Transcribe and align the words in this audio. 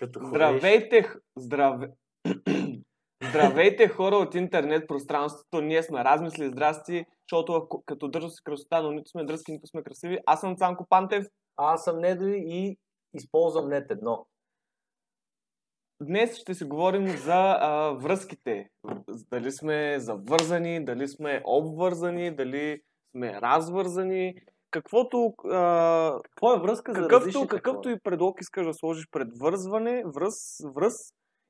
Като. 0.00 0.20
Здравейте, 0.24 1.12
здраве... 1.36 1.88
Здравейте 3.30 3.88
хора 3.88 4.16
от 4.16 4.34
интернет 4.34 4.88
пространството. 4.88 5.60
Ние 5.60 5.82
сме 5.82 6.04
размисли 6.04 6.48
здрасти, 6.48 7.04
защото 7.24 7.68
като 7.86 8.08
държа 8.08 8.28
се 8.28 8.42
красота, 8.44 8.82
но 8.82 8.92
нито 8.92 9.10
сме 9.10 9.24
дръзки, 9.24 9.52
нито 9.52 9.66
сме 9.66 9.82
красиви. 9.82 10.18
Аз 10.26 10.40
съм 10.40 10.56
Цанко 10.56 10.86
Пантев. 10.88 11.26
Аз 11.56 11.84
съм 11.84 11.98
Недо 11.98 12.28
и 12.28 12.76
използвам 13.14 13.68
нет 13.68 13.90
едно. 13.90 14.26
Днес 16.02 16.36
ще 16.36 16.54
си 16.54 16.64
говорим 16.64 17.08
за 17.08 17.56
а, 17.60 17.90
връзките. 17.90 18.70
Дали 19.30 19.52
сме 19.52 19.96
завързани, 19.98 20.84
дали 20.84 21.08
сме 21.08 21.42
обвързани, 21.44 22.36
дали 22.36 22.82
сме 23.16 23.40
развързани. 23.40 24.34
Каквото, 24.70 25.34
а, 25.44 26.20
Какво 26.22 26.54
е 26.54 26.60
връзка 26.60 26.92
за 26.92 27.00
какъвто, 27.00 27.26
различните 27.26 27.56
какъвто 27.56 27.88
и 27.88 28.00
предлог 28.00 28.40
искаш 28.40 28.66
да 28.66 28.74
сложиш 28.74 29.08
пред 29.10 29.28
вързване, 29.38 30.02
връз, 30.06 30.34
връз, 30.74 30.94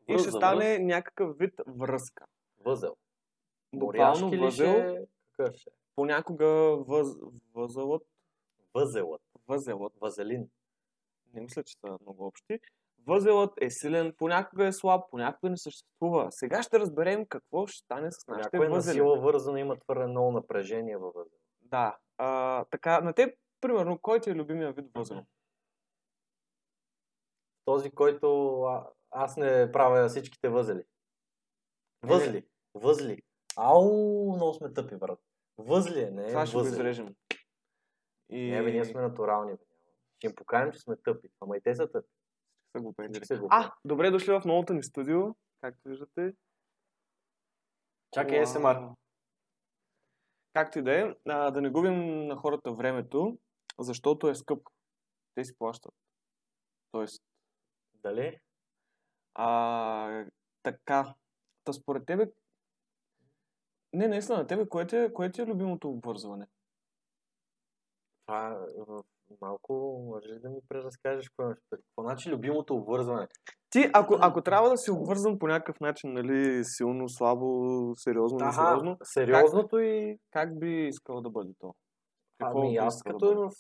и 0.09 0.19
ще 0.19 0.31
за 0.31 0.37
стане 0.37 0.77
връз? 0.77 0.87
някакъв 0.87 1.37
вид 1.39 1.55
връзка. 1.67 2.25
Възел. 2.65 2.97
Буквално 3.75 4.31
възел, 4.31 5.07
ще... 5.53 5.71
Понякога 5.97 6.47
въз, 6.89 7.09
възелът, 7.55 8.03
Възелът. 8.75 9.23
възелът, 9.49 9.93
Вазелин. 10.01 10.49
не 11.35 11.41
мисля, 11.41 11.63
че 11.63 11.75
са 11.81 11.99
много 12.03 12.27
общи, 12.27 12.59
възелът 13.07 13.53
е 13.61 13.71
силен, 13.71 14.15
понякога 14.19 14.67
е 14.67 14.73
слаб, 14.73 15.05
понякога 15.11 15.51
не 15.51 15.57
съществува. 15.57 16.27
Сега 16.31 16.63
ще 16.63 16.79
разберем 16.81 17.27
какво 17.27 17.67
ще 17.67 17.79
стане 17.85 18.11
с 18.11 18.27
нашите 18.29 18.57
Някой 18.57 18.67
е 18.67 18.71
възели. 18.71 18.95
сила 18.95 19.21
вързано, 19.21 19.57
има 19.57 19.77
твърде 19.79 20.07
много 20.07 20.33
напрежение 20.33 20.97
във 20.97 21.15
възел. 21.15 21.39
Да. 21.63 21.97
А, 22.23 22.65
така, 22.65 23.01
на 23.01 23.13
теб, 23.13 23.39
примерно, 23.61 23.99
кой 23.99 24.21
ти 24.21 24.31
е 24.31 24.35
любимия 24.35 24.73
вид 24.73 24.87
възел? 24.95 25.27
Този, 27.65 27.91
който 27.91 28.61
а, 28.63 28.91
аз 29.11 29.37
не 29.37 29.73
правя 29.73 30.09
всичките 30.09 30.49
възели. 30.49 30.85
Възли. 32.03 32.47
Възли. 32.75 33.23
Ау, 33.57 34.35
много 34.37 34.55
сме 34.55 34.73
тъпи, 34.73 34.97
брат. 34.97 35.19
Възли 35.59 36.01
е, 36.01 36.11
не 36.11 36.25
е 36.25 36.29
Това 36.29 36.47
ще 36.47 36.57
го 36.57 36.59
възел. 36.59 36.73
изрежем. 36.73 37.15
И... 38.29 38.51
Не, 38.51 38.63
бе, 38.63 38.73
ние 38.73 38.85
сме 38.85 39.01
натурални. 39.01 39.53
Бе. 39.53 39.65
Ще 40.19 40.27
им 40.27 40.35
покажем, 40.35 40.73
че 40.73 40.79
сме 40.79 40.97
тъпи. 40.97 41.29
Ама 41.41 41.57
и 41.57 41.61
те 41.61 41.75
са 41.75 41.93
тъпи. 41.93 42.09
Са 42.77 42.83
го 42.83 42.95
го 43.41 43.49
А, 43.51 43.73
добре 43.85 44.11
дошли 44.11 44.33
в 44.33 44.43
новото 44.45 44.73
ни 44.75 44.83
студио. 44.83 45.35
Както 45.61 45.89
виждате. 45.89 46.35
Чакай, 48.15 48.39
Уау. 48.39 48.47
СМР. 48.47 48.95
Както 50.53 50.79
и 50.79 50.83
да 50.83 51.01
е, 51.01 51.15
да 51.27 51.61
не 51.61 51.71
губим 51.71 52.27
на 52.27 52.37
хората 52.37 52.73
времето, 52.73 53.39
защото 53.79 54.29
е 54.29 54.35
скъп. 54.35 54.69
Те 55.35 55.45
си 55.45 55.59
плащат. 55.59 55.95
Тоест, 56.93 57.23
Дали? 57.95 58.39
а, 59.35 60.25
така. 60.63 61.15
Та 61.65 61.73
според 61.73 62.07
тебе, 62.07 62.33
не, 63.93 64.09
наистина, 64.09 64.39
на 64.39 64.47
тебе, 64.47 64.69
кое 64.69 64.87
ти 64.87 64.97
е, 64.97 65.13
кое 65.13 65.33
ти 65.33 65.41
е 65.41 65.47
любимото 65.47 65.91
обвързване? 65.91 66.47
Това 68.31 68.49
е 68.49 68.83
в- 68.87 69.03
малко 69.41 70.03
можеш 70.07 70.41
да 70.41 70.51
ми 70.51 70.61
преразкажеш 70.69 71.29
какво 71.29 71.43
имаш 71.43 71.59
пред. 71.71 71.81
Какво 71.81 72.03
значи 72.03 72.31
любимото 72.31 72.75
обвързване? 72.75 73.29
Ти, 73.71 73.91
ако, 73.95 74.19
ако 74.21 74.43
трябва 74.43 74.71
да 74.71 74.77
си 74.77 74.91
обвързан 74.91 75.39
по 75.39 75.47
някакъв 75.47 75.81
начин, 75.81 76.13
нали, 76.13 76.65
силно, 76.65 77.09
слабо, 77.09 77.47
сериозно, 77.97 78.39
несериозно, 78.39 78.97
сериозното 79.03 79.79
и... 79.79 80.19
как 80.31 80.59
би 80.59 80.87
искал 80.87 81.21
да 81.21 81.31
бъде 81.31 81.53
то? 81.59 81.75
Какво 82.39 82.59
Ами 82.61 82.77
аз 82.77 83.03
като 83.03 83.35
да 83.35 83.35
в 83.35 83.51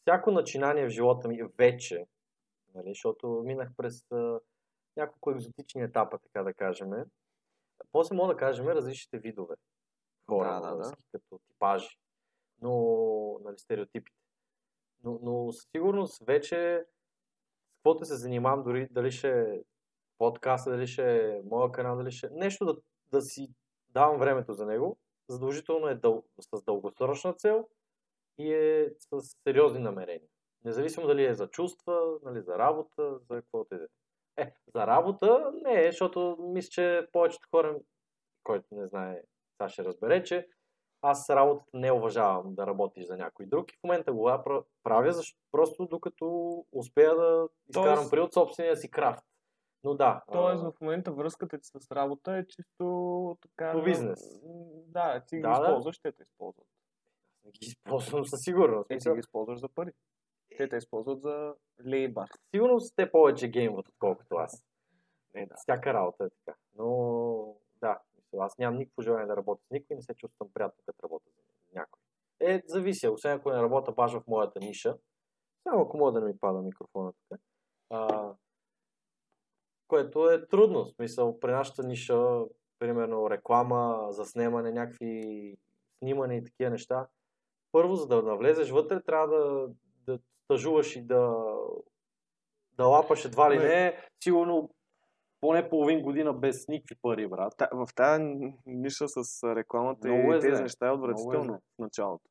всяко 0.00 0.30
начинание 0.30 0.86
в 0.86 0.90
живота 0.90 1.28
ми 1.28 1.38
вече, 1.58 2.04
нали, 2.74 2.88
защото 2.88 3.42
минах 3.44 3.68
през 3.76 3.94
а, 4.12 4.40
няколко 4.96 5.30
екзотични 5.30 5.82
етапа, 5.82 6.18
така 6.18 6.42
да 6.42 6.54
кажем. 6.54 6.88
После 7.92 8.16
мога 8.16 8.34
да 8.34 8.38
кажем 8.38 8.68
различните 8.68 9.18
видове 9.18 9.54
хора, 10.30 10.60
Да, 10.62 10.70
да, 10.70 10.76
да. 10.76 10.92
като 11.12 11.38
типажи, 11.38 11.96
но 12.62 13.40
нали, 13.44 13.58
стереотипите. 13.58 14.18
Но, 15.04 15.18
но 15.22 15.52
със 15.52 15.68
сигурност 15.76 16.24
вече 16.26 16.84
с 17.70 17.76
каквото 17.78 18.04
се 18.04 18.16
занимавам, 18.16 18.64
дори 18.64 18.88
дали 18.90 19.12
ще 19.12 19.40
е 19.40 19.62
подкаста, 20.18 20.70
дали 20.70 20.86
ще 20.86 21.16
е 21.16 21.42
моя 21.44 21.72
канал, 21.72 21.96
дали 21.96 22.10
ще 22.10 22.26
е 22.26 22.30
нещо 22.32 22.64
да, 22.64 22.76
да 23.12 23.20
си 23.20 23.48
давам 23.88 24.18
времето 24.18 24.52
за 24.52 24.66
него, 24.66 24.98
задължително 25.28 25.88
е 25.88 25.94
дъл... 25.94 26.24
с 26.40 26.64
дългосрочна 26.64 27.34
цел 27.34 27.68
и 28.38 28.54
е 28.54 28.90
с 28.98 29.20
сериозни 29.20 29.78
намерения. 29.78 30.28
Независимо 30.64 31.06
дали 31.06 31.24
е 31.24 31.34
за 31.34 31.48
чувства, 31.48 32.18
нали, 32.22 32.42
за 32.42 32.58
работа, 32.58 33.18
за 33.18 33.36
каквото 33.36 33.74
и 33.74 33.78
да 33.78 33.84
е. 33.84 33.88
Е, 34.36 34.54
за 34.74 34.86
работа 34.86 35.52
не 35.54 35.86
е, 35.86 35.90
защото 35.90 36.36
мисля, 36.40 36.68
че 36.70 37.08
повечето 37.12 37.48
хора, 37.50 37.78
който 38.44 38.66
не 38.74 38.86
знае, 38.86 39.22
сега 39.56 39.68
ще 39.68 39.84
разбере, 39.84 40.24
че 40.24 40.48
аз 41.02 41.30
работата 41.30 41.70
не 41.74 41.92
уважавам 41.92 42.54
да 42.54 42.66
работиш 42.66 43.06
за 43.06 43.16
някой 43.16 43.46
друг 43.46 43.72
и 43.72 43.76
в 43.76 43.84
момента 43.84 44.12
го 44.12 44.24
пра- 44.24 44.62
правя, 44.82 45.12
защото 45.12 45.40
просто 45.52 45.86
докато 45.86 46.26
успея 46.72 47.16
да 47.16 47.48
изкарам 47.68 47.96
Тоест- 47.96 48.10
при 48.10 48.20
от 48.20 48.32
собствения 48.32 48.76
си 48.76 48.90
крафт. 48.90 49.24
Но 49.84 49.94
да. 49.94 50.22
Тоест 50.32 50.64
а, 50.64 50.70
в 50.70 50.80
момента 50.80 51.12
връзката 51.12 51.58
ти 51.58 51.66
с 51.66 51.92
работа 51.92 52.32
е 52.32 52.46
чисто 52.46 53.36
така... 53.42 53.72
По 53.72 53.82
бизнес. 53.82 54.40
Да, 54.86 55.20
ти 55.20 55.36
ги 55.36 55.42
Да, 55.42 55.52
използваш, 55.52 55.98
те 55.98 56.12
те 56.12 56.22
използват. 56.22 56.66
ги 57.46 57.58
използвам 57.62 58.26
със 58.26 58.40
сигурност. 58.40 58.88
Те 58.88 58.98
ти 58.98 59.10
ги 59.10 59.18
използваш 59.18 59.60
за 59.60 59.68
пари. 59.68 59.92
Те 60.56 60.68
те 60.68 60.76
използват 60.76 61.20
за 61.20 61.54
лейбър. 61.86 62.28
Сигурно 62.50 62.80
сте 62.80 63.10
повече 63.10 63.48
геймват, 63.48 63.88
отколкото 63.88 64.34
аз. 64.34 64.64
Е, 65.34 65.46
да. 65.46 65.54
Всяка 65.56 65.94
работа 65.94 66.24
е 66.24 66.30
така. 66.30 66.58
Но 66.74 67.54
да, 67.76 67.98
аз 68.38 68.58
нямам 68.58 68.78
никакво 68.78 69.02
желание 69.02 69.26
да 69.26 69.36
работя 69.36 69.62
с 69.66 69.70
никой 69.70 69.96
не 69.96 70.02
се 70.02 70.14
чувствам 70.14 70.48
приятно, 70.54 70.82
като 70.86 71.02
работя 71.02 71.24
с 71.70 71.74
някой. 71.74 72.00
Е, 72.40 72.62
зависи, 72.66 73.08
освен 73.08 73.32
ако 73.32 73.50
не 73.50 73.62
работя 73.62 73.92
баш 73.92 74.12
в 74.12 74.26
моята 74.26 74.60
ниша. 74.60 74.98
Само 75.62 75.82
ако 75.82 75.98
мога 75.98 76.12
да 76.12 76.20
не 76.20 76.26
ми 76.26 76.38
пада 76.38 76.62
микрофона 76.62 77.12
тук. 77.12 77.40
А, 77.90 78.32
което 79.88 80.30
е 80.30 80.46
трудно. 80.46 80.84
В 80.84 80.88
смисъл, 80.88 81.40
при 81.40 81.52
нашата 81.52 81.82
ниша, 81.86 82.40
примерно 82.78 83.30
реклама, 83.30 84.06
заснемане, 84.10 84.72
някакви 84.72 85.56
снимане 85.98 86.36
и 86.36 86.44
такива 86.44 86.70
неща. 86.70 87.08
Първо, 87.72 87.94
за 87.94 88.06
да 88.06 88.22
навлезеш 88.22 88.70
вътре, 88.70 89.02
трябва 89.02 89.26
да, 89.28 89.68
да 90.06 90.18
стажуваш 90.44 90.96
и 90.96 91.02
да, 91.02 91.44
да 92.72 92.86
лапаш 92.86 93.24
едва 93.24 93.50
ли 93.50 93.58
Бе. 93.58 93.68
не, 93.68 93.96
сигурно 94.24 94.70
поне 95.40 95.68
половин 95.68 96.02
година 96.02 96.32
без 96.32 96.68
никакви 96.68 96.96
пари, 97.02 97.28
брат. 97.28 97.54
Та, 97.58 97.68
в 97.72 97.86
тази 97.94 98.24
ниша 98.66 99.08
с 99.08 99.44
рекламата 99.56 100.08
Много 100.08 100.32
е 100.32 100.36
и 100.36 100.40
тези 100.40 100.54
зле. 100.54 100.62
неща 100.62 100.86
е 100.86 100.88
е 100.88 100.92
отвратително 100.92 101.44
зле. 101.44 101.58
в 101.76 101.78
началото. 101.78 102.24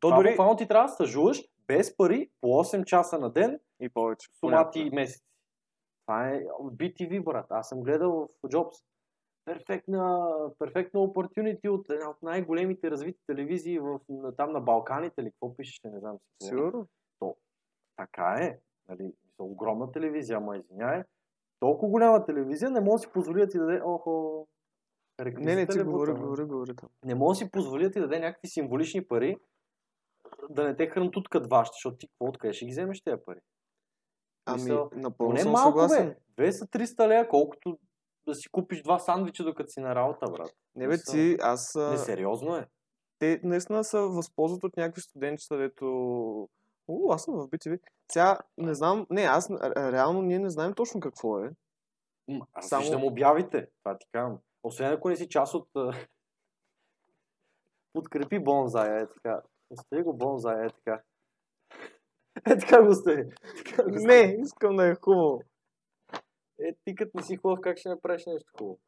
То 0.00 0.08
Това 0.08 0.16
дори 0.16 0.28
буквално 0.30 0.56
ти 0.56 0.68
трябва 0.68 0.86
да 0.86 0.92
стажуваш 0.92 1.42
без 1.66 1.96
пари 1.96 2.30
по 2.40 2.46
8 2.46 2.84
часа 2.84 3.18
на 3.18 3.32
ден, 3.32 3.60
и 3.80 3.88
повече. 3.88 4.28
сумати 4.40 4.80
и 4.80 4.90
месеци. 4.90 5.24
Това 6.06 6.28
е 6.28 6.40
BTV, 6.62 7.22
брат. 7.24 7.46
Аз 7.50 7.68
съм 7.68 7.80
гледал 7.80 8.12
в 8.12 8.48
Jobs. 8.48 8.84
Перфектна, 9.44 10.28
перфектна 10.58 11.00
opportunity 11.00 11.68
от 11.68 11.90
една 11.90 12.10
от 12.10 12.22
най-големите 12.22 12.90
развити 12.90 13.18
телевизии 13.26 13.78
в, 13.78 14.00
там 14.36 14.52
на 14.52 14.60
Балканите 14.60 15.20
или 15.20 15.30
какво 15.30 15.56
пишеше, 15.56 15.80
не 15.84 15.98
знам. 15.98 16.18
Сигурно? 16.42 16.86
Така 17.96 18.36
е. 18.40 18.58
Нали, 18.88 19.12
огромна 19.38 19.92
телевизия, 19.92 20.36
ама 20.36 20.56
извиняй. 20.56 21.02
Толкова 21.60 21.90
голяма 21.90 22.24
телевизия 22.24 22.70
не 22.70 22.80
може 22.80 22.92
да 22.92 22.98
си 22.98 23.12
позволи 23.12 23.40
да 23.40 23.48
ти 23.48 23.58
даде, 23.58 23.80
охо, 23.84 24.46
Не, 25.18 25.54
не, 25.54 25.66
ти 25.66 25.78
ли 25.78 25.82
говори, 25.82 26.12
говори, 26.12 26.44
говори. 26.44 26.72
не 27.04 27.14
може 27.14 27.38
да 27.38 27.44
си 27.44 27.50
позволи 27.50 27.84
да 27.84 27.90
ти 27.90 28.00
даде 28.00 28.18
някакви 28.20 28.48
символични 28.48 29.08
пари, 29.08 29.36
да 30.50 30.64
не 30.64 30.76
те 30.76 30.86
хрантуткат 30.86 31.50
вашите, 31.50 31.74
защото 31.74 31.96
ти 31.96 32.06
какво 32.08 32.26
откъде 32.26 32.52
ще 32.52 32.64
ги 32.66 32.70
вземеш 32.70 33.02
тези 33.02 33.22
пари? 33.26 33.40
Ами, 34.46 34.62
Мисъл, 34.62 34.90
напълно 34.92 35.30
Поне 35.30 35.40
съм 35.40 35.52
малко, 35.52 35.68
съгласен. 35.78 36.16
бе. 36.36 36.52
200-300 36.52 37.08
лея, 37.08 37.28
колкото 37.28 37.78
да 38.26 38.34
си 38.34 38.48
купиш 38.48 38.82
два 38.82 38.98
сандвича, 38.98 39.44
докато 39.44 39.70
си 39.70 39.80
на 39.80 39.94
работа, 39.94 40.26
брат. 40.32 40.50
Не 40.74 40.86
бе, 40.86 40.92
Мисъл, 40.92 41.12
ти, 41.14 41.36
аз... 41.40 41.76
а, 41.76 41.90
Несериозно 41.90 42.56
е. 42.56 42.66
те 43.18 43.40
наистина 43.44 43.84
се 43.84 43.98
възползват 43.98 44.64
от 44.64 44.76
някакви 44.76 45.00
студентчета, 45.00 45.56
дето... 45.56 46.48
О, 46.90 47.12
аз 47.12 47.24
съм 47.24 47.34
в 47.34 47.48
BTV. 47.48 47.80
Сега, 48.12 48.38
не 48.58 48.74
знам, 48.74 49.06
не, 49.10 49.22
аз 49.22 49.48
ре- 49.48 49.92
реално 49.92 50.22
ние 50.22 50.38
не 50.38 50.50
знаем 50.50 50.74
точно 50.74 51.00
какво 51.00 51.38
е. 51.38 51.50
М, 52.28 52.46
Аз 52.52 52.68
Само- 52.68 52.82
виждам 52.82 53.04
обявите, 53.04 53.68
това 53.78 53.98
ти 53.98 54.06
казвам. 54.12 54.38
Освен 54.62 54.92
ако 54.92 55.08
не 55.08 55.16
си 55.16 55.28
част 55.28 55.54
от... 55.54 55.68
Подкрепи 57.92 58.38
бонзая, 58.38 59.02
е 59.02 59.08
така. 59.08 59.42
Остави 59.70 60.02
го 60.02 60.16
бонзая, 60.16 60.66
е 60.66 60.70
така. 60.70 61.02
Е 62.46 62.58
така 62.58 62.82
го 62.82 62.90
остави. 62.90 63.30
Не, 63.86 64.36
искам 64.44 64.76
да 64.76 64.88
е 64.88 64.94
хубаво. 64.94 65.42
Е, 66.58 66.74
ти 66.84 66.94
като 66.94 67.10
не 67.14 67.22
си 67.22 67.36
хубав, 67.36 67.58
как 67.62 67.78
ще 67.78 67.88
направиш 67.88 68.26
нещо 68.26 68.52
хубаво? 68.58 68.78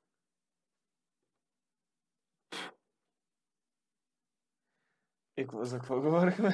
И 5.36 5.46
за 5.62 5.78
какво 5.78 6.00
говорихме? 6.00 6.50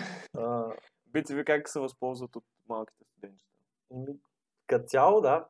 BTV 1.12 1.44
как 1.44 1.68
се 1.68 1.80
възползват 1.80 2.36
от 2.36 2.44
малките 2.68 3.04
студенчета? 3.04 3.48
ми, 3.90 4.18
като 4.66 4.84
цяло, 4.84 5.20
да. 5.20 5.48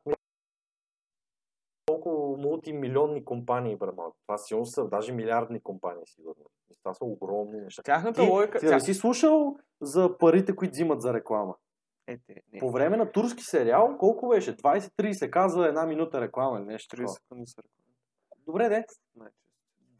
мултимилионни 2.37 3.25
компании, 3.25 3.77
малко. 3.97 4.17
Това 4.21 4.37
сигурно 4.37 4.65
са 4.65 4.87
даже 4.87 5.13
милиардни 5.13 5.59
компании, 5.59 6.03
сигурно. 6.05 6.45
Това 6.83 6.93
са 6.93 7.05
огромни 7.05 7.61
неща. 7.61 7.83
Тяхната 7.83 8.21
Ти, 8.21 8.29
логика... 8.29 8.59
ти 8.59 8.65
не 8.65 8.79
си 8.79 8.93
слушал 8.93 9.57
за 9.81 10.17
парите, 10.17 10.55
които 10.55 10.71
взимат 10.71 11.01
за 11.01 11.13
реклама? 11.13 11.55
Е, 12.07 12.17
те, 12.27 12.41
не. 12.53 12.59
По 12.59 12.71
време 12.71 12.97
на 12.97 13.11
турски 13.11 13.43
сериал, 13.43 13.97
колко 13.99 14.27
беше? 14.27 14.57
20-30 14.57 15.29
каза 15.29 15.67
една 15.67 15.85
минута 15.85 16.21
реклама 16.21 16.57
или 16.59 16.65
нещо. 16.65 16.95
30 16.95 16.99
такова. 16.99 17.13
секунди 17.13 17.45
са 17.45 17.61
реклами. 17.61 17.93
Добре, 18.45 18.69
де. 18.69 18.85
Значи, 19.15 19.35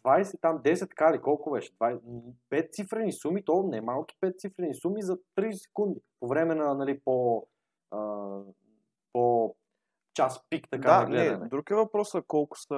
20, 0.05 0.41
там 0.41 0.59
10 0.63 0.87
кали, 0.87 1.21
колко 1.21 1.51
беше? 1.51 1.71
5 1.71 2.71
цифрени 2.71 3.11
суми, 3.13 3.45
то 3.45 3.63
не 3.63 3.81
малки 3.81 4.15
5 4.23 4.37
цифрени 4.37 4.73
суми 4.73 5.01
за 5.01 5.17
30 5.37 5.51
секунди. 5.51 5.99
По 6.19 6.27
време 6.27 6.55
на, 6.55 6.73
нали, 6.73 6.99
по, 6.99 7.47
а, 7.91 8.39
по 9.13 9.55
час 10.13 10.39
пик, 10.49 10.67
така 10.71 10.89
да, 10.89 10.99
на 10.99 11.05
гледане. 11.05 11.43
не, 11.43 11.49
друг 11.49 11.71
е 11.71 11.75
въпросът 11.75 12.25
колко 12.27 12.57
са... 12.59 12.75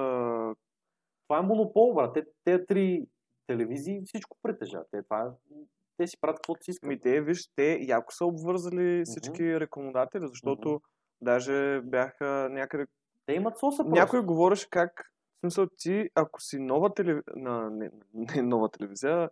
Това 1.28 1.38
е 1.38 1.42
монопол, 1.42 1.94
брат. 1.94 2.14
Те, 2.14 2.24
те 2.44 2.66
три 2.66 3.06
телевизии 3.46 4.02
всичко 4.04 4.36
притежават. 4.42 4.88
Те, 4.90 5.02
това 5.02 5.20
е, 5.20 5.54
те 5.96 6.06
си 6.06 6.20
правят 6.20 6.36
каквото 6.36 6.64
си 6.64 6.70
искат. 6.70 6.88
Ми 6.88 7.00
те, 7.00 7.20
виж, 7.20 7.48
те 7.56 7.78
яко 7.80 8.12
са 8.12 8.26
обвързали 8.26 9.02
всички 9.04 9.60
рекламодатели, 9.60 10.28
защото 10.28 10.80
даже 11.20 11.80
бяха 11.84 12.48
някъде... 12.50 12.86
Те 13.26 13.32
имат 13.32 13.58
соса 13.58 13.82
просто. 13.82 14.00
Някой 14.00 14.24
говореше 14.24 14.70
как... 14.70 15.12
Смисъл, 15.42 15.66
ти, 15.78 16.10
ако 16.14 16.40
си 16.40 16.58
нова 16.58 16.94
телевизия... 16.94 17.34
Не, 17.36 17.90
не 18.14 18.42
нова 18.42 18.70
телевизия, 18.70 19.30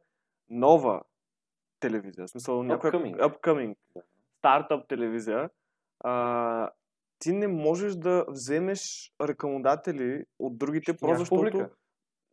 нова 0.49 1.03
телевизия. 1.81 2.27
В 2.27 2.31
смисъл, 2.31 2.63
някоя... 2.63 2.93
Upcoming. 2.93 3.19
Upcoming. 3.19 3.77
Стартъп 4.39 4.89
телевизия. 4.89 5.51
А, 6.01 6.71
ти 7.19 7.33
не 7.33 7.49
можеш 7.49 7.95
да 7.95 8.25
вземеш 8.29 9.13
рекламодатели 9.23 10.25
от 10.39 10.59
другите, 10.59 10.97
просто 10.97 11.19
защото... 11.19 11.39
публика. 11.41 11.71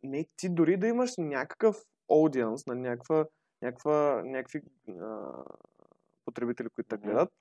Не, 0.02 0.26
ти 0.36 0.48
дори 0.48 0.76
да 0.76 0.86
имаш 0.86 1.10
някакъв 1.18 1.76
аудиенс, 2.10 2.66
на 2.66 2.74
някаква, 2.74 3.26
някаква, 3.62 4.22
някакви 4.24 4.62
а, 4.88 5.30
потребители, 6.24 6.68
които 6.68 6.88
те 6.88 6.96
гледат, 6.96 7.32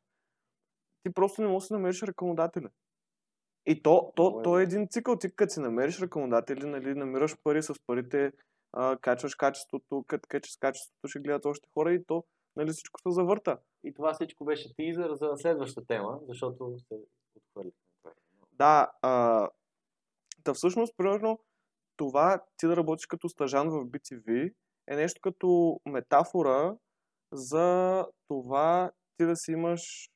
ти 1.03 1.13
просто 1.13 1.41
не 1.41 1.47
можеш 1.47 1.69
да 1.69 1.75
намериш 1.75 2.03
рекламодатели. 2.03 2.67
И 3.67 3.83
то, 3.83 4.13
то, 4.15 4.39
е 4.39 4.43
то 4.43 4.59
е 4.59 4.63
един 4.63 4.87
цикъл. 4.87 5.17
Ти 5.17 5.35
като 5.35 5.53
си 5.53 5.59
намериш 5.59 6.01
рекламодатели, 6.01 6.65
нали, 6.65 6.95
намираш 6.95 7.37
пари 7.43 7.63
с 7.63 7.73
парите, 7.87 8.31
а, 8.73 8.97
качваш 8.97 9.35
качеството, 9.35 10.03
като 10.07 10.27
качиш 10.27 10.57
качеството, 10.59 11.07
ще 11.07 11.19
гледат 11.19 11.45
още 11.45 11.69
хора 11.73 11.93
и 11.93 12.03
то 12.05 12.23
нали, 12.55 12.71
всичко 12.71 12.99
се 13.01 13.11
завърта. 13.11 13.57
И 13.83 13.93
това 13.93 14.13
всичко 14.13 14.45
беше 14.45 14.75
тизър 14.75 15.13
за 15.13 15.33
следващата 15.35 15.87
тема, 15.87 16.19
защото 16.27 16.77
се 16.77 16.95
отхвърлихме. 17.35 17.81
Да, 18.51 18.91
а, 19.01 19.47
да 20.45 20.53
всъщност, 20.53 20.97
примерно, 20.97 21.39
това 21.97 22.43
ти 22.57 22.67
да 22.67 22.77
работиш 22.77 23.05
като 23.05 23.29
стажан 23.29 23.69
в 23.69 23.85
BTV 23.85 24.53
е 24.87 24.95
нещо 24.95 25.21
като 25.21 25.79
метафора 25.85 26.77
за 27.33 28.05
това 28.27 28.91
ти 29.17 29.25
да 29.25 29.35
си 29.35 29.51
имаш 29.51 30.09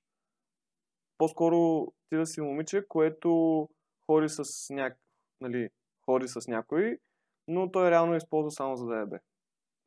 по-скоро 1.22 1.88
ти 2.10 2.18
да 2.18 2.26
си 2.26 2.42
момиче, 2.42 2.88
което 2.88 3.70
ходи 4.06 4.30
с, 4.30 4.44
няк... 4.74 4.98
нали, 5.42 5.70
ходи 6.06 6.28
с 6.28 6.48
някой, 6.48 6.98
но 7.48 7.72
той 7.72 7.92
реално 7.92 8.16
използва 8.16 8.52
само 8.52 8.76
за 8.76 8.86
да 8.86 8.98
ебе. 9.00 9.18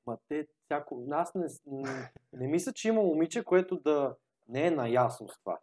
Ма 0.07 0.19
те, 0.29 0.47
всяко... 0.65 1.07
Аз 1.11 1.35
не, 1.35 1.47
не, 1.67 2.13
не 2.33 2.47
мисля, 2.47 2.73
че 2.73 2.89
има 2.89 3.03
момиче, 3.03 3.45
което 3.45 3.77
да 3.77 4.17
не 4.49 4.67
е 4.67 4.71
наясно 4.71 5.29
с 5.29 5.39
това, 5.39 5.59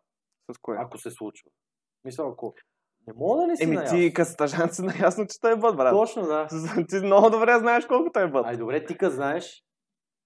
С 0.52 0.58
кое? 0.58 0.78
ако 0.80 0.98
се 0.98 1.12
случва. 1.12 1.52
Мисля, 2.04 2.30
ако 2.32 2.56
не 3.08 3.14
мога 3.14 3.42
да 3.42 3.48
не 3.48 3.56
си 3.56 3.64
Еми 3.64 3.76
наясно. 3.76 3.98
ти 3.98 4.14
като 4.14 4.32
стажан 4.32 4.70
си 4.70 4.82
наясно, 4.82 5.28
че 5.28 5.40
той 5.40 5.54
е 5.54 5.56
бъд, 5.56 5.78
брат. 5.78 5.94
Точно, 5.94 6.22
да. 6.24 6.48
ти 6.90 6.96
много 6.96 7.30
добре 7.30 7.60
знаеш 7.60 7.86
колко 7.86 8.12
той 8.12 8.24
е 8.24 8.32
бъд. 8.32 8.46
Ай, 8.46 8.58
добре, 8.58 8.86
ти 8.86 8.98
като 8.98 9.16
знаеш, 9.16 9.64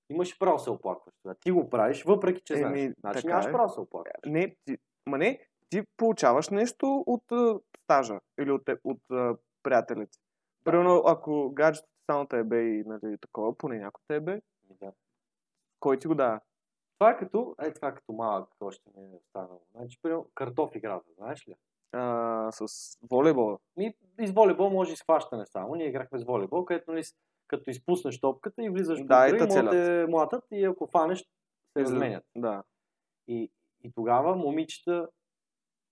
имаш 0.09 0.39
право 0.39 0.57
да 0.57 0.63
се 0.63 0.69
оплакваш. 0.69 1.13
Ти 1.39 1.51
го 1.51 1.69
правиш, 1.69 2.03
въпреки 2.03 2.41
че 2.45 2.55
знаеш. 2.55 2.79
Еми, 2.79 2.93
Значи 2.99 3.21
така 3.21 3.27
нямаш 3.27 3.45
е. 3.45 3.51
право 3.51 3.67
да 3.67 3.73
се 3.73 3.79
оплакваш. 3.79 4.13
Не, 4.25 4.55
ти, 4.65 4.77
ма 5.07 5.17
не, 5.17 5.47
ти 5.69 5.83
получаваш 5.97 6.49
нещо 6.49 7.03
от 7.07 7.31
а, 7.31 7.59
стажа 7.83 8.19
или 8.39 8.51
от, 8.51 8.69
от 8.83 9.01
а, 9.11 9.37
приятелите. 9.63 10.17
Примерно, 10.63 11.03
ако 11.05 11.51
гаджето 11.53 11.87
само 12.11 12.27
те 12.27 12.43
бе 12.43 12.61
и 12.61 12.83
нали, 12.83 13.17
такова, 13.17 13.57
поне 13.57 13.79
някой 13.79 14.01
те 14.07 14.19
бе, 14.19 14.31
Ами 14.31 14.77
Да. 14.81 14.91
кой 15.79 15.99
ти 15.99 16.07
го 16.07 16.15
дава? 16.15 16.39
Това 16.99 17.11
е 17.11 17.17
като, 17.17 17.55
е 17.61 17.73
това 17.73 17.87
е 17.87 17.95
като 17.95 18.13
малък, 18.13 18.49
още 18.61 18.89
не 18.97 19.03
е 19.03 19.15
останало. 19.15 19.61
Значи, 19.75 19.99
примерно, 20.01 20.29
картоф 20.35 20.75
играта, 20.75 21.05
знаеш 21.17 21.47
ли? 21.47 21.55
А, 21.91 22.51
с 22.51 22.97
волейбола. 23.11 23.57
Ми, 23.77 23.93
и 24.19 24.27
с 24.27 24.31
волейбол 24.31 24.69
може 24.69 24.93
и 24.93 24.95
схващане 24.95 25.45
само. 25.45 25.75
Ние 25.75 25.87
играхме 25.87 26.19
с 26.19 26.23
волейбол, 26.23 26.65
където 26.65 26.91
нали, 26.91 27.03
като 27.47 27.69
изпуснеш 27.69 28.19
топката 28.19 28.63
и 28.63 28.69
влизаш 28.69 29.03
Да, 29.03 29.27
и 29.27 29.31
те 29.31 29.37
и 29.37 29.47
могат 29.47 29.71
те 29.71 30.05
млатат 30.09 30.43
и 30.51 30.65
ако 30.65 30.87
фанеш, 30.87 31.19
се 31.73 31.83
разменят. 31.83 32.23
Да. 32.35 32.63
И, 33.27 33.51
и 33.85 33.91
тогава 33.95 34.35
момичета 34.35 35.07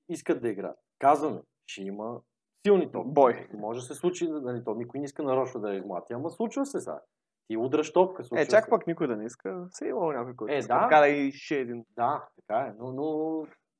искат 0.09 0.41
да 0.41 0.49
играят. 0.49 0.77
Казваме, 0.99 1.41
ще 1.67 1.81
има 1.81 2.21
силни 2.67 2.91
топки. 2.91 3.11
Бой. 3.13 3.47
Може 3.53 3.79
да 3.79 3.85
се 3.85 3.93
случи, 3.95 4.27
нали, 4.29 4.63
то 4.63 4.75
никой 4.75 4.99
не 4.99 5.05
иска 5.05 5.23
нарочно 5.23 5.61
да 5.61 5.69
я 5.73 5.77
измлати, 5.77 6.13
ама 6.13 6.29
случва 6.29 6.65
се 6.65 6.79
сега. 6.79 7.01
Ти 7.47 7.57
удръш 7.57 7.93
топка, 7.93 8.23
случва 8.23 8.41
Е, 8.41 8.47
чак 8.47 8.63
се. 8.63 8.69
пък 8.69 8.87
никой 8.87 9.07
да 9.07 9.15
не 9.17 9.25
иска. 9.25 9.67
Се 9.71 9.87
имало 9.87 10.11
някой, 10.11 10.35
който 10.35 10.53
Е, 10.53 10.57
иска. 10.57 10.73
да. 10.73 10.81
Така 10.81 10.99
да 10.99 11.07
и 11.07 11.31
ще 11.31 11.55
един, 11.59 11.85
Да, 11.95 12.27
така 12.35 12.59
е. 12.59 12.73
Но, 12.79 12.91
но, 12.91 13.37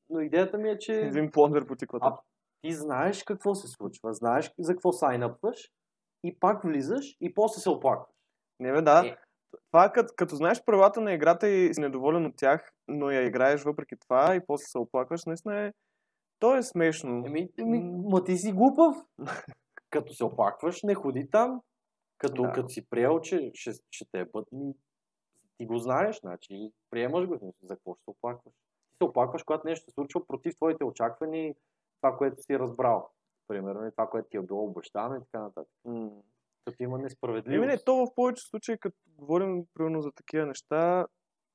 но 0.10 0.20
идеята 0.20 0.58
ми 0.58 0.70
е, 0.70 0.78
че 0.78 0.94
един 0.94 1.32
плондър 1.32 1.68
по 1.68 1.76
тиквата. 1.76 2.06
А, 2.08 2.20
ти 2.62 2.72
знаеш 2.72 3.24
какво 3.24 3.56
се 3.56 3.68
случва, 3.68 4.14
знаеш 4.14 4.52
за 4.60 4.74
какво 4.74 4.92
сайнъпваш 4.92 5.72
и 6.24 6.40
пак 6.40 6.64
влизаш 6.64 7.18
и 7.22 7.34
после 7.34 7.62
се 7.62 7.70
оплакваш. 7.70 8.16
Не 8.60 8.72
бе, 8.72 8.82
да. 8.82 9.08
Е. 9.08 9.18
Това 9.68 9.86
е 9.86 9.92
като, 9.92 10.14
като 10.18 10.36
знаеш 10.36 10.64
правилата 10.64 11.02
на 11.02 11.14
играта 11.14 11.50
и 11.50 11.74
си 11.74 11.82
недоволен 11.82 12.26
от 12.26 12.36
тях, 12.38 12.72
но 12.88 13.12
я 13.12 13.22
играеш 13.22 13.64
въпреки 13.64 13.96
това 14.00 14.36
и 14.36 14.46
после 14.48 14.66
се 14.66 14.78
оплакваш, 14.78 15.26
наистина 15.26 15.62
е... 15.62 15.74
То 16.40 16.56
е 16.56 16.64
смешно. 16.64 17.24
Еми, 17.26 17.50
еми 17.60 17.80
ма 18.06 18.24
ти 18.24 18.38
си 18.38 18.52
глупав. 18.52 18.96
като 19.90 20.14
се 20.14 20.24
оплакваш, 20.24 20.84
не 20.84 20.96
ходи 20.96 21.30
там. 21.32 21.62
Като, 22.18 22.42
Да. 22.42 22.52
като 22.52 22.70
си 22.70 22.90
приел, 22.90 23.20
че 23.20 23.52
ще, 23.54 23.72
ще 23.92 24.06
те 24.12 24.26
бъд, 24.26 24.48
ми, 24.52 24.74
ти 25.58 25.66
го 25.66 25.78
знаеш, 25.78 26.20
значи 26.20 26.72
приемаш 26.90 27.28
го. 27.28 27.54
За 27.64 27.76
какво 27.76 27.96
ще 27.96 28.04
се 28.04 28.10
оплакваш? 28.10 28.54
Ти 28.92 28.98
се 28.98 29.04
оплакваш, 29.04 29.44
когато 29.44 29.68
нещо 29.68 29.86
се 29.86 29.94
случва 29.94 30.28
против 30.28 30.56
твоите 30.56 30.84
очаквания 30.84 31.48
и 31.48 31.56
това, 32.02 32.18
което 32.18 32.42
си 32.42 32.60
разбрал. 32.60 33.10
Примерно 33.48 33.88
и 33.88 33.92
това, 33.92 34.08
което 34.10 34.30
ти 34.30 34.38
е 34.38 34.42
било 34.42 34.64
обещано 34.64 35.16
и 35.16 35.20
така 35.20 35.40
нататък. 35.40 35.72
М. 35.86 36.12
Като 36.66 36.84
има 36.84 36.96
Еми 36.98 37.04
несправедливост. 37.04 37.68
не, 37.68 37.78
то 37.78 37.96
в 37.96 38.16
повече 38.16 38.48
случаи, 38.48 38.78
като 38.78 38.98
говорим 39.18 39.66
примерно 39.74 40.02
за 40.02 40.12
такива 40.12 40.46
неща, 40.46 41.06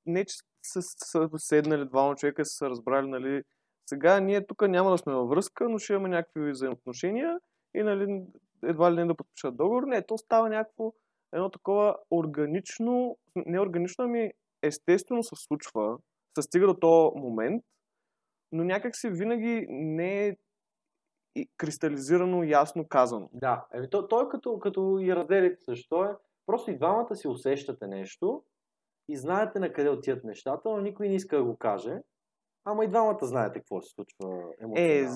не 0.07 0.25
че 0.25 0.37
са, 0.63 0.83
са 0.83 1.29
седнали 1.37 1.89
двама 1.89 2.17
човека 2.17 2.43
и 2.43 2.45
са 2.45 2.51
се 2.51 2.71
разбрали, 2.71 3.09
нали, 3.09 3.43
сега 3.89 4.21
ние 4.21 4.47
тук 4.47 4.69
няма 4.69 4.91
да 4.91 4.99
сме 4.99 5.15
във 5.15 5.29
връзка, 5.29 5.69
но 5.69 5.79
ще 5.79 5.93
имаме 5.93 6.09
някакви 6.09 6.51
взаимоотношения 6.51 7.41
и 7.75 7.83
нали, 7.83 8.23
едва 8.65 8.93
ли 8.93 8.97
не 8.97 9.07
да 9.07 9.15
подпишат 9.15 9.57
договор. 9.57 9.83
Не, 9.83 10.03
то 10.03 10.19
става 10.19 10.49
някакво 10.49 10.93
едно 11.33 11.51
такова 11.51 11.97
органично, 12.11 13.19
не 13.37 13.61
органично, 13.61 14.05
ами 14.05 14.31
естествено 14.63 15.23
се 15.23 15.35
случва, 15.37 15.99
се 16.39 16.43
стига 16.43 16.67
до 16.67 16.75
този 16.75 17.21
момент, 17.21 17.65
но 18.53 18.65
някак 18.65 18.97
си 18.97 19.11
винаги 19.11 19.67
не 19.69 20.27
е 20.27 20.37
и 21.39 21.49
кристализирано, 21.57 22.43
ясно 22.43 22.89
казано. 22.89 23.29
Да, 23.33 23.67
еми, 23.73 23.91
то, 23.91 24.09
то 24.09 24.23
е 24.23 24.29
като, 24.29 24.59
като 24.59 24.99
и 25.01 25.17
разделите 25.17 25.65
също. 25.65 26.05
Е, 26.05 26.09
просто 26.47 26.71
и 26.71 26.77
двамата 26.77 27.17
си 27.17 27.29
усещате 27.29 27.87
нещо 27.87 28.43
и 29.09 29.17
знаете 29.17 29.59
на 29.59 29.73
къде 29.73 29.91
отиват 29.91 30.25
нещата, 30.25 30.69
но 30.71 30.77
никой 30.81 31.09
не 31.09 31.15
иска 31.15 31.37
да 31.37 31.45
го 31.45 31.57
каже. 31.57 31.99
Ама 32.65 32.85
и 32.85 32.89
двамата 32.89 33.19
знаете 33.23 33.59
какво 33.59 33.81
се 33.81 33.91
случва 33.91 34.29
Е, 34.29 34.65
емоционално. 34.65 35.09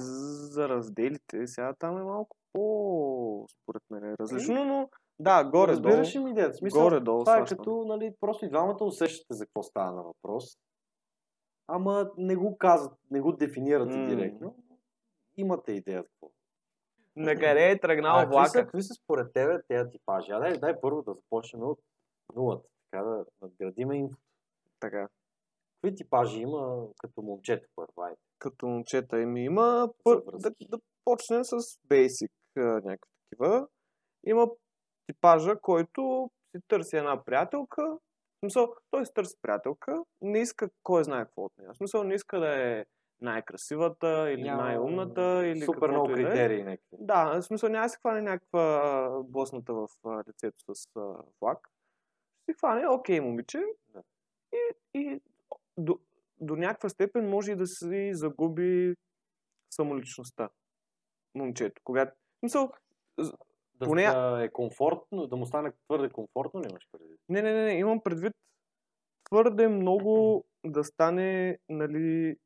за 0.52 0.68
разделите, 0.68 1.46
сега 1.46 1.74
там 1.78 1.98
е 1.98 2.02
малко 2.02 2.36
по, 2.52 3.46
според 3.52 3.82
мен, 3.90 4.04
е 4.04 4.16
различно, 4.20 4.64
но 4.64 4.88
да, 5.18 5.44
горе-долу. 5.44 5.68
Разбираш 5.88 6.14
ли 6.14 6.18
ми 6.18 6.30
идеята? 6.30 6.54
Смисъл, 6.54 6.82
горе-долу 6.82 7.24
това 7.24 7.32
е 7.32 7.36
схващам. 7.36 7.58
като, 7.58 7.84
нали, 7.84 8.14
просто 8.20 8.44
и 8.44 8.48
двамата 8.48 8.76
усещате 8.80 9.34
за 9.34 9.46
какво 9.46 9.62
става 9.62 9.92
на 9.92 10.02
въпрос. 10.02 10.44
Ама 11.68 12.10
не 12.16 12.36
го 12.36 12.58
казват, 12.58 12.98
не 13.10 13.20
го 13.20 13.32
дефинирате 13.32 13.96
М. 13.96 14.08
директно. 14.08 14.54
Имате 15.36 15.72
идея 15.72 16.02
какво. 16.02 16.30
На 17.16 17.34
къде 17.34 17.70
е 17.70 17.80
тръгнал 17.80 18.18
А, 18.18 18.26
влака? 18.26 18.52
какви 18.52 18.82
са 18.82 18.94
според 18.94 19.32
тебе 19.32 19.62
тези 19.68 19.90
типажи? 19.90 20.32
А 20.32 20.38
дай, 20.38 20.58
дай 20.58 20.80
първо 20.80 21.02
да 21.02 21.14
започнем 21.14 21.62
от 21.62 21.78
нулата. 22.36 22.68
Така 22.90 23.04
да 23.04 23.24
надградиме 23.42 23.96
инфо. 23.98 24.16
Така, 24.80 25.08
Какви 25.82 25.96
типажи 25.96 26.40
има 26.40 26.86
като 26.98 27.22
момчета 27.22 27.66
първо? 27.76 28.02
Айде. 28.02 28.16
като 28.38 28.66
момчета 28.66 29.20
им 29.20 29.36
има, 29.36 29.88
пър, 30.04 30.22
да, 30.32 30.50
да 30.68 30.78
почнем 31.04 31.44
с 31.44 31.52
basic 31.88 32.30
някакви 32.56 33.10
такива. 33.30 33.68
Има 34.26 34.46
типажа, 35.06 35.56
който 35.62 36.30
си 36.56 36.62
търси 36.68 36.96
една 36.96 37.24
приятелка. 37.24 37.82
В 37.82 37.98
смисъл, 38.44 38.74
той 38.90 39.06
си 39.06 39.12
търси 39.14 39.36
приятелка, 39.42 40.02
не 40.20 40.38
иска 40.40 40.70
кой 40.82 41.04
знае 41.04 41.24
какво 41.24 41.42
от 41.44 41.52
нея. 41.58 41.70
В 41.72 41.76
смисъл, 41.76 42.04
не 42.04 42.14
иска 42.14 42.40
да 42.40 42.78
е 42.78 42.84
най-красивата 43.22 44.30
или 44.32 44.42
Няма 44.42 44.62
най-умната 44.62 45.46
или 45.46 45.60
Супер 45.60 45.90
много 45.90 46.06
да 46.06 46.12
е. 46.12 46.16
критерии 46.16 46.62
някакви. 46.62 46.96
Да, 47.00 47.24
в 47.24 47.42
смисъл 47.42 47.68
няма 47.68 47.84
да 47.84 47.88
се 47.88 47.98
хване 47.98 48.20
някаква 48.20 49.22
блъсната 49.24 49.74
в 49.74 49.88
лицето 50.28 50.74
с. 50.74 50.80
Ще 50.82 51.00
се 52.44 52.54
хване, 52.58 52.88
окей, 52.88 53.20
момиче. 53.20 53.62
Да. 53.88 54.02
И, 54.52 54.74
и 54.94 55.20
до, 55.78 55.98
до 56.40 56.56
някаква 56.56 56.88
степен 56.88 57.28
може 57.30 57.52
и 57.52 57.56
да 57.56 57.66
си 57.66 58.14
загуби 58.14 58.94
самоличността. 59.70 60.48
Момчето. 61.34 61.80
Когато, 61.84 62.12
в 62.12 62.38
смисъл, 62.38 62.72
Да, 63.74 63.86
Поне- 63.86 64.06
да 64.06 64.44
е 64.44 64.48
комфортно, 64.48 65.26
да 65.26 65.36
му 65.36 65.46
стане 65.46 65.72
твърде 65.86 66.08
комфортно 66.10 66.60
ли 66.60 66.66
имаш 66.70 66.88
преди? 66.92 67.16
не, 67.28 67.42
не, 67.42 67.52
не, 67.52 67.64
не, 67.64 67.78
имам 67.78 68.00
предвид 68.02 68.32
твърде 69.24 69.68
много 69.68 70.44
да 70.66 70.84
стане, 70.84 71.58
нали, 71.68 72.36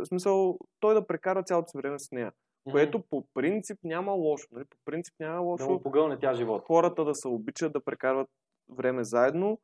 в 0.00 0.06
смисъл, 0.06 0.58
той 0.80 0.94
да 0.94 1.06
прекара 1.06 1.42
цялото 1.42 1.68
си 1.68 1.78
време 1.78 1.98
с 1.98 2.10
нея. 2.12 2.32
Което 2.70 3.02
по 3.02 3.26
принцип 3.34 3.78
няма 3.84 4.12
лошо. 4.12 4.48
Нали? 4.52 4.64
По 4.64 4.76
принцип 4.84 5.14
няма 5.20 5.34
Да 5.34 5.40
лошо. 5.40 5.70
му 5.70 5.82
погълне 5.82 6.18
тя 6.18 6.34
живота. 6.34 6.64
хората 6.66 7.04
да 7.04 7.14
се 7.14 7.28
обичат 7.28 7.72
да 7.72 7.84
прекарват 7.84 8.28
време 8.68 9.04
заедно, 9.04 9.58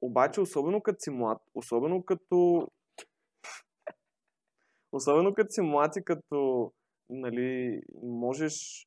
обаче 0.00 0.40
особено 0.40 0.80
като 0.80 0.96
си 1.00 1.10
млад, 1.10 1.38
особено 1.54 2.04
като 2.04 2.68
особено 4.92 5.34
като 5.34 5.50
си 5.50 5.60
млад 5.60 5.96
и 5.96 6.04
като 6.04 6.72
нали, 7.10 7.80
можеш 8.02 8.86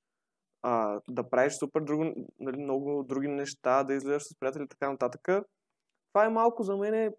а, 0.62 1.00
да 1.10 1.30
правиш 1.30 1.54
супер 1.54 1.82
друго, 1.82 2.04
нали, 2.40 2.58
много 2.58 3.04
други 3.04 3.28
неща, 3.28 3.84
да 3.84 3.94
излизаш 3.94 4.24
с 4.24 4.40
приятели 4.40 4.64
и 4.64 4.68
така 4.68 4.92
нататък. 4.92 5.28
Това 6.14 6.26
е 6.26 6.30
малко 6.30 6.64
за 6.64 6.78
мен 6.78 7.14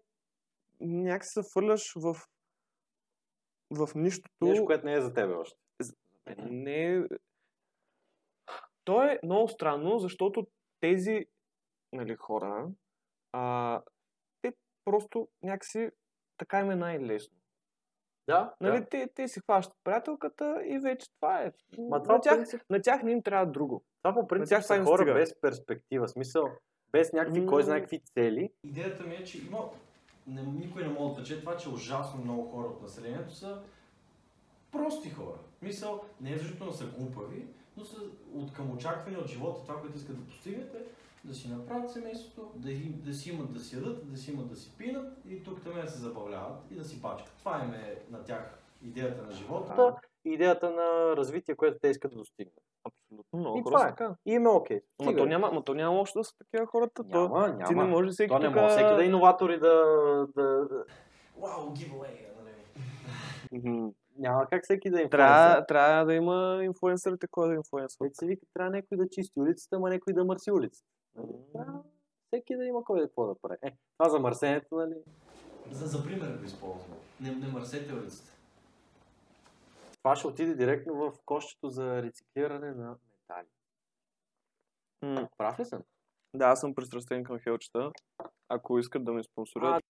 някакси 0.81 1.29
се 1.29 1.41
фърляш 1.53 1.93
в 1.95 2.15
в 3.71 3.89
нищото. 3.95 4.45
Нещо, 4.45 4.65
което 4.65 4.85
не 4.85 4.93
е 4.93 5.01
за 5.01 5.13
тебе 5.13 5.33
още. 5.33 5.57
Не 6.49 6.95
е... 6.95 7.03
То 8.83 9.03
е 9.03 9.19
много 9.23 9.47
странно, 9.47 9.99
защото 9.99 10.47
тези 10.79 11.25
нали, 11.93 12.15
хора, 12.15 12.69
а, 13.31 13.81
те 14.41 14.53
просто 14.85 15.27
някакси 15.43 15.89
така 16.37 16.59
им 16.59 16.71
е 16.71 16.75
най-лесно. 16.75 17.37
Да, 18.27 18.53
Нали, 18.61 18.79
да. 18.79 18.85
те, 18.89 19.09
те 19.15 19.27
си 19.27 19.39
хващат 19.39 19.77
приятелката 19.83 20.61
и 20.65 20.79
вече 20.79 21.07
това 21.15 21.41
е. 21.41 21.51
Ма 21.77 22.03
това 22.03 22.15
на, 22.15 22.21
тях, 22.21 22.39
принцип- 22.39 22.63
на 22.69 22.81
тях 22.81 23.03
не 23.03 23.11
им 23.11 23.23
трябва 23.23 23.45
друго. 23.51 23.83
Това 24.03 24.21
по 24.21 24.27
принцип 24.27 24.49
тях 24.49 24.65
са 24.65 24.83
хора 24.83 24.97
стига. 24.97 25.13
без 25.13 25.41
перспектива. 25.41 26.07
Смисъл, 26.07 26.43
без 26.91 27.13
някакви, 27.13 27.45
кой 27.45 27.63
знае 27.63 27.79
какви 27.81 27.99
цели. 27.99 28.49
Идеята 28.63 29.03
ми 29.03 29.15
е, 29.15 29.23
че 29.23 29.45
има... 29.45 29.59
Не, 30.27 30.43
никой 30.43 30.83
не 30.83 30.89
може 30.89 30.99
да 30.99 31.05
отрече 31.05 31.39
това, 31.39 31.57
че 31.57 31.69
ужасно 31.69 32.21
много 32.21 32.51
хора 32.51 32.67
от 32.67 32.81
населението 32.81 33.33
са 33.33 33.61
прости 34.71 35.09
хора. 35.09 35.37
Мисъл, 35.61 36.01
не 36.21 36.31
е 36.31 36.37
защото 36.37 36.73
са 36.73 36.85
глупави, 36.85 37.47
но 37.77 37.85
са 37.85 37.97
от 38.33 38.53
към 38.53 38.71
очакване 38.71 39.17
от 39.17 39.27
живота, 39.27 39.61
това, 39.61 39.81
което 39.81 39.97
искат 39.97 40.19
да 40.19 40.25
постигнат 40.25 40.73
е 40.75 40.83
да 41.23 41.35
си 41.35 41.47
направят 41.47 41.91
семейството, 41.91 42.51
да, 42.55 42.71
им, 42.71 43.01
да 43.05 43.13
си 43.13 43.29
имат 43.29 43.53
да 43.53 43.59
си 43.59 43.75
ядат, 43.75 44.11
да 44.11 44.17
си 44.17 44.31
имат 44.31 44.49
да 44.49 44.55
си 44.55 44.71
пинат 44.77 45.17
и 45.29 45.43
тук 45.43 45.63
там 45.63 45.73
да 45.73 45.87
се 45.87 45.99
забавляват 45.99 46.71
и 46.71 46.75
да 46.75 46.83
си 46.83 47.01
пачкат. 47.01 47.33
Това 47.39 47.63
им 47.63 47.73
е 47.73 48.01
на 48.09 48.23
тях 48.23 48.59
идеята 48.83 49.23
на 49.23 49.31
живота. 49.31 49.95
Идеята 50.25 50.69
на 50.69 51.17
развитие, 51.17 51.55
което 51.55 51.79
те 51.79 51.87
искат 51.87 52.11
да 52.11 52.17
достигнат. 52.17 52.68
Абсолютно 52.83 53.39
много 53.39 53.57
И 53.57 53.61
хора 53.61 53.71
това 53.71 53.79
са 53.79 53.85
е. 53.85 53.89
така. 53.89 54.15
И 54.25 54.31
им 54.33 54.45
е 54.45 54.49
окей. 54.49 54.81
Ма 55.05 55.15
то 55.15 55.25
няма, 55.25 55.51
ма 55.51 55.63
то 55.63 55.73
няма 55.73 55.97
лошо 55.97 56.19
да 56.19 56.23
са 56.23 56.37
такива 56.37 56.65
хората. 56.65 57.03
То, 57.03 57.21
Няма, 57.21 57.47
няма. 57.47 57.63
ти 57.63 57.75
не 57.75 57.83
може 57.83 58.09
всеки 58.09 58.29
То 58.29 58.39
не 58.39 58.49
може 58.49 58.69
всеки 58.69 58.95
да 58.95 59.03
е 59.03 59.07
иноватор 59.07 59.49
и 59.49 59.59
да, 59.59 59.75
да. 60.35 60.67
Вау, 61.37 61.73
giveaway. 61.73 62.29
Няма 64.17 64.45
как 64.49 64.63
всеки 64.63 64.89
да 64.89 65.01
е 65.01 65.09
Трябва, 65.09 65.65
трябва 65.65 66.05
да 66.05 66.13
има 66.13 66.59
инфлуенсърите, 66.63 67.27
кой 67.31 67.47
да 67.47 67.53
е 67.53 67.57
инфлуенсър. 67.57 67.97
Вече 68.01 68.15
се 68.15 68.25
вика, 68.25 68.45
трябва 68.53 68.71
някой 68.71 68.97
да 68.97 69.09
чисти 69.09 69.39
улицата, 69.39 69.75
ама 69.75 69.89
някой 69.89 70.13
да 70.13 70.25
мърси 70.25 70.51
улицата. 70.51 70.87
Трябва 71.53 71.79
всеки 72.27 72.55
да 72.55 72.65
има 72.65 72.83
кой 72.83 72.99
да 72.99 73.05
какво 73.07 73.27
да 73.27 73.35
прави. 73.41 73.57
Е, 73.61 73.71
това 73.97 74.09
за 74.09 74.19
мърсенето, 74.19 74.75
нали? 74.75 74.95
За, 75.71 75.87
за 75.87 76.03
пример 76.05 76.37
го 76.37 76.43
използвам. 76.45 76.97
Не, 77.21 77.31
не 77.31 77.47
мърсете 77.47 77.93
улицата. 77.93 78.31
Това 80.03 80.15
ще 80.15 80.27
отиде 80.27 80.55
директно 80.55 80.93
в 80.95 81.13
кошчето 81.25 81.69
за 81.69 82.03
рециклиране 82.03 82.71
на 82.71 82.97
метали. 83.11 83.47
М. 85.01 85.29
Прав 85.37 85.59
ли 85.59 85.65
съм? 85.65 85.83
Да, 86.33 86.45
аз 86.45 86.59
съм 86.59 86.75
пристрастен 86.75 87.23
към 87.23 87.39
хелчета. 87.39 87.91
Ако 88.49 88.79
искат 88.79 89.05
да 89.05 89.13
ме 89.13 89.23
спонсорират, 89.23 89.75
А, 89.75 89.81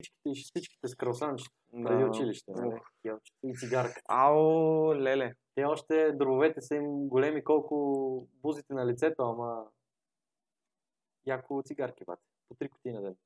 Всичките 0.00 0.30
всичките 0.34 0.88
с 0.88 0.94
красанчета 0.96 1.50
преди 1.84 2.02
да. 2.02 2.08
училище. 2.10 2.50
Нали? 2.50 2.74
Ух. 2.74 2.86
Хелчета 3.02 3.36
И 3.42 3.54
цигарка. 3.56 4.00
Ао, 4.08 4.94
леле. 4.94 5.34
Те 5.54 5.64
още 5.64 6.12
дробовете 6.12 6.60
са 6.60 6.74
им 6.74 7.08
големи 7.08 7.44
колко 7.44 8.28
бузите 8.42 8.74
на 8.74 8.86
лицето, 8.86 9.22
ама 9.22 9.64
яко 11.26 11.62
цигарки 11.66 12.04
бате. 12.04 12.22
По 12.48 12.54
три 12.54 12.68
кутии 12.68 12.92
на 12.92 13.02
ден. 13.02 13.16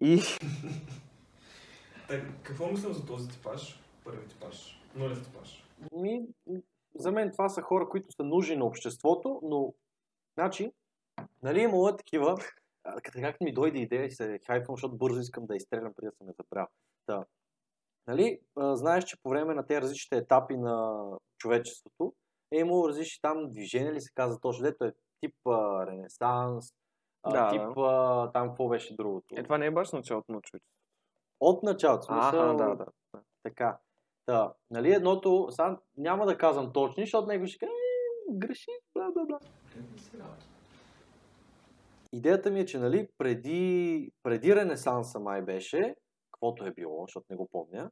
И 0.00 0.20
Так, 2.10 2.22
какво 2.42 2.66
мислим 2.66 2.92
за 2.92 3.06
този 3.06 3.28
типаж? 3.28 3.82
Първи 4.04 4.28
типаж. 4.28 4.82
Нулев 4.94 5.24
типаж. 5.24 5.64
Ми, 5.92 6.26
за 6.94 7.12
мен 7.12 7.32
това 7.32 7.48
са 7.48 7.62
хора, 7.62 7.88
които 7.88 8.12
са 8.12 8.24
нужни 8.24 8.56
на 8.56 8.64
обществото, 8.64 9.40
но, 9.42 9.74
значи, 10.38 10.72
нали 11.42 11.60
имало 11.60 11.88
е 11.88 11.96
такива, 11.96 12.36
като 13.02 13.18
как 13.20 13.40
ми 13.40 13.52
дойде 13.52 13.78
идея 13.78 14.04
и 14.04 14.10
се 14.10 14.40
хайпвам, 14.46 14.76
защото 14.76 14.96
бързо 14.96 15.20
искам 15.20 15.46
да 15.46 15.56
изстрелям 15.56 15.92
преди 15.96 16.06
да 16.06 16.16
съм 16.16 16.28
я 16.28 16.32
забрал. 16.32 16.66
Да. 17.06 17.24
Нали, 18.06 18.40
знаеш, 18.56 19.04
че 19.04 19.22
по 19.22 19.28
време 19.30 19.54
на 19.54 19.66
тези 19.66 19.80
различните 19.80 20.16
етапи 20.16 20.56
на 20.56 21.04
човечеството 21.38 22.14
е 22.52 22.58
имало 22.58 22.88
различни 22.88 23.20
там 23.22 23.50
движения, 23.50 23.92
ли 23.92 24.00
се 24.00 24.12
казва 24.14 24.40
точно, 24.40 24.62
дето 24.62 24.84
е 24.84 24.92
тип 25.20 25.34
а, 25.46 25.86
ренесанс, 25.86 26.74
а, 27.22 27.30
Да, 27.32 27.50
тип 27.50 27.78
а, 27.78 28.32
там 28.32 28.48
какво 28.48 28.68
беше 28.68 28.96
другото. 28.96 29.34
е, 29.36 29.42
това 29.42 29.58
не 29.58 29.66
е 29.66 29.70
баш 29.70 29.92
началото 29.92 30.32
на 30.32 30.40
човечеството. 30.40 30.79
От 31.40 31.62
началото. 31.62 32.02
смисъл, 32.02 32.50
Аха, 32.50 32.54
да, 32.56 32.74
да. 32.76 32.86
така. 33.42 33.78
Та, 34.26 34.54
нали 34.70 34.92
едното, 34.92 35.48
сам 35.50 35.78
няма 35.96 36.26
да 36.26 36.38
казвам 36.38 36.72
точни, 36.72 37.02
защото 37.02 37.28
него 37.28 37.46
ще 37.46 37.58
каже, 37.58 37.72
«Е, 37.72 38.38
греши, 38.38 38.70
бла, 38.94 39.10
бла, 39.14 39.24
бла. 39.24 39.38
Идеята 42.12 42.50
ми 42.50 42.60
е, 42.60 42.66
че 42.66 42.78
нали, 42.78 43.08
преди, 43.18 44.12
преди 44.22 44.56
Ренесанса 44.56 45.20
май 45.20 45.42
беше, 45.42 45.96
каквото 46.32 46.64
е 46.64 46.70
било, 46.70 47.04
защото 47.06 47.26
не 47.30 47.36
го 47.36 47.48
помня, 47.52 47.90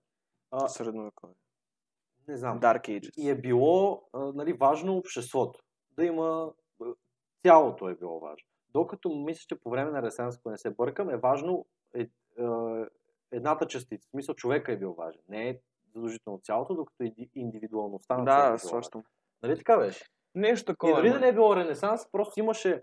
а, 0.50 0.69
Средновекове. 0.69 1.33
не 2.28 2.37
знам, 2.37 2.61
Dark 2.61 2.88
Ages. 2.88 3.11
и 3.17 3.31
е 3.31 3.40
било 3.40 4.09
а, 4.12 4.19
нали, 4.19 4.52
важно 4.52 4.97
обществото. 4.97 5.61
Да 5.97 6.05
има, 6.05 6.52
цялото 7.47 7.88
е 7.88 7.95
било 7.95 8.21
важно. 8.21 8.47
Докато 8.73 9.09
мисля, 9.09 9.45
че 9.49 9.61
по 9.61 9.71
време 9.71 9.90
на 9.90 10.02
Ренесанс, 10.02 10.37
ако 10.38 10.50
не 10.50 10.59
се 10.59 10.71
бъркам, 10.71 11.11
е 11.11 11.17
важно 11.17 11.67
е, 11.95 12.11
а, 12.38 12.87
едната 13.32 13.66
частица. 13.66 14.08
В 14.08 14.11
смисъл, 14.11 14.35
човека 14.35 14.73
е 14.73 14.76
бил 14.76 14.92
важен. 14.92 15.20
Не 15.28 15.49
е 15.49 15.58
задължително 15.85 16.38
цялото, 16.38 16.75
докато 16.75 17.02
иди- 17.02 17.30
индивидуалността 17.35 18.16
на 18.16 18.23
е 18.23 18.50
Да, 18.52 18.58
сващам. 18.58 19.00
важна. 19.00 19.11
Нали 19.42 19.56
така 19.56 19.78
беше? 19.78 20.04
Нещо 20.35 20.62
И 20.62 20.75
такова. 20.75 20.97
дори 20.97 21.08
е, 21.08 21.12
да 21.12 21.20
не 21.20 21.28
е 21.28 21.32
било 21.32 21.56
Ренесанс, 21.56 22.11
просто 22.12 22.40
имаше 22.40 22.82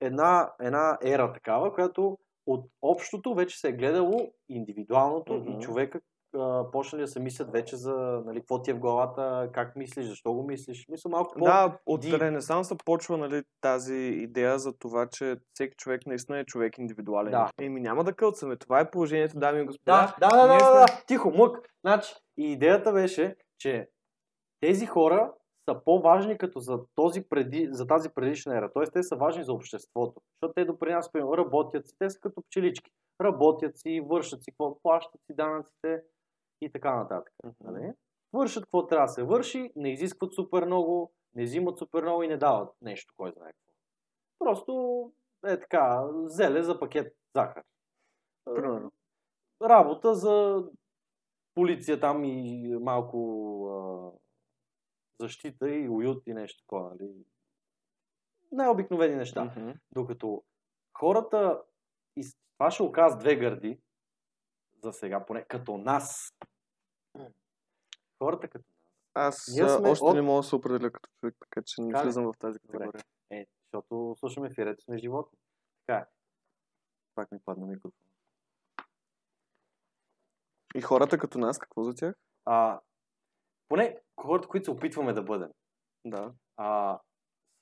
една, 0.00 0.52
една 0.60 0.98
ера 1.02 1.32
такава, 1.32 1.74
която 1.74 2.18
от 2.46 2.70
общото 2.82 3.34
вече 3.34 3.58
се 3.58 3.68
е 3.68 3.72
гледало 3.72 4.18
индивидуалното 4.48 5.32
Мгм. 5.34 5.50
и 5.50 5.60
човека 5.60 6.00
а, 6.36 6.70
почнали 6.70 7.02
да 7.02 7.08
се 7.08 7.20
мислят 7.20 7.52
вече 7.52 7.76
за 7.76 8.22
нали, 8.26 8.40
какво 8.40 8.62
ти 8.62 8.70
е 8.70 8.74
в 8.74 8.78
главата, 8.78 9.50
как 9.52 9.76
мислиш, 9.76 10.06
защо 10.06 10.32
го 10.32 10.42
мислиш. 10.42 10.86
Мисля 10.88 11.10
малко 11.10 11.34
по... 11.38 11.44
Да, 11.44 11.78
от. 11.86 12.04
Ренесанса 12.04 12.76
почва 12.84 13.18
нали, 13.18 13.42
тази 13.60 13.94
идея 13.96 14.58
за 14.58 14.78
това, 14.78 15.06
че 15.06 15.36
всеки 15.52 15.76
човек 15.76 16.06
наистина 16.06 16.38
е 16.38 16.44
човек 16.44 16.78
индивидуален. 16.78 17.30
Да. 17.30 17.50
Еми 17.60 17.80
няма 17.80 18.04
да 18.04 18.12
кълцаме. 18.12 18.56
Това 18.56 18.80
е 18.80 18.90
положението, 18.90 19.38
дами 19.38 19.60
и 19.60 19.64
господа. 19.64 20.16
Да, 20.20 20.30
да, 20.30 20.46
да, 20.46 20.58
да, 20.58 20.80
да, 20.80 20.86
тихо, 21.06 21.30
мък. 21.30 21.68
Значи, 21.84 22.14
и 22.38 22.52
идеята 22.52 22.92
беше, 22.92 23.36
че 23.58 23.88
тези 24.60 24.86
хора 24.86 25.32
са 25.68 25.80
по-важни 25.84 26.38
като 26.38 26.60
за, 26.60 26.78
този 26.94 27.22
преди, 27.28 27.68
за 27.70 27.86
тази 27.86 28.08
предишна 28.08 28.56
ера. 28.56 28.70
Тоест, 28.74 28.92
те 28.92 29.02
са 29.02 29.16
важни 29.16 29.44
за 29.44 29.52
обществото. 29.52 30.20
Защото 30.20 30.54
те 30.54 30.64
допринасят, 30.64 31.12
примерно, 31.12 31.36
работят 31.36 31.88
си, 31.88 31.94
те 31.98 32.10
са 32.10 32.20
като 32.20 32.42
пчелички. 32.42 32.90
Работят 33.20 33.78
си, 33.78 34.00
вършат 34.00 34.44
си, 34.44 34.50
какво 34.52 34.82
плащат 34.82 35.20
си 35.26 35.36
данъците 35.36 36.02
и 36.60 36.72
така 36.72 36.96
нататък. 36.96 37.34
Нали? 37.60 37.92
Вършат 38.32 38.64
какво 38.64 38.86
трябва 38.86 39.06
да 39.06 39.12
се 39.12 39.22
върши, 39.22 39.72
не 39.76 39.92
изискват 39.92 40.34
супер 40.34 40.64
много, 40.64 41.12
не 41.34 41.44
взимат 41.44 41.78
супер 41.78 42.02
много 42.02 42.22
и 42.22 42.28
не 42.28 42.36
дават 42.36 42.74
нещо, 42.82 43.14
кой 43.16 43.32
знае 43.32 43.52
какво. 43.52 43.72
Просто 44.38 45.12
е 45.46 45.60
така, 45.60 46.04
зеле 46.26 46.62
за 46.62 46.80
пакет 46.80 47.16
захар. 47.34 47.62
Примерно. 48.44 48.92
Работа 49.62 50.14
за 50.14 50.64
полиция 51.54 52.00
там 52.00 52.24
и 52.24 52.68
малко 52.80 53.18
а, 53.68 54.10
защита 55.20 55.70
и 55.70 55.88
уют 55.88 56.26
и 56.26 56.34
нещо 56.34 56.62
такова. 56.62 56.90
Нали? 56.90 57.12
Най-обикновени 58.52 59.14
неща. 59.14 59.44
Мгм. 59.44 59.70
Докато 59.92 60.42
хората, 60.98 61.62
и 62.16 62.22
това 62.58 62.70
ще 62.70 62.82
оказа 62.82 63.18
две 63.18 63.36
гърди, 63.36 63.80
За 64.82 64.92
сега, 64.92 65.26
поне 65.26 65.44
като 65.44 65.78
нас. 65.78 66.32
Хората 68.22 68.48
като 68.48 68.64
нас. 68.68 68.76
Аз 69.14 69.48
Ние 69.54 69.68
сме 69.68 69.88
още 69.90 70.04
от- 70.04 70.14
не 70.14 70.22
мога 70.22 70.38
да 70.38 70.42
се 70.42 70.56
определя 70.56 70.90
като 70.90 71.08
човек, 71.20 71.34
така 71.40 71.62
че 71.66 71.82
не 71.82 71.98
ли? 71.98 72.02
влизам 72.02 72.24
в 72.24 72.38
тази 72.38 72.58
Добре. 72.58 72.72
категория. 72.72 73.02
Е, 73.30 73.46
защото 73.64 74.14
слушаме 74.18 74.50
в 74.50 74.58
ето 74.58 74.82
сме 74.82 74.98
животни. 74.98 75.38
Така 75.86 75.98
е. 75.98 76.06
Пак 77.14 77.32
ми 77.32 77.38
падна 77.44 77.66
микрофон. 77.66 77.92
И 80.74 80.80
хората 80.80 81.18
като 81.18 81.38
нас, 81.38 81.58
какво 81.58 81.82
за 81.82 81.94
тях? 81.94 82.14
А, 82.44 82.80
поне 83.68 84.00
хората, 84.20 84.48
които 84.48 84.64
се 84.64 84.70
опитваме 84.70 85.12
да 85.12 85.22
бъдем. 85.22 85.50
Да. 86.04 86.32
а, 86.56 86.98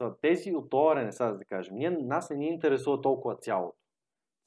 са 0.03 0.17
тези 0.23 0.55
от 0.55 0.71
този 0.71 0.97
ренесанс, 0.97 1.39
да 1.39 1.45
кажем. 1.45 1.75
Ние, 1.75 1.91
нас 1.91 2.31
не 2.31 2.37
ни 2.37 2.49
интересува 2.49 3.01
толкова 3.01 3.37
цялото. 3.37 3.77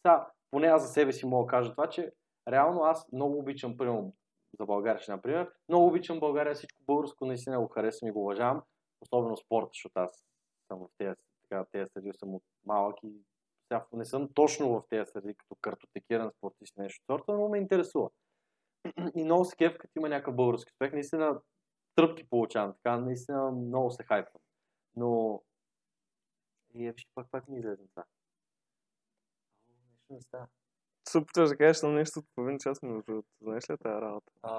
Сега, 0.01 0.31
поне 0.51 0.67
аз 0.67 0.81
за 0.81 0.87
себе 0.87 1.13
си 1.13 1.25
мога 1.25 1.45
да 1.45 1.49
кажа 1.49 1.71
това, 1.71 1.89
че 1.89 2.11
реално 2.49 2.83
аз 2.83 3.11
много 3.11 3.39
обичам, 3.39 3.77
примерно, 3.77 4.13
за 4.59 4.65
България, 4.65 5.01
например, 5.07 5.51
много 5.69 5.87
обичам 5.87 6.19
България, 6.19 6.55
всичко 6.55 6.83
българско, 6.83 7.25
наистина 7.25 7.59
го 7.59 7.67
харесвам 7.67 8.09
и 8.09 8.11
го 8.11 8.21
уважавам, 8.21 8.63
особено 9.01 9.37
спорта, 9.37 9.69
защото 9.73 9.99
аз 9.99 10.25
съм 10.67 10.79
в 10.79 10.87
тези, 10.97 11.15
така, 11.41 11.65
тези 11.71 11.89
среди 11.93 12.11
съм 12.13 12.35
от 12.35 12.43
малък 12.65 13.03
и 13.03 13.23
сега 13.67 13.85
не 13.93 14.05
съм 14.05 14.29
точно 14.33 14.69
в 14.69 14.83
тези 14.89 15.11
среди, 15.11 15.35
като 15.35 15.55
картотекиран 15.61 16.31
спортист 16.31 16.75
или 16.75 16.83
нещо 16.83 17.05
сорта, 17.05 17.33
но 17.33 17.49
ме 17.49 17.57
интересува. 17.57 18.09
И 19.15 19.23
много 19.23 19.45
се 19.45 19.55
кеф, 19.55 19.77
като 19.77 19.91
има 19.97 20.09
някакъв 20.09 20.35
български 20.35 20.71
успех, 20.71 20.93
наистина 20.93 21.41
тръпки 21.95 22.29
получавам, 22.29 22.73
така, 22.73 22.97
наистина 22.97 23.51
много 23.51 23.91
се 23.91 24.03
хайпвам. 24.03 24.41
Но... 24.95 25.41
И 26.73 26.87
е, 26.87 26.91
виж, 26.91 27.07
пак, 27.15 27.27
пак 27.31 27.47
ми 27.47 27.59
излезе 27.59 27.87
това. 27.87 28.05
Нещо 29.67 30.13
не 30.13 30.21
става. 30.21 30.47
Се 31.09 31.17
опитваш 31.17 31.49
да 31.49 31.57
кажеш 31.57 31.81
на 31.81 31.89
нещо 31.89 32.19
от 32.19 32.25
половин 32.35 32.57
час, 32.59 32.81
между 32.81 33.01
другото. 33.07 33.27
Знаеш 33.41 33.69
ли 33.69 33.77
тази 33.77 34.01
работа? 34.01 34.31
А, 34.41 34.51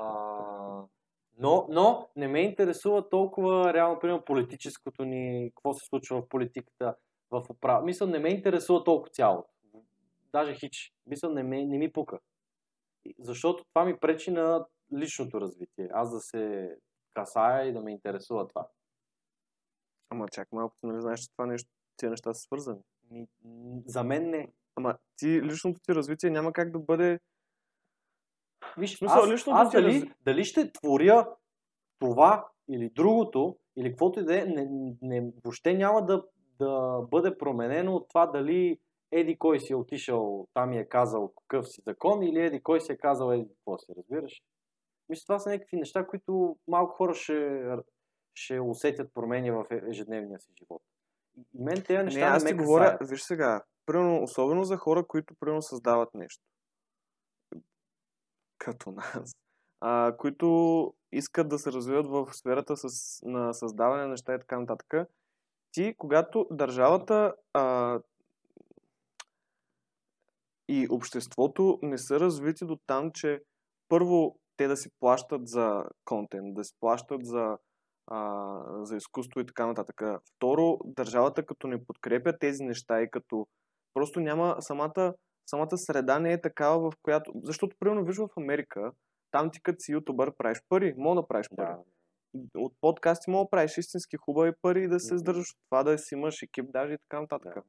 но, 1.39 1.67
но 1.71 2.09
не 2.17 2.29
ме 2.29 2.41
интересува 2.41 3.09
толкова 3.09 3.75
реално, 3.75 3.99
примерно, 3.99 4.25
политическото 4.25 5.05
ни, 5.05 5.51
какво 5.51 5.75
се 5.75 5.87
случва 5.87 6.23
в 6.23 6.29
политиката, 6.29 6.95
в 7.31 7.45
управа. 7.51 7.85
Мисля, 7.85 8.07
не 8.07 8.19
ме 8.19 8.29
интересува 8.29 8.85
толкова 8.85 9.11
цялото. 9.11 9.49
Даже 10.33 10.55
хич. 10.55 10.93
Мисля, 11.07 11.29
не, 11.29 11.43
ме, 11.43 11.67
не 11.67 11.79
ми 11.79 11.93
пука. 11.93 12.19
Защото 13.19 13.65
това 13.65 13.85
ми 13.85 13.99
пречи 13.99 14.31
на 14.31 14.67
личното 14.99 15.41
развитие. 15.41 15.89
Аз 15.93 16.11
да 16.11 16.21
се 16.21 16.75
касая 17.15 17.69
и 17.69 17.73
да 17.73 17.81
ме 17.81 17.93
интересува 17.93 18.49
това. 18.49 18.69
Ама 20.11 20.29
чак 20.29 20.53
малко, 20.53 20.77
нали 20.83 21.01
знаеш, 21.01 21.21
че 21.21 21.33
това 21.33 21.47
нещо, 21.47 21.71
тия 21.97 22.11
неща 22.11 22.35
са 22.35 22.41
свързани. 22.41 22.81
За 23.87 24.05
мен 24.05 24.31
не. 24.31 24.49
Ама 24.81 24.99
ти, 25.17 25.43
личното 25.43 25.81
ти 25.81 25.95
развитие 25.95 26.31
няма 26.31 26.53
как 26.53 26.71
да 26.73 26.79
бъде... 26.79 27.21
Виж, 28.79 28.99
Смисъл, 28.99 29.23
аз, 29.23 29.31
личното 29.31 29.57
аз 29.59 29.71
ти 29.71 29.77
дали, 29.77 29.93
разви- 29.93 30.13
дали 30.25 30.45
ще 30.45 30.73
творя 30.73 31.29
това 31.99 32.49
или 32.69 32.91
другото, 32.91 33.57
или 33.77 33.91
каквото 33.91 34.21
и 34.21 34.25
да 34.25 34.43
е, 34.43 34.45
не, 34.45 34.69
не, 35.03 35.33
въобще 35.45 35.75
няма 35.75 36.07
да, 36.07 36.25
да 36.59 37.01
бъде 37.11 37.39
променено 37.39 37.95
от 37.95 38.09
това 38.09 38.27
дали 38.27 38.79
Еди 39.13 39.39
кой 39.39 39.61
си 39.61 39.73
е 39.73 39.77
отишъл, 39.77 40.49
там 40.55 40.73
и 40.73 40.79
е 40.79 40.89
казал 40.89 41.33
какъв 41.35 41.69
си 41.69 41.83
закон, 41.87 42.23
или 42.23 42.41
Еди 42.41 42.63
кой 42.63 42.81
си 42.81 42.93
е 42.93 42.97
казал 42.99 43.33
Еди 43.33 43.49
какво 43.49 43.79
си, 43.79 43.93
разбираш? 43.97 44.43
Мисля, 45.09 45.23
това 45.27 45.39
са 45.39 45.51
някакви 45.51 45.77
неща, 45.77 46.07
които 46.07 46.57
малко 46.69 46.95
хора 46.95 47.15
ще, 47.15 47.63
ще 48.35 48.61
усетят 48.61 49.15
промени 49.15 49.51
в 49.51 49.65
е- 49.71 49.83
ежедневния 49.89 50.41
си 50.41 50.51
живот. 50.59 50.83
И 51.37 51.45
мен 51.55 51.83
тези 51.83 52.05
неща 52.05 52.21
не, 52.21 52.27
аз 52.27 52.45
не 52.45 52.51
ти 52.51 52.55
ме 52.55 52.63
говоря, 52.63 52.99
виж 53.01 53.23
сега, 53.23 53.63
примерно, 53.87 54.23
особено 54.23 54.65
за 54.65 54.77
хора, 54.77 55.07
които 55.07 55.35
примерно 55.41 55.63
създават 55.63 56.15
нещо. 56.15 56.43
Като 58.59 58.91
нас. 58.91 59.33
А, 59.81 60.17
които 60.17 60.95
искат 61.13 61.49
да 61.49 61.59
се 61.59 61.73
развиват 61.73 62.07
в 62.07 62.35
сферата 62.35 62.77
с, 62.77 62.89
на 63.23 63.55
създаване 63.55 64.03
на 64.03 64.09
неща 64.09 64.35
и 64.35 64.39
така 64.39 64.61
нататък. 64.61 65.09
Ти, 65.73 65.95
когато 65.99 66.47
държавата 66.51 67.35
а, 67.53 67.99
и 70.69 70.87
обществото 70.91 71.79
не 71.83 71.99
са 71.99 72.21
развити 72.21 72.65
до 72.65 72.79
там, 72.87 73.11
че 73.13 73.43
първо 73.89 74.37
те 74.57 74.67
да 74.67 74.77
си 74.77 74.91
плащат 75.01 75.49
за 75.49 75.85
контент, 76.05 76.55
да 76.55 76.65
си 76.65 76.75
плащат 76.81 77.27
за, 77.27 77.59
а, 78.07 78.59
за 78.85 78.97
изкуство 78.97 79.41
и 79.41 79.47
така 79.47 79.67
нататък. 79.67 80.03
Второ, 80.37 80.79
държавата 80.85 81.47
като 81.47 81.67
не 81.67 81.85
подкрепя 81.85 82.39
тези 82.39 82.65
неща 82.65 83.03
и 83.03 83.11
като 83.11 83.47
просто 83.95 84.21
няма 84.21 84.57
самата, 84.61 85.15
самата 85.47 85.79
среда 85.79 86.19
не 86.19 86.33
е 86.33 86.41
такава, 86.41 86.91
в 86.91 86.95
която... 87.03 87.33
Защото, 87.45 87.77
примерно, 87.81 88.05
виж 88.05 88.17
в 88.17 88.29
Америка, 88.37 88.93
там 89.31 89.51
ти 89.51 89.63
като 89.63 89.81
си 89.81 89.93
ютубър 89.93 90.37
правиш 90.37 90.63
пари, 90.69 90.95
мога 90.97 91.21
да 91.21 91.29
правиш 91.29 91.49
пари. 91.57 91.67
Да. 91.67 92.61
От 92.61 92.75
подкасти 92.81 93.31
мога 93.31 93.45
да 93.45 93.51
правиш 93.51 93.79
истински 93.79 94.17
хубави 94.17 94.53
пари 94.63 94.83
и 94.83 94.89
да 94.89 95.01
се 95.01 95.15
издържаш 95.15 95.51
от 95.51 95.59
това, 95.71 95.83
да 95.83 95.99
си 95.99 96.15
имаш 96.15 96.43
екип 96.43 96.73
даже 96.73 96.95
и 96.95 96.99
така 96.99 97.21
нататък. 97.21 97.55
Да. 97.55 97.63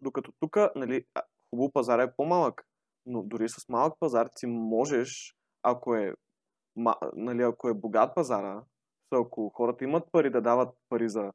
Докато 0.00 0.32
тук, 0.40 0.56
нали, 0.76 1.04
хубаво 1.50 1.72
пазар 1.72 1.98
е 1.98 2.12
по-малък, 2.16 2.62
но 3.06 3.22
дори 3.22 3.48
с 3.48 3.68
малък 3.68 3.94
пазар 4.00 4.28
ти 4.34 4.46
можеш, 4.46 5.36
ако 5.62 5.94
е, 5.94 6.14
нали, 7.12 7.42
ако 7.42 7.68
е 7.68 7.74
богат 7.74 8.14
пазара, 8.14 8.64
ако 9.10 9.48
хората 9.48 9.84
имат 9.84 10.12
пари 10.12 10.30
да 10.30 10.42
дават 10.42 10.74
пари 10.88 11.08
за 11.08 11.32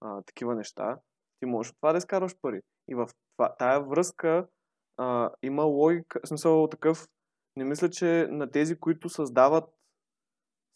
а, 0.00 0.22
такива 0.22 0.54
неща, 0.54 0.98
ти 1.38 1.46
можеш 1.46 1.70
от 1.70 1.76
това 1.80 1.92
да 1.92 1.98
изкарваш 1.98 2.36
пари. 2.42 2.60
И 2.88 2.94
в 2.94 3.08
това, 3.40 3.54
тая 3.58 3.80
връзка 3.80 4.48
а, 4.96 5.30
има 5.42 5.62
логика, 5.62 6.20
смисъл 6.24 6.68
такъв, 6.68 7.08
не 7.56 7.64
мисля, 7.64 7.90
че 7.90 8.26
на 8.30 8.50
тези, 8.50 8.80
които 8.80 9.08
създават 9.08 9.64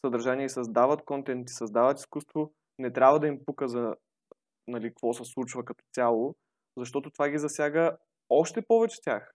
съдържание 0.06 0.46
и 0.46 0.48
създават 0.48 1.04
контент 1.04 1.50
и 1.50 1.52
създават 1.52 1.98
изкуство, 1.98 2.52
не 2.78 2.92
трябва 2.92 3.20
да 3.20 3.26
им 3.26 3.44
пука 3.46 3.68
за 3.68 3.94
нали, 4.68 4.88
какво 4.88 5.12
се 5.12 5.24
случва 5.24 5.64
като 5.64 5.84
цяло, 5.94 6.34
защото 6.78 7.10
това 7.10 7.28
ги 7.28 7.38
засяга 7.38 7.96
още 8.28 8.62
повече 8.62 9.00
тях. 9.02 9.34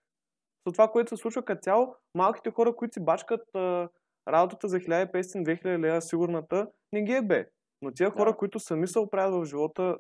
За 0.68 0.74
това, 0.74 0.88
което 0.88 1.18
се 1.18 1.22
случва 1.22 1.46
като 1.46 1.62
цяло, 1.62 1.96
малките 2.15 2.52
хора, 2.52 2.76
които 2.76 2.94
си 2.94 3.06
бачкат 3.06 3.56
а, 3.56 3.89
работата 4.28 4.68
за 4.68 4.78
1500-2000 4.78 5.80
лева 5.80 6.02
сигурната, 6.02 6.68
не 6.94 7.04
ги 7.04 7.13
е 7.13 7.22
бе. 7.22 7.50
Но 7.82 7.92
тия 7.92 8.12
хора, 8.12 8.32
Да. 8.32 8.38
които 8.38 8.60
сами 8.60 8.88
се 8.88 9.00
оправят 9.00 9.42
в 9.42 9.46
живота, 9.46 9.98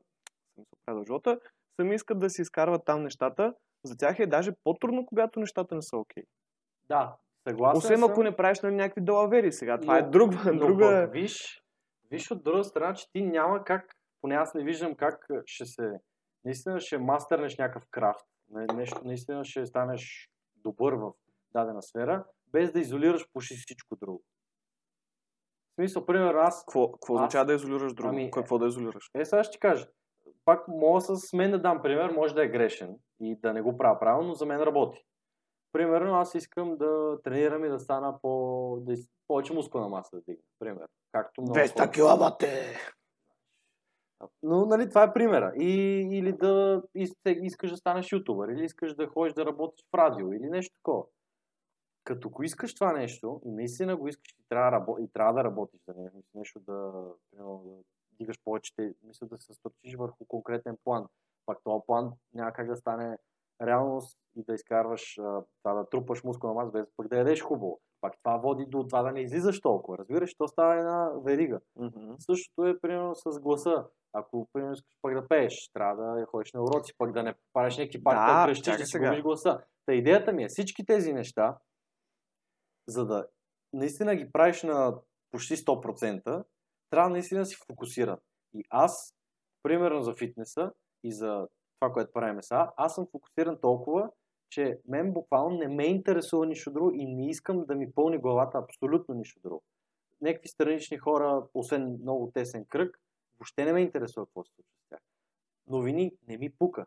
сами 0.55 0.65
се 0.65 0.75
оправят 0.81 1.03
в 1.03 1.07
живота, 1.07 1.39
сами 1.79 1.95
искат 1.95 2.19
да 2.19 2.29
си 2.29 2.41
изкарват 2.41 2.85
там 2.85 3.03
нещата, 3.03 3.53
за 3.83 3.97
тях 3.97 4.19
е 4.19 4.27
даже 4.27 4.51
по-трудно, 4.63 5.05
когато 5.05 5.39
нещата 5.39 5.75
не 5.75 5.81
са 5.81 5.97
окей. 5.97 6.23
Да, 6.87 7.17
съгласен 7.43 7.77
Освен 7.77 7.99
съм. 7.99 8.11
ако 8.11 8.23
не 8.23 8.35
правиш 8.35 8.61
нали, 8.61 8.75
някакви 8.75 9.01
далавери 9.01 9.51
сега. 9.51 9.79
Това 9.79 9.97
е 9.97 10.01
Но- 10.01 10.09
друг, 10.09 10.31
Но 10.45 10.53
друга... 10.67 10.85
пък 11.05 11.13
виж, 11.13 11.63
виж 12.11 12.31
от 12.31 12.43
друга 12.43 12.63
страна, 12.63 12.93
че 12.93 13.11
ти 13.11 13.21
няма 13.21 13.63
как, 13.63 13.95
поне 14.21 14.35
аз 14.35 14.53
не 14.53 14.63
виждам 14.63 14.95
как 14.95 15.25
ще 15.45 15.65
се, 15.65 15.91
наистина 16.45 16.79
ще 16.79 16.97
мастърнеш 16.97 17.57
някакъв 17.57 17.83
крафт, 17.91 18.25
не- 18.49 18.75
нещо, 18.75 19.01
наистина 19.05 19.45
ще 19.45 19.65
станеш 19.65 20.29
добър 20.55 20.93
в 20.93 21.11
дадена 21.53 21.81
сфера, 21.81 22.25
без 22.47 22.71
да 22.71 22.79
изолираш 22.79 23.25
почти 23.33 23.55
всичко 23.55 23.95
друго. 23.95 24.23
В 25.71 25.75
смисъл, 25.75 26.05
примерно 26.05 26.39
аз, 26.39 26.65
Какво, 26.65 26.91
какво 26.91 27.13
Аз- 27.13 27.19
означава 27.19 27.45
да 27.45 27.53
изолираш 27.53 27.93
друго? 27.93 28.09
Ами, 28.09 28.31
какво 28.31 28.57
да 28.57 28.67
изолираш? 28.67 29.09
е 29.15 29.25
сега 29.25 29.43
ще 29.43 29.51
ти 29.51 29.59
кажа, 29.59 29.87
пак 30.49 30.67
мога 30.67 31.01
с 31.01 31.33
мен 31.33 31.51
да 31.51 31.61
дам 31.61 31.81
пример, 31.81 32.11
може 32.11 32.35
да 32.35 32.45
е 32.45 32.47
грешен 32.47 32.95
и 33.21 33.35
да 33.35 33.53
не 33.53 33.61
го 33.61 33.77
правя 33.77 33.99
правилно, 33.99 34.27
но 34.27 34.33
за 34.33 34.45
мен 34.45 34.61
работи. 34.61 35.05
Примерно 35.71 36.15
аз 36.15 36.35
искам 36.35 36.77
да 36.77 37.19
тренирам 37.23 37.65
и 37.65 37.69
да 37.69 37.79
стана 37.79 38.19
по, 38.21 38.77
да 38.81 38.95
повече 39.27 39.53
мускулна 39.53 39.89
маса 39.89 40.15
да 40.15 40.21
дигна. 40.21 40.43
Пример. 40.59 40.87
Както 41.11 41.41
много 41.41 41.59
хора. 41.73 41.91
килобате! 41.91 42.77
Но, 44.43 44.65
нали, 44.65 44.89
това 44.89 45.03
е 45.03 45.13
примера. 45.13 45.53
И, 45.55 45.71
или 46.11 46.33
да 46.33 46.83
ис- 46.97 47.43
искаш 47.43 47.69
да 47.69 47.77
станеш 47.77 48.11
ютубър, 48.11 48.49
или 48.49 48.63
искаш 48.65 48.95
да 48.95 49.07
ходиш 49.07 49.33
да 49.33 49.45
работиш 49.45 49.85
в 49.91 49.97
радио, 49.97 50.33
или 50.33 50.49
нещо 50.49 50.75
такова. 50.75 51.03
Като 52.03 52.29
го 52.29 52.43
искаш 52.43 52.75
това 52.75 52.93
нещо, 52.93 53.41
и 53.45 53.51
наистина 53.51 53.97
го 53.97 54.07
искаш, 54.07 54.31
и 54.31 54.43
трябва, 54.49 54.71
да 54.71 54.77
рабо- 54.77 55.03
и 55.03 55.11
трябва 55.13 55.33
да 55.33 55.43
работиш 55.43 55.79
за 55.87 56.01
него, 56.01 56.23
нещо 56.33 56.59
да, 56.59 56.91
да 57.33 57.43
дигаш 58.19 58.39
повече, 58.43 58.73
мисля 59.03 59.27
да 59.27 59.37
се 59.37 59.45
съсредоточиш 59.45 59.95
върху 59.95 60.25
конкретен 60.25 60.77
план. 60.83 61.07
Пак 61.45 61.57
този 61.63 61.83
план 61.85 62.11
няма 62.33 62.53
как 62.53 62.67
да 62.67 62.75
стане 62.75 63.17
реалност 63.61 64.17
и 64.35 64.43
да 64.43 64.53
изкарваш 64.53 65.13
това 65.63 65.73
да 65.73 65.89
трупаш 65.89 66.23
мускулна 66.23 66.53
маса, 66.53 66.71
без 66.71 66.87
пък 66.97 67.07
да 67.07 67.17
ядеш 67.17 67.41
хубаво. 67.41 67.79
Пак 68.01 68.13
това 68.23 68.37
води 68.37 68.65
до 68.65 68.83
това 68.83 69.01
да 69.01 69.11
не 69.11 69.21
излизаш 69.21 69.61
толкова. 69.61 69.97
Разбираш, 69.97 70.35
то 70.35 70.47
става 70.47 70.75
една 70.75 71.11
верига. 71.25 71.59
Същото 72.19 72.67
е 72.67 72.79
примерно 72.79 73.15
с 73.15 73.39
гласа. 73.39 73.85
Ако 74.13 74.49
примерно 74.53 74.73
искаш 74.73 74.97
пък 75.01 75.13
да 75.13 75.27
пееш, 75.27 75.69
трябва 75.73 76.15
да 76.15 76.25
ходиш 76.25 76.53
на 76.53 76.63
уроци, 76.63 76.93
пък 76.97 77.11
да 77.11 77.23
не 77.23 77.35
правиш 77.53 77.77
някакви 77.77 78.03
пак 78.03 78.15
Да, 78.15 78.41
да 78.41 78.47
крещиш, 78.47 78.77
да 78.77 78.85
си 78.85 78.99
губиш 78.99 79.21
гласа. 79.21 79.61
Та 79.85 79.93
идеята 79.93 80.33
ми 80.33 80.43
е 80.43 80.47
всички 80.49 80.85
тези 80.85 81.13
неща, 81.13 81.57
за 82.87 83.05
да 83.05 83.27
наистина 83.73 84.15
ги 84.15 84.31
правиш 84.31 84.63
на 84.63 84.97
почти 85.31 85.55
100%, 85.55 86.43
трябва 86.89 87.09
наистина 87.09 87.41
да 87.41 87.45
си 87.45 87.55
фокусиран. 87.67 88.17
И 88.53 88.63
аз, 88.69 89.15
примерно 89.63 90.01
за 90.01 90.13
фитнеса 90.13 90.71
и 91.03 91.13
за 91.13 91.47
това, 91.79 91.93
което 91.93 92.13
правим 92.13 92.41
сега, 92.41 92.71
аз 92.77 92.95
съм 92.95 93.07
фокусиран 93.11 93.57
толкова, 93.61 94.11
че 94.49 94.79
мен 94.87 95.13
буквално 95.13 95.57
не 95.57 95.67
ме 95.67 95.85
интересува 95.85 96.45
нищо 96.45 96.71
друго 96.71 96.91
и 96.91 97.05
не 97.05 97.29
искам 97.29 97.65
да 97.65 97.75
ми 97.75 97.91
пълни 97.91 98.17
главата 98.17 98.57
абсолютно 98.57 99.15
нищо 99.15 99.39
друго. 99.43 99.63
Някакви 100.21 100.47
странични 100.47 100.97
хора, 100.97 101.47
освен 101.53 101.97
много 102.01 102.31
тесен 102.31 102.65
кръг, 102.65 102.99
въобще 103.39 103.65
не 103.65 103.73
ме 103.73 103.81
интересува 103.81 104.25
какво 104.25 104.43
се 104.43 104.51
случва 104.53 104.73
с 104.85 104.89
тях. 104.89 104.99
Новини 105.67 106.11
не 106.27 106.37
ми 106.37 106.49
пука. 106.51 106.85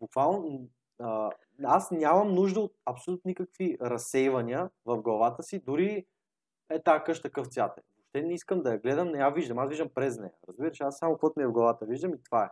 Буквално 0.00 0.68
а, 0.98 1.30
аз 1.64 1.90
нямам 1.90 2.34
нужда 2.34 2.60
от 2.60 2.74
абсолютно 2.86 3.28
никакви 3.28 3.76
разсейвания 3.80 4.70
в 4.84 5.02
главата 5.02 5.42
си, 5.42 5.58
дори 5.58 6.06
е 6.70 6.82
тази 6.82 7.04
къща 7.04 7.30
къв 7.30 7.46
цвят 7.46 7.78
е. 7.78 7.82
Въобще 8.12 8.26
не 8.26 8.34
искам 8.34 8.62
да 8.62 8.72
я 8.72 8.78
гледам, 8.78 9.08
не 9.08 9.18
я 9.18 9.30
виждам. 9.30 9.58
Аз 9.58 9.68
виждам 9.68 9.88
през 9.94 10.18
нея. 10.18 10.32
Разбираш, 10.48 10.80
аз 10.80 10.98
само 10.98 11.14
каквото 11.14 11.34
ми 11.36 11.44
е 11.44 11.46
в 11.46 11.52
главата 11.52 11.86
виждам 11.86 12.14
и 12.14 12.22
това 12.22 12.44
е. 12.44 12.50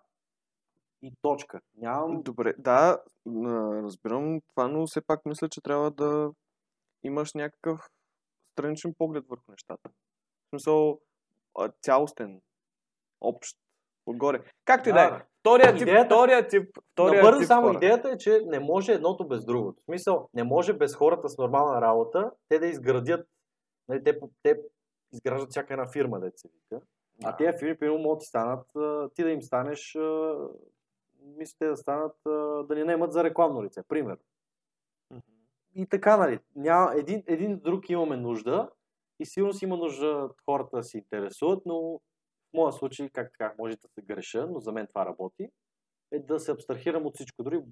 И 1.02 1.12
точка. 1.22 1.60
Нямам... 1.76 2.22
Добре, 2.22 2.54
да, 2.58 2.98
разбирам 3.82 4.40
това, 4.48 4.68
но 4.68 4.86
все 4.86 5.00
пак 5.00 5.26
мисля, 5.26 5.48
че 5.48 5.60
трябва 5.60 5.90
да 5.90 6.30
имаш 7.02 7.34
някакъв 7.34 7.90
страничен 8.52 8.94
поглед 8.98 9.24
върху 9.28 9.50
нещата. 9.50 9.88
В 9.88 10.48
смисъл, 10.50 11.00
цялостен, 11.82 12.40
общ, 13.20 13.56
отгоре. 14.06 14.42
Както 14.64 14.88
и 14.88 14.92
да 14.92 15.02
е. 15.04 15.24
Втория 15.40 15.72
тип, 15.72 15.82
Идеята- 15.82 16.06
втория 16.14 16.48
тип, 16.48 16.78
втория 16.92 17.22
Набързо 17.22 17.40
тип 17.40 17.46
само 17.46 17.66
хора. 17.66 17.76
идеята 17.76 18.10
е, 18.10 18.18
че 18.18 18.40
не 18.46 18.60
може 18.60 18.92
едното 18.92 19.28
без 19.28 19.44
другото. 19.44 19.80
В 19.80 19.84
смисъл, 19.84 20.28
не 20.34 20.44
може 20.44 20.72
без 20.72 20.94
хората 20.94 21.28
с 21.28 21.38
нормална 21.38 21.80
работа, 21.80 22.30
те 22.48 22.58
да 22.58 22.66
изградят, 22.66 23.28
нали, 23.88 24.04
те, 24.04 24.20
те 24.42 24.60
изграждат 25.12 25.50
всяка 25.50 25.74
една 25.74 25.86
фирма, 25.92 26.20
да 26.20 26.32
се 26.36 26.48
вика. 26.48 26.80
А 27.24 27.36
тези 27.36 27.58
фирми, 27.58 27.78
примерно, 27.78 27.98
могат 27.98 28.18
да 28.18 28.24
станат, 28.24 28.66
ти 29.14 29.22
да 29.22 29.30
им 29.30 29.42
станеш, 29.42 29.98
мисля, 31.20 31.56
те 31.58 31.66
да 31.66 31.76
станат, 31.76 32.16
да 32.68 32.74
ни 32.74 32.84
наемат 32.84 33.12
за 33.12 33.24
рекламно 33.24 33.64
лице, 33.64 33.82
пример. 33.88 34.18
И 35.74 35.86
така, 35.86 36.16
нали, 36.16 36.40
няма, 36.56 36.94
един, 36.96 37.22
един 37.26 37.58
друг 37.58 37.90
имаме 37.90 38.16
нужда 38.16 38.70
и 39.20 39.26
сигурно 39.26 39.52
си 39.52 39.64
има 39.64 39.76
нужда 39.76 40.30
хората 40.44 40.76
да 40.76 40.84
се 40.84 40.98
интересуват, 40.98 41.62
но 41.66 41.80
в 41.80 42.00
моя 42.54 42.72
случай, 42.72 43.10
как 43.10 43.32
така, 43.32 43.54
може 43.58 43.76
да 43.76 43.88
се 43.88 44.02
греша, 44.02 44.46
но 44.46 44.60
за 44.60 44.72
мен 44.72 44.86
това 44.86 45.06
работи, 45.06 45.50
е 46.10 46.18
да 46.18 46.40
се 46.40 46.52
абстрахирам 46.52 47.06
от 47.06 47.14
всичко, 47.14 47.42
дори 47.42 47.62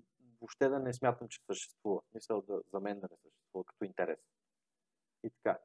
въобще 0.41 0.69
да 0.69 0.79
не 0.79 0.93
смятам, 0.93 1.29
че 1.29 1.41
съществува. 1.51 2.01
Мисля 2.15 2.43
да, 2.43 2.61
за 2.73 2.81
мен 2.81 3.01
да 3.01 3.09
не 3.11 3.17
съществува 3.17 3.65
като 3.65 3.85
интерес. 3.85 4.19
И 5.25 5.31
така. 5.31 5.59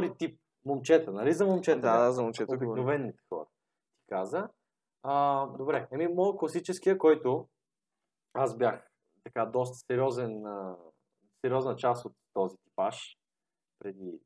Втори 0.00 0.16
тип 0.18 0.40
момчета, 0.64 1.12
нали 1.12 1.32
за 1.32 1.46
момчета? 1.46 1.80
Да, 1.80 2.04
да, 2.04 2.12
за 2.12 2.22
момчета. 2.22 2.54
Обикновените 2.54 3.18
хора. 3.28 3.46
Ти 3.98 4.06
каза. 4.08 4.48
А, 5.02 5.46
добре, 5.46 5.88
еми, 5.92 6.08
моят 6.08 6.38
класическия, 6.38 6.98
който 6.98 7.48
аз 8.34 8.56
бях 8.56 8.90
така 9.24 9.46
доста 9.46 9.76
сериозен, 9.76 10.46
а, 10.46 10.76
сериозна 11.40 11.76
част 11.76 12.04
от 12.04 12.12
този 12.32 12.56
типаж 12.56 13.18
преди 13.78 14.20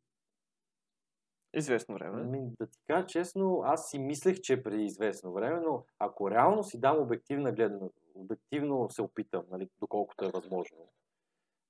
Известно 1.56 1.94
време. 1.94 2.22
Ами, 2.22 2.50
да 2.60 2.66
ти 2.66 2.78
кажа 2.86 3.06
честно, 3.06 3.62
аз 3.64 3.90
си 3.90 3.98
мислех, 3.98 4.40
че 4.40 4.52
е 4.52 4.62
преди 4.62 4.84
известно 4.84 5.32
време, 5.32 5.60
но 5.60 5.84
ако 5.98 6.30
реално 6.30 6.64
си 6.64 6.80
дам 6.80 6.98
обективна 6.98 7.52
гледна, 7.52 7.78
обективно 8.14 8.90
се 8.90 9.02
опитам, 9.02 9.44
нали, 9.50 9.68
доколкото 9.80 10.24
е 10.24 10.30
възможно. 10.34 10.78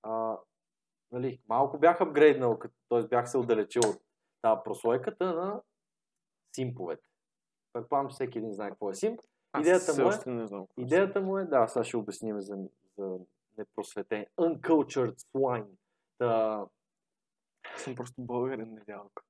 А, 0.02 0.38
нали, 1.12 1.40
малко 1.48 1.78
бях 1.78 2.00
апгрейднал, 2.00 2.58
т.е. 3.00 3.09
бях 3.09 3.30
се 3.30 3.38
отдалечил 3.38 3.83
от 3.87 3.96
тази 4.42 4.61
прослойката 4.64 5.35
на 5.35 5.61
симповете. 6.57 7.02
Предполагам, 7.72 8.11
че 8.11 8.14
всеки 8.14 8.38
един 8.38 8.52
знае 8.52 8.70
какво 8.70 8.90
е 8.90 8.94
симп. 8.94 9.20
Идеята 9.61 10.02
му 10.02 10.09
е- 10.09 10.12
знам. 10.46 10.66
какво 10.66 10.83
Идеята 10.83 11.20
му 11.20 11.38
е, 11.38 11.44
да, 11.44 11.68
сега 11.68 11.85
ще 11.85 11.96
обясним 11.96 12.40
за, 12.40 12.57
за 12.98 13.18
непросветен. 13.59 14.26
Uncultured 14.40 15.14
swine. 15.35 15.66
Та, 16.18 16.61
е. 16.61 16.64
Съм 17.78 17.94
просто 17.94 18.14
българин 18.22 18.74
недялко. 18.74 19.22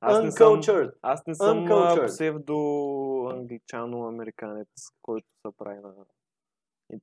Аз 0.00 0.24
не 0.24 0.30
съм, 0.30 0.48
uncultured. 0.48 0.92
аз 1.02 1.26
не 1.26 1.34
съм 1.34 1.58
Uncultured. 1.58 2.06
псевдо-англичано-американец, 2.06 4.68
който 5.02 5.26
се 5.46 5.52
прави 5.56 5.78
на 5.80 5.94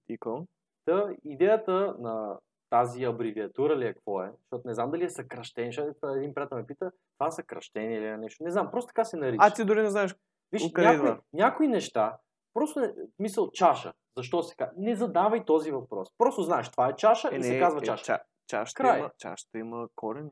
ИКО. 0.10 0.48
Та, 0.86 1.10
идеята 1.26 1.96
на 2.00 2.40
тази 2.70 3.04
абревиатура 3.04 3.78
ли 3.78 3.86
е 3.88 3.94
какво 3.94 4.24
е, 4.24 4.34
не 4.70 4.74
знам 4.74 4.92
дали 4.92 5.04
е 5.04 5.10
съкръщение, 5.10 5.72
защото 5.72 6.08
един 6.08 6.34
приятел 6.34 6.58
ме 6.58 6.66
пита, 6.66 6.92
това 7.18 7.28
е 7.28 7.32
съкръщение 7.32 7.98
или 7.98 8.06
е 8.06 8.18
нещо. 8.18 8.44
Не 8.44 8.52
знам, 8.52 8.72
просто 8.72 8.88
така 8.88 9.04
се 9.04 9.18
нарича. 9.18 9.38
А 9.40 9.54
ти 9.54 9.66
дори 9.66 9.82
не 9.82 9.90
знаеш. 9.90 10.16
Виж, 10.52 10.64
някои, 10.78 10.96
идва? 10.96 11.20
някои 11.34 11.68
неща, 11.68 12.18
просто 12.54 12.80
не, 12.80 12.94
мисъл 13.20 13.52
чаша, 13.52 13.94
защо 14.18 14.44
се 14.44 14.56
казва, 14.56 14.74
не 14.78 14.96
задавай 14.96 15.46
този 15.46 15.72
въпрос. 15.72 16.10
Просто 16.18 16.42
знаеш, 16.42 16.72
това 16.72 16.90
е 16.90 16.96
чаша 16.96 17.36
и 17.36 17.44
се 17.44 17.60
казва 17.60 17.82
чаша. 17.82 18.04
Ча, 18.04 18.20
чашата, 18.48 18.84
Край. 18.84 19.00
има, 19.00 19.12
чашата 19.18 19.58
има 19.58 19.88
корени. 19.96 20.32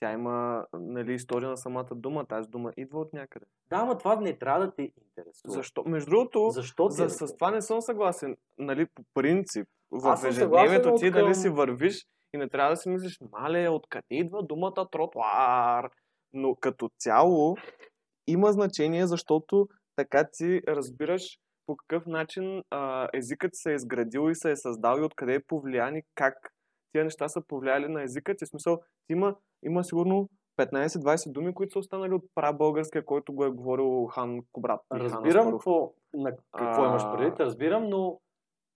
Тя 0.00 0.12
има 0.12 0.66
нали, 0.72 1.14
история 1.14 1.48
на 1.48 1.56
самата 1.56 1.88
дума. 1.92 2.26
Тази 2.26 2.48
дума 2.48 2.72
идва 2.76 3.00
от 3.00 3.12
някъде. 3.12 3.46
Да, 3.70 3.76
ама 3.76 3.98
това 3.98 4.16
не 4.16 4.38
трябва 4.38 4.66
да 4.66 4.74
те 4.74 4.82
интересува. 4.82 5.52
Защо? 5.52 5.84
Между 5.86 6.10
другото, 6.10 6.50
Защо 6.50 6.88
за, 6.88 7.04
е 7.04 7.08
с 7.08 7.36
това 7.36 7.50
не 7.50 7.62
съм 7.62 7.80
съгласен. 7.80 8.36
Нали, 8.58 8.86
по 8.86 9.02
принцип, 9.14 9.68
в 9.90 10.18
ежедневието 10.26 10.94
ти 10.94 11.06
от 11.06 11.12
дали 11.12 11.24
към- 11.24 11.34
си 11.34 11.48
вървиш 11.48 12.06
не 12.40 12.48
трябва 12.48 12.70
да 12.70 12.76
си 12.76 12.88
мислиш, 12.88 13.18
мале, 13.32 13.68
откъде 13.68 14.04
идва 14.10 14.42
думата 14.42 14.88
тротуар. 14.92 15.90
Но 16.32 16.54
като 16.54 16.90
цяло 16.98 17.56
има 18.26 18.52
значение, 18.52 19.06
защото 19.06 19.68
така 19.96 20.28
ти 20.32 20.62
разбираш 20.68 21.38
по 21.66 21.76
какъв 21.76 22.06
начин 22.06 22.62
а, 22.70 23.08
езикът 23.12 23.50
се 23.54 23.72
е 23.72 23.74
изградил 23.74 24.30
и 24.30 24.34
се 24.34 24.50
е 24.50 24.56
създал 24.56 24.98
и 24.98 25.04
откъде 25.04 25.34
е 25.34 25.44
повлиян 25.44 25.96
и 25.96 26.02
как 26.14 26.34
тия 26.92 27.04
неща 27.04 27.28
са 27.28 27.42
повлияли 27.46 27.88
на 27.88 28.02
езика 28.02 28.36
ти. 28.36 28.46
Смисъл, 28.46 28.80
има, 29.08 29.36
има 29.62 29.84
сигурно 29.84 30.28
15-20 30.58 31.32
думи, 31.32 31.54
които 31.54 31.72
са 31.72 31.78
останали 31.78 32.14
от 32.14 32.24
прабългарския, 32.34 33.04
който 33.04 33.32
го 33.32 33.44
е 33.44 33.50
говорил 33.50 34.06
хан 34.06 34.40
Кобрат. 34.52 34.80
Разбирам 34.92 35.50
какво, 35.50 35.92
на 36.14 36.36
какво 36.56 36.82
А. 36.82 36.88
имаш 36.88 37.02
предвид, 37.16 37.40
разбирам, 37.40 37.88
но 37.88 38.20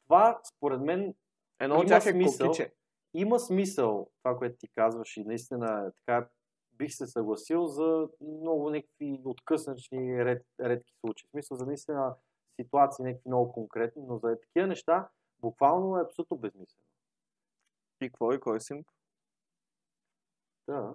това 0.05 0.41
според 0.57 0.81
мен 0.81 1.15
Едно 1.61 1.77
от 1.77 1.87
тях 1.87 2.07
е 2.07 2.11
смисъл. 2.11 2.47
кокиче. 2.47 2.73
Има 3.15 3.39
смисъл 3.39 4.11
това, 4.23 4.39
което 4.39 4.57
ти 4.57 4.69
казваш 4.69 5.17
и 5.17 5.25
наистина 5.25 5.93
така 5.99 6.29
бих 6.73 6.95
се 6.95 7.07
съгласил 7.07 7.67
за 7.67 8.09
много 8.21 8.71
някакви 8.71 9.21
откъсначни 9.25 10.25
ред, 10.25 10.47
редки 10.61 10.95
случаи. 11.01 11.27
В 11.27 11.31
смисъл 11.31 11.57
за 11.57 11.67
наистина 11.67 12.17
ситуации 12.61 13.05
някакви 13.05 13.29
много 13.29 13.53
конкретни, 13.53 14.03
но 14.07 14.19
за 14.19 14.41
такива 14.41 14.67
неща 14.67 15.09
буквално 15.41 15.99
е 15.99 16.03
абсолютно 16.03 16.37
безмислено. 16.37 16.85
И 18.01 18.09
какво 18.09 18.33
и 18.33 18.41
кой 18.41 18.61
симп? 18.61 18.89
Да. 20.69 20.95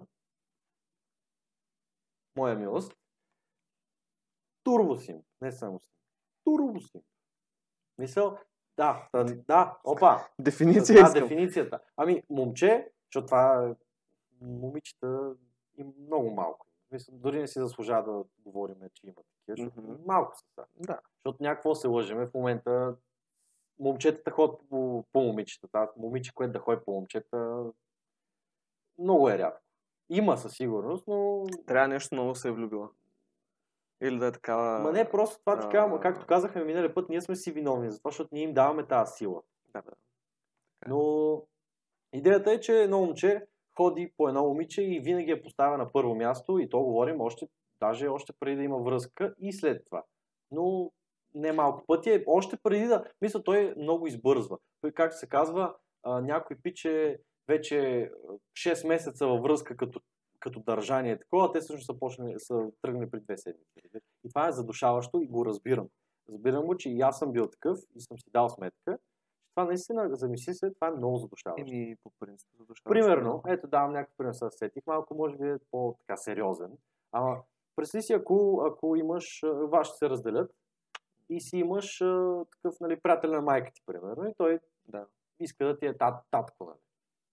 Моя 2.36 2.56
милост. 2.56 2.92
Турбосим, 4.64 5.22
не 5.40 5.52
само 5.52 5.80
сим. 5.80 5.92
Турбосим. 6.44 7.00
Мисъл, 7.98 8.38
да, 8.76 9.08
да, 9.14 9.24
да, 9.24 9.78
опа, 9.84 10.26
Дефиниция 10.38 11.04
да, 11.04 11.12
дефиницията. 11.12 11.80
Ами, 11.96 12.22
момче, 12.30 12.90
защото 13.08 13.26
това 13.26 13.74
момичета 14.40 15.34
и 15.78 15.84
много 16.06 16.30
малко. 16.30 16.66
Мисля, 16.92 17.12
дори 17.16 17.40
не 17.40 17.46
си 17.46 17.58
заслужава 17.58 18.12
да 18.12 18.24
говорим, 18.38 18.76
че 18.94 19.06
има 19.06 19.14
такива. 19.14 19.56
защото 19.56 19.80
Мгм. 19.80 20.02
Малко 20.06 20.36
са. 20.36 20.44
са. 20.54 20.64
Да. 20.78 21.00
Защото 21.14 21.42
някакво 21.42 21.74
се 21.74 21.88
лъжеме 21.88 22.26
в 22.26 22.34
момента. 22.34 22.96
Момчетата 23.78 24.30
ходят 24.30 24.60
по, 24.70 25.04
по 25.12 25.20
момичетата. 25.20 25.78
Аз 25.78 25.96
момиче, 25.96 26.34
което 26.34 26.52
да 26.52 26.58
ходи 26.58 26.80
по 26.84 26.92
момчета, 26.92 27.64
много 28.98 29.30
е 29.30 29.38
рядко. 29.38 29.62
Има 30.10 30.36
със 30.36 30.52
сигурност, 30.52 31.06
но... 31.06 31.44
Трябва 31.66 31.88
нещо 31.88 32.14
много 32.14 32.34
се 32.34 32.48
е 32.48 32.52
влюбила. 32.52 32.88
Или 34.02 34.18
да 34.18 34.26
е 34.26 34.32
такава... 34.32 34.78
Ма 34.78 34.92
не, 34.92 35.10
просто 35.10 35.40
това 35.40 35.52
а, 35.52 35.60
така, 35.60 36.00
както 36.02 36.26
казахме 36.26 36.64
миналия 36.64 36.94
път, 36.94 37.08
ние 37.08 37.20
сме 37.20 37.36
си 37.36 37.52
виновни, 37.52 37.90
затова, 37.90 38.10
защото 38.10 38.28
ние 38.32 38.42
им 38.42 38.54
даваме 38.54 38.86
тази 38.86 39.12
сила. 39.12 39.42
Да, 39.72 39.82
да. 39.82 39.92
Но 40.88 41.42
идеята 42.12 42.52
е, 42.52 42.60
че 42.60 42.82
едно 42.82 43.00
момче 43.00 43.46
ходи 43.76 44.12
по 44.16 44.28
едно 44.28 44.48
момиче 44.48 44.82
и 44.82 45.00
винаги 45.00 45.30
я 45.30 45.42
поставя 45.42 45.78
на 45.78 45.92
първо 45.92 46.14
място 46.14 46.58
и 46.58 46.68
то 46.68 46.80
говорим 46.80 47.20
още, 47.20 47.48
даже 47.80 48.08
още 48.08 48.32
преди 48.40 48.56
да 48.56 48.62
има 48.62 48.78
връзка 48.78 49.34
и 49.38 49.52
след 49.52 49.84
това. 49.84 50.04
Но 50.50 50.92
не 51.34 51.52
малко 51.52 51.86
пъти 51.86 52.10
е, 52.10 52.24
още 52.26 52.56
преди 52.62 52.86
да, 52.86 53.04
мисля, 53.20 53.42
той 53.42 53.74
много 53.76 54.06
избързва. 54.06 54.58
Той, 54.80 54.92
как 54.92 55.14
се 55.14 55.28
казва, 55.28 55.74
някой 56.06 56.56
пиче 56.62 57.18
вече 57.48 58.10
6 58.52 58.88
месеца 58.88 59.26
във 59.26 59.42
връзка 59.42 59.76
като, 59.76 60.00
като 60.40 60.60
държание 60.60 61.18
такова, 61.18 61.52
те 61.52 61.60
всъщност 61.60 61.86
са, 61.86 61.98
почнали, 61.98 62.34
са 62.38 62.70
тръгнали 62.82 63.10
при 63.10 63.20
две 63.20 63.38
седмици. 63.38 63.80
И 64.24 64.28
това 64.28 64.48
е 64.48 64.52
задушаващо 64.52 65.20
и 65.20 65.26
го 65.26 65.44
разбирам. 65.46 65.88
Разбирам 66.28 66.66
го, 66.66 66.76
че 66.76 66.90
и 66.90 67.00
аз 67.00 67.18
съм 67.18 67.32
бил 67.32 67.46
такъв 67.46 67.78
и 67.96 68.00
съм 68.00 68.18
си 68.18 68.30
дал 68.32 68.48
сметка. 68.48 68.98
Това 69.54 69.64
наистина, 69.64 70.16
замисли 70.16 70.54
се, 70.54 70.70
това 70.70 70.88
е 70.88 70.90
много 70.90 71.16
задушаващо. 71.16 71.74
Еми, 71.74 71.96
по 72.04 72.10
принцип, 72.20 72.48
задушаващо. 72.58 72.90
Примерно, 72.90 73.42
ето 73.46 73.66
давам 73.66 73.92
някакъв 73.92 74.16
пример, 74.16 74.32
сега 74.32 74.50
се 74.50 74.58
сетих, 74.58 74.86
малко 74.86 75.14
може 75.14 75.36
би 75.36 75.48
е 75.48 75.58
по-така 75.70 76.16
сериозен. 76.16 76.70
Ама, 77.12 77.42
представи 77.76 78.02
си, 78.02 78.12
ако, 78.12 78.62
ако 78.66 78.96
имаш, 78.96 79.42
вашите 79.44 79.98
се 79.98 80.10
разделят 80.10 80.50
и 81.28 81.40
си 81.40 81.56
имаш 81.56 82.00
а, 82.00 82.44
такъв, 82.50 82.80
нали, 82.80 83.00
приятел 83.00 83.30
на 83.30 83.40
майка 83.40 83.72
ти, 83.72 83.82
примерно, 83.86 84.28
и 84.28 84.34
той 84.34 84.58
Да. 84.88 85.06
иска 85.40 85.66
да 85.66 85.78
ти 85.78 85.86
е 85.86 85.98
тат, 85.98 86.24
татко. 86.30 86.64
Нали. 86.64 86.78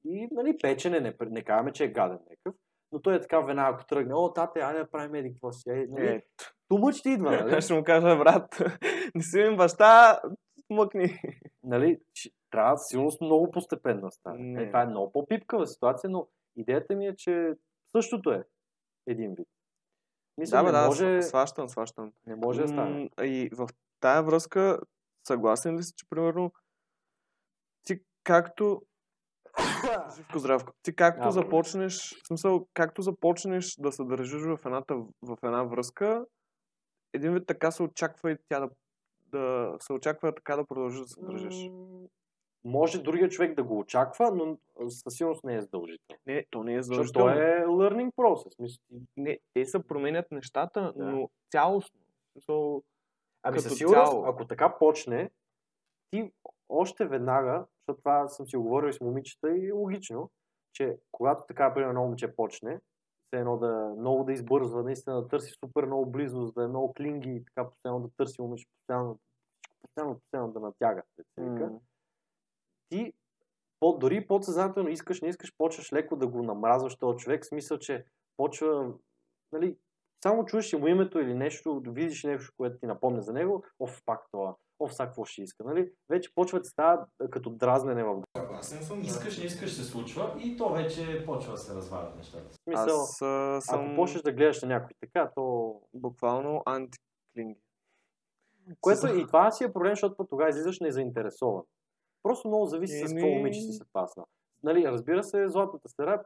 И 0.06 0.28
нали, 0.32 0.58
печене, 0.58 1.00
не, 1.00 1.16
не 1.22 1.44
казваме, 1.44 1.74
че 1.74 1.84
е 1.86 1.92
гаден 1.92 2.20
някакъв. 2.30 2.56
Но 2.92 3.02
той 3.02 3.16
е 3.16 3.22
така 3.22 3.40
веднага, 3.40 3.76
ако 3.76 3.86
тръгне, 3.86 4.14
о, 4.16 4.34
тате, 4.34 4.60
айде 4.60 4.80
да 4.80 4.90
правим 4.90 5.16
еди 5.16 5.30
какво 5.34 5.52
си. 5.52 5.70
Е, 5.70 5.86
нали, 5.90 6.08
Е, 6.08 6.24
Тумъч 6.68 7.02
ти 7.02 7.10
идва, 7.10 7.32
нали? 7.32 7.62
ще 7.62 7.74
му 7.74 7.84
кажа, 7.84 8.18
брат, 8.18 8.62
не 9.16 9.24
си 9.24 9.40
ми 9.40 9.56
баща, 9.58 10.22
мъкни. 10.70 11.20
нали, 11.64 12.00
трябва 12.52 12.78
силно 12.78 13.12
много 13.22 13.52
постепенно 13.52 14.12
стане. 14.12 14.40
Не. 14.40 14.64
Е, 14.64 14.68
това 14.68 14.82
е 14.82 14.88
много 14.88 15.12
по-пипкава 15.12 15.68
ситуация, 15.68 16.10
но 16.10 16.28
идеята 16.56 16.96
ми 16.96 17.08
е, 17.08 17.16
че 17.16 17.54
същото 17.92 18.32
е 18.32 18.44
един 19.08 19.36
вид. 19.36 19.48
Мисля, 20.38 20.58
Да, 20.58 20.64
бе, 20.64 20.72
да, 20.72 20.88
може, 20.88 21.22
сващам, 21.22 21.70
сващам. 21.70 22.14
не 22.26 22.36
може 22.36 22.62
да 22.62 22.68
стане. 22.68 23.10
И 23.22 23.50
в 23.54 23.68
тая 24.00 24.24
връзка, 24.24 24.80
съгласен 25.28 25.78
ли 25.78 25.84
си, 25.84 25.94
че 25.98 26.06
примерно 26.10 26.52
ти 27.84 28.00
както 28.24 28.82
Живко 30.16 30.40
здравко. 30.40 30.74
Ти 30.84 30.96
както 30.96 31.28
А, 31.28 31.32
започнеш, 31.32 32.16
в 32.24 32.28
смисъл, 32.28 32.68
както 32.74 33.02
започнеш 33.02 33.76
да 33.80 33.92
се 33.92 34.04
държиш 34.04 34.42
в, 34.42 34.60
едната, 34.66 34.96
в 35.22 35.38
една 35.44 35.64
връзка, 35.64 36.26
един 37.14 37.34
вид 37.34 37.44
така 37.48 37.72
се 37.72 37.84
очаква 37.84 38.32
и 38.32 38.38
тя 38.50 38.60
да, 38.60 38.70
да 39.32 39.76
се 39.80 39.94
очаква 39.94 40.36
така 40.36 40.56
да 40.56 40.66
продължиш 40.66 41.00
да 41.00 41.08
се 41.08 41.22
държиш. 41.22 41.70
Може 42.64 43.02
другия 43.04 43.30
човек 43.30 43.56
да 43.56 43.64
го 43.64 43.80
очаква, 43.80 44.32
но 44.32 44.58
със 44.90 45.14
сигурност 45.14 45.44
не 45.44 45.56
е 45.56 45.62
задължително. 45.62 46.20
Не, 46.26 46.46
то 46.50 46.64
не 46.64 46.74
е 46.74 46.82
Защото 46.82 47.08
задължително. 47.08 47.34
то 47.34 47.40
е 47.42 47.66
learning 47.66 48.12
process. 48.16 48.56
Мисля, 48.60 48.80
Не, 49.18 49.40
те 49.54 49.66
се 49.66 49.88
променят 49.88 50.32
нещата, 50.32 50.94
Да. 50.96 51.06
но 51.06 51.30
цялостно. 51.52 52.00
Ами 53.44 53.60
със 53.60 53.78
сигурност, 53.78 54.12
цяло. 54.12 54.26
ако 54.26 54.48
така 54.48 54.78
почне, 54.80 55.30
ти 56.12 56.32
още 56.70 57.06
веднага, 57.06 57.66
защото 57.78 58.02
това 58.02 58.28
съм 58.28 58.48
си 58.48 58.58
говорил 58.58 58.94
с 58.94 59.02
момичета 59.02 59.58
и 59.58 59.68
е 59.68 59.72
логично, 59.72 60.32
че 60.74 60.98
когато 61.12 61.44
така, 61.48 61.74
примерно, 61.74 62.02
момче 62.02 62.36
почне, 62.36 62.80
все 63.28 63.40
едно 63.40 63.58
да 63.58 63.94
много 63.98 64.24
да 64.24 64.34
избързва, 64.34 64.84
наистина 64.84 65.22
да 65.22 65.28
търси 65.28 65.54
супер 65.60 65.86
много 65.86 66.12
близост, 66.12 66.56
да 66.56 66.64
е 66.64 66.68
много 66.68 66.94
клинги 66.94 67.30
и 67.30 67.46
така 67.46 67.70
постоянно 67.70 68.00
да 68.00 68.10
търси 68.18 68.42
момиче, 68.42 68.66
постоянно, 68.78 69.20
постоянно, 69.82 70.20
постоянно 70.20 70.52
да 70.52 70.60
натяга. 70.60 71.04
м, 71.38 71.80
Ти 72.90 73.14
по, 73.80 73.98
дори 73.98 74.28
подсъзнателно 74.28 74.90
искаш, 74.90 75.22
не 75.22 75.28
искаш, 75.28 75.54
почваш 75.58 75.94
леко 75.94 76.16
да 76.16 76.28
го 76.28 76.44
намразваш 76.44 76.96
този 76.96 77.18
човек, 77.18 77.44
в 77.44 77.48
смисъл, 77.48 77.78
че 77.78 78.06
почва, 78.38 78.94
нали, 79.52 79.78
само 80.24 80.46
чуеш 80.46 80.74
му 80.74 80.88
името 80.88 81.20
или 81.20 81.34
нещо, 81.34 81.82
видиш 81.88 82.24
нещо, 82.24 82.54
което 82.58 82.80
ти 82.80 82.86
напомня 82.86 83.22
за 83.22 83.34
него, 83.34 83.64
оф, 83.80 84.02
пак 84.06 84.26
това, 84.32 84.56
оф, 84.80 84.94
сега 84.94 85.08
какво 85.08 85.26
ще 85.26 85.42
иска, 85.42 85.64
нали? 85.64 85.92
Вече 86.10 86.36
почва 86.36 86.60
да 86.60 86.66
става 86.66 87.06
като 87.32 87.50
дразнене 87.50 88.04
в 88.04 88.24
Съгласен 88.38 88.84
съм. 88.84 89.02
Искаш, 89.02 89.38
не 89.38 89.46
искаш 89.46 89.74
се 89.74 89.84
случва 89.84 90.36
и 90.44 90.58
то 90.58 90.70
вече 90.70 91.26
почва 91.26 91.52
да 91.52 91.58
се 91.58 91.76
развалят 91.76 92.16
нещата. 92.16 92.54
смисъл. 92.64 93.02
аз 93.02 93.22
а, 93.22 93.62
съм 93.62 93.86
Ако 93.86 93.96
почнеш 93.96 94.22
да 94.22 94.32
гледаш 94.32 94.62
на 94.62 94.68
някой 94.68 94.92
така, 95.00 95.32
то... 95.36 95.76
буквално 95.94 96.64
антиклинги. 96.66 97.60
Което 98.82 99.08
и 99.08 99.28
това 99.28 99.52
си 99.52 99.64
е 99.64 99.74
проблем, 99.74 99.92
защото 99.92 100.26
тогава 100.30 100.50
излизаш 100.50 100.80
незаинтересован. 100.80 101.64
Просто 102.24 102.48
много 102.48 102.66
зависи 102.66 103.00
с 103.00 103.14
какво 103.14 103.28
Еми- 103.28 103.36
момиче 103.38 103.62
си 103.62 103.72
се 103.72 103.84
пасна. 103.94 104.24
Нали, 104.64 104.88
разбира 104.88 105.24
се, 105.24 105.50
златната 105.50 105.90
сфера, 105.90 106.24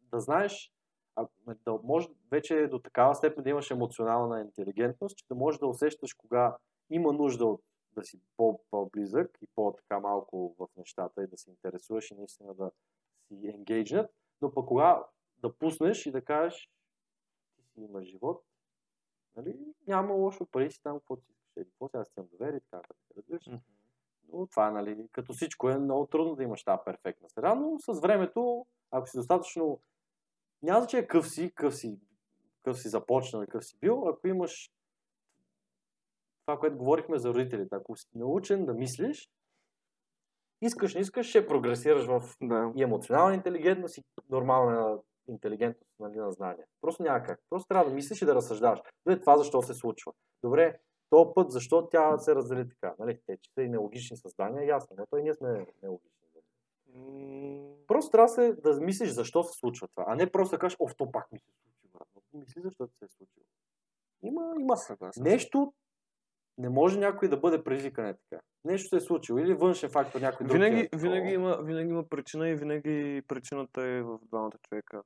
да 0.00 0.20
знаеш, 0.20 0.72
а, 1.16 1.26
да 1.46 1.78
може 1.82 2.08
вече 2.30 2.66
до 2.66 2.78
такава 2.78 3.14
степен 3.14 3.44
да 3.44 3.50
имаш 3.50 3.70
емоционална 3.70 4.40
интелигентност, 4.40 5.16
че 5.16 5.24
да 5.28 5.34
можеш 5.34 5.58
да 5.58 5.66
усещаш 5.66 6.14
кога 6.14 6.56
има 6.90 7.12
нужда 7.12 7.46
от 7.46 7.60
да 7.94 8.04
си 8.04 8.20
по- 8.36 8.60
по-близък 8.70 9.38
и 9.42 9.46
по-така 9.46 10.00
малко 10.00 10.54
в 10.58 10.68
нещата 10.76 11.22
и 11.22 11.26
да 11.26 11.36
се 11.36 11.50
интересуваш 11.50 12.10
и 12.10 12.14
наистина 12.14 12.54
да 12.54 12.70
си 13.28 13.48
енгейджнат, 13.48 14.10
но 14.42 14.54
пък 14.54 14.66
кога 14.66 15.06
да 15.38 15.52
пуснеш 15.52 16.06
и 16.06 16.10
да 16.10 16.24
кажеш 16.24 16.70
ти 17.56 17.64
си 17.64 17.80
имаш 17.80 18.04
живот, 18.04 18.44
нали, 19.36 19.58
няма 19.86 20.14
лошо, 20.14 20.46
пари 20.46 20.70
си 20.70 20.82
там, 20.82 20.98
какво 20.98 21.16
си 21.16 21.32
искаш, 21.32 21.66
какво 21.70 21.88
сега 21.88 22.04
си 22.04 22.12
имам 22.16 22.28
доверие 22.32 22.56
и 22.56 22.60
така 22.60 22.82
разбираш? 23.16 23.46
Мгм. 23.46 23.56
Но 24.32 24.46
това, 24.46 24.70
нали, 24.70 25.08
като 25.12 25.32
всичко 25.32 25.68
е 25.68 25.78
много 25.78 26.06
трудно 26.06 26.36
да 26.36 26.42
имаш 26.42 26.64
тази 26.64 26.82
перфектна 26.84 27.28
среда, 27.28 27.54
но 27.54 27.78
с 27.78 28.00
времето, 28.00 28.66
ако 28.90 29.06
си 29.06 29.16
достатъчно, 29.16 29.80
няма 30.62 30.80
значение 30.80 31.06
къв 31.08 31.28
си, 31.28 31.52
къв 31.54 31.76
си, 31.76 32.00
къв 32.62 32.78
си 32.78 32.88
започнал 32.88 33.42
и 33.42 33.46
къв 33.46 33.64
си 33.64 33.78
бил, 33.78 34.08
ако 34.08 34.28
имаш 34.28 34.72
това, 36.46 36.58
което 36.58 36.76
говорихме 36.76 37.18
за 37.18 37.34
родителите, 37.34 37.76
ако 37.76 37.96
си 37.96 38.06
научен 38.14 38.66
да 38.66 38.74
мислиш, 38.74 39.30
искаш, 40.62 40.94
не 40.94 41.00
искаш, 41.00 41.26
ще 41.26 41.46
прогресираш 41.46 42.06
в 42.06 42.22
Да. 42.42 42.72
и 42.76 42.82
емоционална 42.82 43.34
интелигентност 43.34 43.98
и 43.98 44.04
нормална 44.30 44.98
интелигентност 45.28 45.90
нали, 46.00 46.16
на 46.16 46.32
знания. 46.32 46.66
Просто 46.80 47.02
няма 47.02 47.22
как. 47.22 47.40
Просто 47.50 47.68
трябва 47.68 47.90
да 47.90 47.94
мислиш 47.94 48.22
и 48.22 48.26
да 48.26 48.34
разсъждаваш. 48.34 48.80
Добре, 49.06 49.20
това 49.20 49.36
защо 49.36 49.62
се 49.62 49.74
случва? 49.74 50.12
Добре, 50.42 50.78
този 51.10 51.30
път 51.34 51.50
защо 51.50 51.88
тя 51.88 52.18
се 52.18 52.34
раздели 52.34 52.68
така? 52.68 52.94
Нали, 52.98 53.20
те, 53.26 53.36
че 53.42 53.50
са 53.54 53.62
и 53.62 53.68
нелогични 53.68 54.16
създания, 54.16 54.66
ясно, 54.66 54.96
но 54.98 55.06
той 55.06 55.22
ние 55.22 55.34
сме 55.34 55.66
нелогични. 55.82 56.12
Просто 57.86 58.10
трябва 58.10 58.26
да, 58.26 58.32
се, 58.32 58.52
да 58.52 58.80
мислиш 58.80 59.10
защо 59.10 59.44
се 59.44 59.58
случва 59.58 59.88
това, 59.88 60.04
а 60.08 60.14
не 60.14 60.32
просто 60.32 60.56
да 60.56 60.58
кажеш, 60.58 60.76
оф, 60.80 60.96
то 60.96 61.12
пак 61.12 61.32
ми 61.32 61.38
се 61.38 61.44
случи. 61.44 61.72
Мисли 62.34 62.60
защо 62.60 62.86
се 62.86 63.04
е 63.04 63.08
случило. 63.08 63.44
Има, 64.22 64.54
има 64.60 64.76
Съгласен 64.76 65.22
нещо, 65.22 65.72
не 66.62 66.68
може 66.68 66.98
някой 66.98 67.28
да 67.28 67.36
бъде 67.36 67.64
предизвикан 67.64 68.06
е 68.06 68.14
така. 68.14 68.42
Нещо 68.64 68.88
се 68.88 68.96
е 68.96 69.00
случило 69.00 69.38
или 69.38 69.54
външен 69.54 69.90
фактор 69.90 70.20
някой 70.20 70.46
друг. 70.46 70.52
Винаги, 70.52 70.88
е 70.92 70.96
винаги, 70.96 71.32
има, 71.32 71.56
винаги 71.56 71.88
има 71.90 72.04
причина 72.04 72.48
и 72.48 72.54
винаги 72.54 73.22
причината 73.28 73.82
е 73.82 74.02
в 74.02 74.18
двамата 74.22 74.52
човека. 74.62 75.02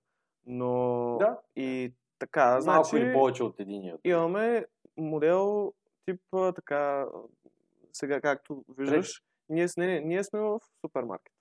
Но 0.46 1.16
Да. 1.20 1.38
и 1.56 1.92
така, 2.18 2.46
Малко 2.46 2.62
значи 2.62 2.96
или 2.96 3.12
повече 3.12 3.42
от 3.42 3.60
единия. 3.60 3.96
имаме 4.04 4.64
модел 4.96 5.72
тип 6.06 6.20
така, 6.54 7.06
сега 7.92 8.20
както 8.20 8.64
виждаш, 8.78 9.22
ние, 9.48 9.66
не, 9.76 9.86
не, 9.86 10.00
ние 10.00 10.24
сме 10.24 10.40
в 10.40 10.58
супермаркет. 10.80 11.32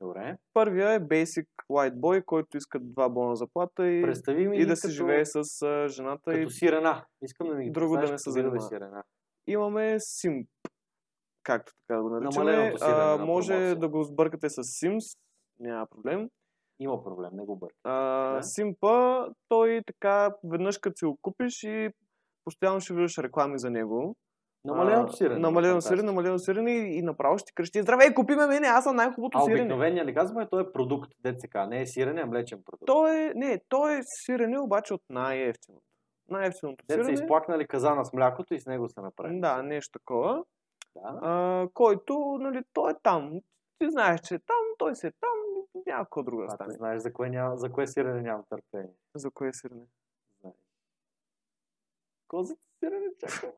Добре. 0.00 0.36
Първия 0.54 0.92
е 0.92 1.00
Basic 1.00 1.46
White 1.70 1.94
Boy, 1.94 2.24
който 2.24 2.56
иска 2.56 2.80
два 2.80 3.08
бона 3.08 3.36
заплата 3.36 3.88
и, 3.88 4.02
Представи 4.02 4.48
ми 4.48 4.56
и 4.56 4.66
да 4.66 4.74
като, 4.74 4.80
си 4.80 4.90
живее 4.90 5.24
с 5.24 5.42
жената. 5.88 6.22
като 6.24 6.38
И 6.38 6.50
сирена. 6.50 7.04
Искам 7.22 7.48
да 7.48 7.54
ми 7.54 7.64
ги 7.64 7.70
Друго 7.70 7.96
да 7.96 8.10
не 8.12 8.18
се 8.18 8.30
занимава. 8.30 8.60
сирена. 8.60 9.02
Имаме 9.46 9.94
Simp, 9.94 10.46
както 11.42 11.72
така 11.78 11.96
да 11.96 12.02
го 12.02 12.08
наричаме. 12.10 12.74
А, 12.80 13.16
може 13.16 13.48
промоция. 13.48 13.76
да 13.76 13.88
го 13.88 14.02
сбъркате 14.02 14.48
с 14.48 14.56
Sims, 14.56 15.18
няма 15.60 15.86
проблем. 15.86 16.28
Има 16.80 17.04
проблем, 17.04 17.30
не 17.32 17.44
го 17.44 17.56
бърка. 17.56 17.76
А, 17.84 18.32
Да. 18.32 18.42
Симпа, 18.42 19.26
той 19.48 19.82
така, 19.86 20.34
веднъж 20.44 20.78
като 20.78 20.96
си 20.96 21.04
го 21.04 21.18
купиш 21.22 21.62
и 21.62 21.90
постоянно 22.44 22.80
ще 22.80 22.94
виждаш 22.94 23.18
реклами 23.18 23.58
за 23.58 23.70
него. 23.70 24.16
Намаленото 24.64 25.12
А, 25.12 25.16
сирене. 25.16 25.38
Намалено 25.40 25.80
сирене, 25.80 26.02
намалено 26.02 26.38
сирене 26.38 26.72
и, 26.72 26.98
и 26.98 27.02
направо 27.02 27.38
ще 27.38 27.46
ти 27.46 27.54
крещи, 27.54 27.82
здравей, 27.82 28.14
купи 28.14 28.34
ме 28.34 28.46
мене, 28.46 28.66
аз 28.66 28.84
съм 28.84 28.96
най-хубавото 28.96 29.38
А 29.38 29.42
сирене. 29.42 29.60
обикновения 29.60 30.04
не 30.04 30.14
казваме, 30.14 30.48
той 30.48 30.62
е 30.62 30.72
продукт, 30.72 31.12
ДЦК. 31.20 31.54
Не 31.68 31.80
е 31.80 31.86
сирене, 31.86 32.20
а 32.20 32.26
млечен 32.26 32.62
продукт. 32.64 32.86
То 32.86 33.06
е, 33.08 33.32
не, 33.34 33.60
то 33.68 33.88
е 33.88 34.00
сирене, 34.04 34.58
обаче 34.58 34.94
от 34.94 35.02
най-ефтиното. 35.10 35.86
Най-ефтиното 36.32 36.84
Те 36.88 37.04
са 37.04 37.12
изплакнали 37.12 37.66
казана 37.66 38.04
с 38.04 38.12
млякото 38.12 38.54
и 38.54 38.60
с 38.60 38.66
него 38.66 38.88
се 38.88 39.00
направи. 39.00 39.40
Да, 39.40 39.62
нещо 39.62 39.98
такова. 39.98 40.44
да. 40.96 41.18
А, 41.22 41.68
който, 41.74 42.38
нали, 42.40 42.62
той 42.72 42.90
е 42.90 42.94
там. 43.02 43.40
Ти 43.78 43.90
знаеш, 43.90 44.20
че 44.20 44.34
е 44.34 44.38
там, 44.38 44.56
той 44.78 44.96
си 44.96 45.06
е 45.06 45.12
там, 45.12 45.30
няма 45.86 46.04
какво 46.04 46.22
друго 46.22 46.42
да 46.42 46.46
А 46.46 46.48
ти 46.48 46.54
стане. 46.54 46.72
знаеш 46.72 47.02
за 47.02 47.12
кое, 47.12 47.28
няма, 47.30 47.56
за 47.56 47.72
кое 47.72 47.86
сирене 47.86 48.22
нямам 48.22 48.44
търпение. 48.48 48.94
За 49.14 49.30
кое 49.30 49.52
сирене? 49.52 49.86
Знаеш. 50.40 50.56
Козата 52.28 52.60
сирене 52.78 53.06
чакам. 53.20 53.50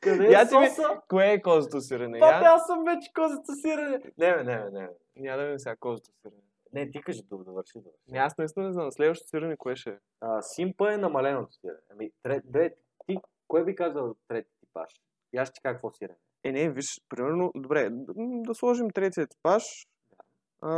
Къде 0.00 0.26
е 0.26 0.30
Я 0.30 0.48
ти 0.48 0.56
ми- 0.56 0.68
соса? 0.68 1.00
Кое 1.08 1.26
е 1.26 1.42
козото 1.42 1.80
сирене? 1.80 2.18
Папе, 2.20 2.44
Я... 2.44 2.50
аз 2.50 2.66
съм 2.66 2.84
вече 2.84 3.12
козата 3.12 3.54
сирене. 3.54 4.00
Не, 4.18 4.36
не, 4.36 4.70
не. 4.70 4.86
бе. 4.86 4.88
Няма 5.16 5.42
да 5.42 5.48
ми 5.48 5.58
сега 5.58 5.76
козото 5.76 6.10
сирене. 6.12 6.42
Не, 6.72 6.90
ти 6.90 7.02
кажи 7.02 7.22
да 7.22 7.38
довърши. 7.38 7.80
Да. 7.80 7.90
Не, 8.08 8.18
аз 8.18 8.38
наистина 8.38 8.66
не 8.66 8.72
знам. 8.72 8.92
Следващото 8.92 9.28
сирене 9.28 9.56
кое 9.56 9.76
ще 9.76 9.90
е? 9.90 9.98
А, 10.20 10.42
Симпа 10.42 10.94
е 10.94 10.96
намаленото 10.96 11.52
сирене. 11.52 11.78
Ами, 11.90 12.10
тре, 12.22 12.74
ти, 13.06 13.18
кое 13.48 13.64
би 13.64 13.74
казал 13.74 14.16
трети 14.28 14.50
типаж? 14.60 14.92
И 15.32 15.38
аз 15.38 15.48
ще 15.48 15.60
какво 15.60 15.90
сирене. 15.90 16.18
Е, 16.44 16.52
не, 16.52 16.70
виж, 16.70 17.00
примерно, 17.08 17.52
добре, 17.54 17.88
да 18.20 18.54
сложим 18.54 18.90
третия 18.90 19.26
типаж. 19.26 19.86
А, 20.62 20.70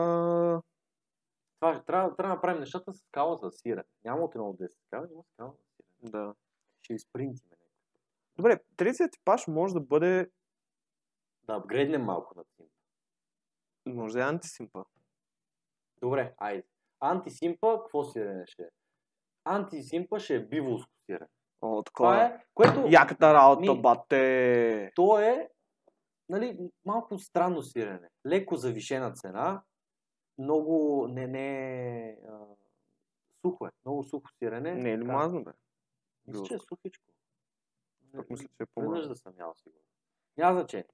Това, 1.60 1.82
трябва, 1.86 2.16
трябва 2.16 2.28
да 2.28 2.34
направим 2.34 2.60
нещата 2.60 2.92
с 2.92 2.98
скала 2.98 3.36
за 3.36 3.50
сирене. 3.50 3.84
Няма 4.04 4.22
от 4.22 4.34
1 4.34 4.56
до 4.56 4.64
10 4.64 4.68
скала, 4.86 5.08
има 5.12 5.22
скала 5.32 5.52
за 5.52 5.62
сирене. 5.76 6.10
да. 6.10 6.34
Ще 6.82 6.94
изпринтиме. 6.94 7.56
Добре, 8.36 8.60
третия 8.76 9.10
типаж 9.10 9.46
може 9.46 9.74
да 9.74 9.80
бъде, 9.80 10.30
Да 11.42 11.54
апгрейднем 11.54 12.02
малко 12.04 12.34
на 12.36 12.44
Симпа. 12.44 12.72
може 13.86 14.14
да 14.14 14.20
е 14.20 14.28
антисимпа. 14.28 14.84
Добре, 16.02 16.34
айде. 16.38 16.64
Антисимпа, 17.00 17.78
какво 17.82 18.04
сирене 18.04 18.46
ще 18.46 18.62
е? 18.62 18.68
Антисимпа 19.44 20.20
ще 20.20 20.34
е 20.34 20.44
биволско 20.46 20.90
сирене. 21.06 21.26
О, 21.60 21.82
Това 21.82 21.82
такова. 21.84 22.24
е, 22.24 22.44
което... 22.54 22.86
Яката 22.88 23.34
работа, 23.34 23.72
Ми- 23.72 23.82
бате! 23.82 24.92
То 24.94 25.18
е 25.18 25.50
нали, 26.28 26.70
малко 26.84 27.18
странно 27.18 27.62
сирене. 27.62 28.08
Леко 28.26 28.56
завишена 28.56 29.12
цена, 29.12 29.62
много 30.38 31.06
не, 31.08 31.26
не 31.26 32.18
а, 32.28 32.38
сухо 33.40 33.66
е, 33.66 33.70
много 33.84 34.04
сухо 34.04 34.30
сирене. 34.38 34.74
Не 34.74 34.92
е 34.92 34.98
ли 34.98 35.04
мазно, 35.04 35.44
бе? 35.44 35.50
Мисля, 36.26 36.44
че 36.44 36.54
е 36.54 36.58
сухичко. 36.58 37.04
Пък 38.16 38.30
мисля, 38.30 38.44
че 38.48 38.62
е 38.62 38.66
Веднъж 38.66 38.74
по-мазно. 38.74 39.08
да 39.08 39.16
съм 39.16 39.34
ял 39.38 39.54
сигурно. 39.56 39.84
Няма 40.36 40.54
значение. 40.60 40.86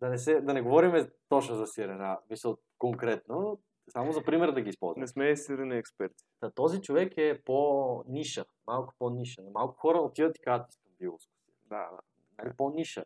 Да 0.00 0.08
не, 0.08 0.18
се, 0.18 0.40
да 0.40 0.54
не 0.54 0.62
говорим 0.62 1.10
точно 1.28 1.56
за 1.56 1.66
сирена, 1.66 2.20
мисъл 2.30 2.58
конкретно, 2.78 3.58
само 3.92 4.12
за 4.12 4.24
пример 4.24 4.52
да 4.52 4.60
ги 4.60 4.68
използвам. 4.68 5.00
Не 5.00 5.06
сме 5.06 5.36
сирени 5.36 5.76
експерти. 5.76 6.24
Та, 6.40 6.50
този 6.50 6.80
човек 6.80 7.12
е 7.16 7.42
по-ниша, 7.44 8.44
малко 8.66 8.94
по-ниша. 8.98 9.42
Малко 9.54 9.74
хора 9.78 9.98
отиват 9.98 10.38
и 10.38 10.42
казват, 10.42 10.70
искам 10.70 10.92
биловско. 10.98 11.32
Да, 11.66 11.90
да. 11.90 11.98
Нали, 12.38 12.56
по-ниша. 12.56 13.04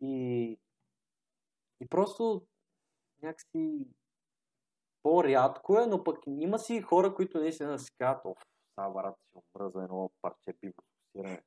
И, 0.00 0.58
и 1.80 1.88
просто 1.88 2.42
някакси 3.22 3.86
по-рядко 5.02 5.78
е, 5.78 5.86
но 5.86 6.04
пък 6.04 6.18
има 6.26 6.58
си 6.58 6.82
хора, 6.82 7.14
които 7.14 7.38
наистина 7.38 7.78
си 7.78 7.92
казват, 7.98 8.24
оф, 8.24 8.38
сега 8.70 8.88
брат, 8.90 9.16
ще 9.18 9.38
умра 9.38 9.70
за 9.70 9.82
едно 9.82 10.10
парче 10.22 10.58
биловско 10.60 10.84
сирене. 11.12 11.42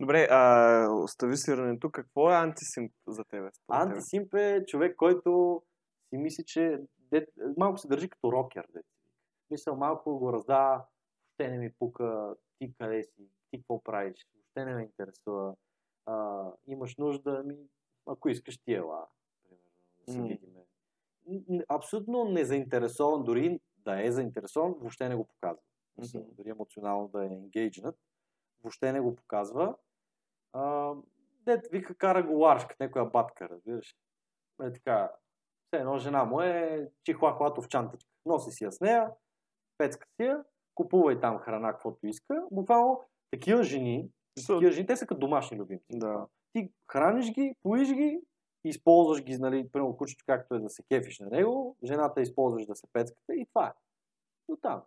Добре, 0.00 0.28
а, 0.30 0.88
остави 0.90 1.36
сирането. 1.36 1.90
Какво 1.90 2.30
е 2.30 2.36
антисимп 2.36 2.92
за 3.06 3.24
тебе? 3.24 3.50
Антисимп 3.68 4.34
е 4.34 4.64
човек, 4.66 4.96
който 4.96 5.62
си 6.08 6.18
мисли, 6.18 6.44
че 6.46 6.78
де, 7.20 7.26
малко 7.56 7.78
се 7.78 7.88
държи 7.88 8.08
като 8.08 8.32
рокер. 8.32 8.66
Де. 8.74 8.80
Мисля, 9.50 9.74
малко 9.74 10.18
го 10.18 10.32
раздава, 10.32 10.84
въобще 11.26 11.52
не 11.52 11.58
ми 11.58 11.72
пука, 11.72 12.34
ти 12.58 12.74
къде 12.78 13.02
си, 13.02 13.28
ти 13.50 13.58
какво 13.58 13.82
правиш, 13.82 14.26
въобще 14.34 14.64
не 14.64 14.74
ме 14.74 14.82
интересува. 14.82 15.56
А, 16.06 16.46
имаш 16.66 16.96
нужда, 16.96 17.42
ми, 17.42 17.56
ако 18.06 18.28
искаш 18.28 18.58
ти 18.58 18.74
ела, 18.74 19.06
примерно, 19.42 19.68
да 20.06 20.12
се 20.12 20.22
видиме. 20.22 20.60
Н- 21.26 21.64
Абсолютно 21.68 22.24
незаинтересован, 22.24 23.24
дори 23.24 23.60
да 23.78 24.06
е 24.06 24.12
заинтересован, 24.12 24.72
въобще 24.72 25.08
не 25.08 25.16
го 25.16 25.24
показва. 25.24 25.62
Мгм. 25.98 26.26
Дори 26.32 26.50
емоционално 26.50 27.08
да 27.08 27.24
е 27.24 27.28
engaged, 27.28 27.94
въобще 28.62 28.92
не 28.92 29.00
го 29.00 29.16
показва. 29.16 29.74
А, 30.52 30.94
дет 31.40 31.66
вика 31.72 31.94
кара 31.94 32.22
голаршка, 32.22 32.76
някоя 32.80 33.04
батка, 33.04 33.48
разбираш. 33.48 33.96
Е 34.62 34.72
така, 34.72 35.12
едно 35.76 35.98
жена 35.98 36.24
му 36.24 36.40
е 36.40 36.88
чихла 37.04 37.52
в 37.58 37.68
чантичка. 37.68 38.10
Носи 38.26 38.50
си 38.50 38.64
я 38.64 38.72
с 38.72 38.80
нея, 38.80 39.10
пецка 39.78 40.06
си 40.16 40.26
я, 40.26 40.44
купува 40.74 41.12
и 41.12 41.20
там 41.20 41.38
храна, 41.38 41.72
каквото 41.72 42.06
иска. 42.06 42.42
Буквално 42.50 43.00
такива 43.30 43.62
жени, 43.62 44.10
такива 44.46 44.72
жени, 44.72 44.86
те 44.86 44.96
са 44.96 45.06
като 45.06 45.20
домашни 45.20 45.58
любимци. 45.58 45.86
Да. 45.92 46.26
Ти 46.52 46.72
храниш 46.92 47.30
ги, 47.32 47.54
поиш 47.62 47.92
ги, 47.92 48.20
използваш 48.64 49.22
ги, 49.22 49.38
нали, 49.38 49.68
примерно 49.68 49.96
кучето, 49.96 50.24
както 50.26 50.54
е 50.54 50.60
да 50.60 50.70
се 50.70 50.82
кефиш 50.82 51.18
на 51.18 51.26
него, 51.26 51.76
жената 51.84 52.20
използваш 52.20 52.66
да 52.66 52.74
се 52.74 52.86
пецкате 52.92 53.32
и 53.32 53.46
това 53.46 53.66
е. 53.66 53.72
До 54.48 54.56
там. 54.56 54.82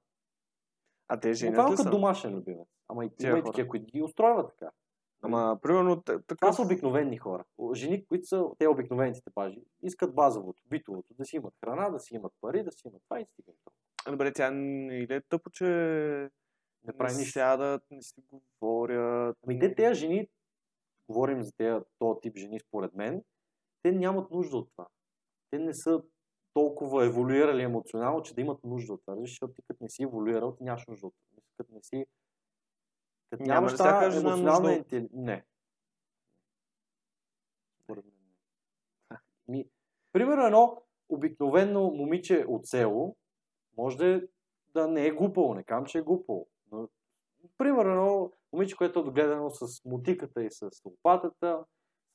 А 1.07 1.19
те 1.19 1.33
женят 1.33 1.55
Буквално 1.55 1.73
ли 1.73 1.77
като 1.77 1.91
домашен 1.91 2.35
любимец. 2.35 2.67
Ама 2.87 3.05
и 3.05 3.09
и 3.39 3.43
такива, 3.43 3.67
които 3.67 3.85
ги 3.85 4.01
устройват 4.01 4.49
така. 4.49 4.71
Ама, 5.21 5.59
примерно, 5.61 6.01
т- 6.01 6.19
Това 6.27 6.53
са 6.53 6.61
обикновени 6.61 7.17
хора. 7.17 7.43
Жени, 7.73 8.05
които 8.05 8.25
са 8.27 8.45
те 8.57 8.67
обикновените 8.67 9.21
типажи, 9.21 9.61
искат 9.83 10.15
базовото, 10.15 10.63
битовото, 10.65 11.13
да 11.13 11.25
си 11.25 11.35
имат 11.35 11.53
храна, 11.65 11.89
да 11.89 11.99
си 11.99 12.15
имат 12.15 12.33
пари, 12.41 12.63
да 12.63 12.71
си 12.71 12.87
имат 12.87 13.01
това 13.03 13.19
и 13.19 13.25
стига. 13.25 13.51
толкова. 13.63 14.11
Добре, 14.11 14.33
тя 14.33 14.51
не 14.51 14.97
е 14.99 15.21
тъпо, 15.21 15.49
че 15.49 15.65
Не 16.83 16.97
прави 16.97 17.15
нищо. 17.17 17.31
сядат, 17.31 17.83
не 17.91 18.01
си 18.01 18.21
говорят. 18.61 19.37
Ами 19.43 19.59
те, 19.59 19.75
тези 19.75 19.99
жени, 19.99 20.27
говорим 21.09 21.43
за 21.43 21.51
тези, 21.51 21.79
този 21.99 22.19
тип 22.21 22.37
жени 22.37 22.59
според 22.59 22.93
мен, 22.93 23.23
те 23.83 23.91
нямат 23.91 24.31
нужда 24.31 24.57
от 24.57 24.71
това. 24.71 24.87
Те 25.49 25.59
не 25.59 25.73
са 25.73 26.01
толкова 26.53 27.05
еволюирали 27.05 27.63
емоционално, 27.63 28.21
че 28.23 28.35
да 28.35 28.41
имат 28.41 28.63
нужда 28.63 28.93
от 28.93 29.01
това. 29.05 29.15
Защото 29.19 29.53
ти 29.53 29.61
като 29.67 29.83
не 29.83 29.89
си 29.89 30.03
еволюирал, 30.03 30.55
ти 30.55 30.63
нямаш 30.63 30.85
нужда 30.87 31.07
от 31.07 31.13
това. 31.31 31.41
Като 31.57 31.73
не 31.73 31.83
си... 31.83 32.05
Като 33.29 33.43
Няма 33.43 33.53
нямаш 33.53 33.73
ли 33.73 33.77
тази 33.77 33.89
всяка 33.89 34.11
жена 34.11 34.29
емоционална 34.29 34.59
нужда 34.59 34.71
от- 34.71 34.77
интели... 34.77 35.09
Не. 35.13 35.45
Ми, 39.47 39.65
примерно 40.13 40.45
едно 40.45 40.81
обикновено 41.09 41.91
момиче 41.91 42.45
от 42.47 42.67
село 42.67 43.15
може 43.77 43.97
да, 43.97 44.27
да 44.73 44.87
не 44.87 45.05
е 45.07 45.11
глупаво, 45.11 45.53
не 45.53 45.63
кам, 45.63 45.85
че 45.85 45.97
е 45.97 46.01
глупаво. 46.01 46.47
Но, 46.71 46.89
примерно 47.57 47.91
едно 47.91 48.31
момиче, 48.53 48.75
което 48.75 48.99
е 48.99 49.03
догледано 49.03 49.49
с 49.49 49.85
мотиката 49.85 50.43
и 50.43 50.51
с 50.51 50.69
лопатата, 50.85 51.65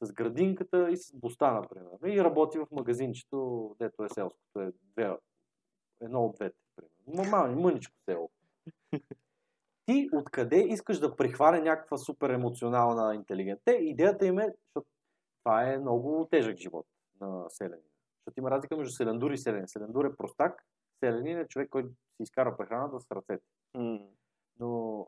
с 0.00 0.12
градинката 0.12 0.90
и 0.90 0.96
с 0.96 1.16
бостана, 1.16 1.68
примерно. 1.68 1.98
И 2.06 2.24
работи 2.24 2.58
в 2.58 2.66
магазинчето, 2.70 3.76
дето 3.78 4.04
е 4.04 4.08
селското, 4.08 4.60
е 4.60 4.72
две, 4.82 5.16
едно 6.00 6.24
от 6.24 6.34
двете, 6.36 6.56
примерно. 6.76 7.30
Мамал, 7.30 7.60
мъничко 7.60 7.94
село. 8.04 8.30
Ти 9.92 10.08
откъде 10.12 10.56
искаш 10.58 10.98
да 10.98 11.16
прихване 11.16 11.60
някаква 11.60 11.96
супер 11.96 12.30
емоционална 12.30 13.14
интелигент? 13.14 13.60
Те, 13.64 13.72
идеята 13.72 14.26
им 14.26 14.38
е, 14.38 14.48
защото 14.66 14.86
това 15.44 15.72
е 15.72 15.78
много 15.78 16.28
тежък 16.30 16.56
живот 16.56 16.86
на 17.20 17.44
селянин. 17.48 17.84
Защото 18.18 18.40
има 18.40 18.50
разлика 18.50 18.76
между 18.76 18.92
селендур 18.92 19.30
и 19.30 19.38
селянин. 19.38 19.68
Селендур 19.68 20.04
е 20.04 20.16
простак, 20.16 20.62
селянин 21.00 21.38
е 21.38 21.48
човек, 21.48 21.68
който 21.70 21.88
си 21.88 22.22
изкара 22.22 22.56
прехраната 22.56 23.00
с 23.00 23.10
ръцете. 23.10 23.44
М. 23.74 23.98
Но 24.60 25.06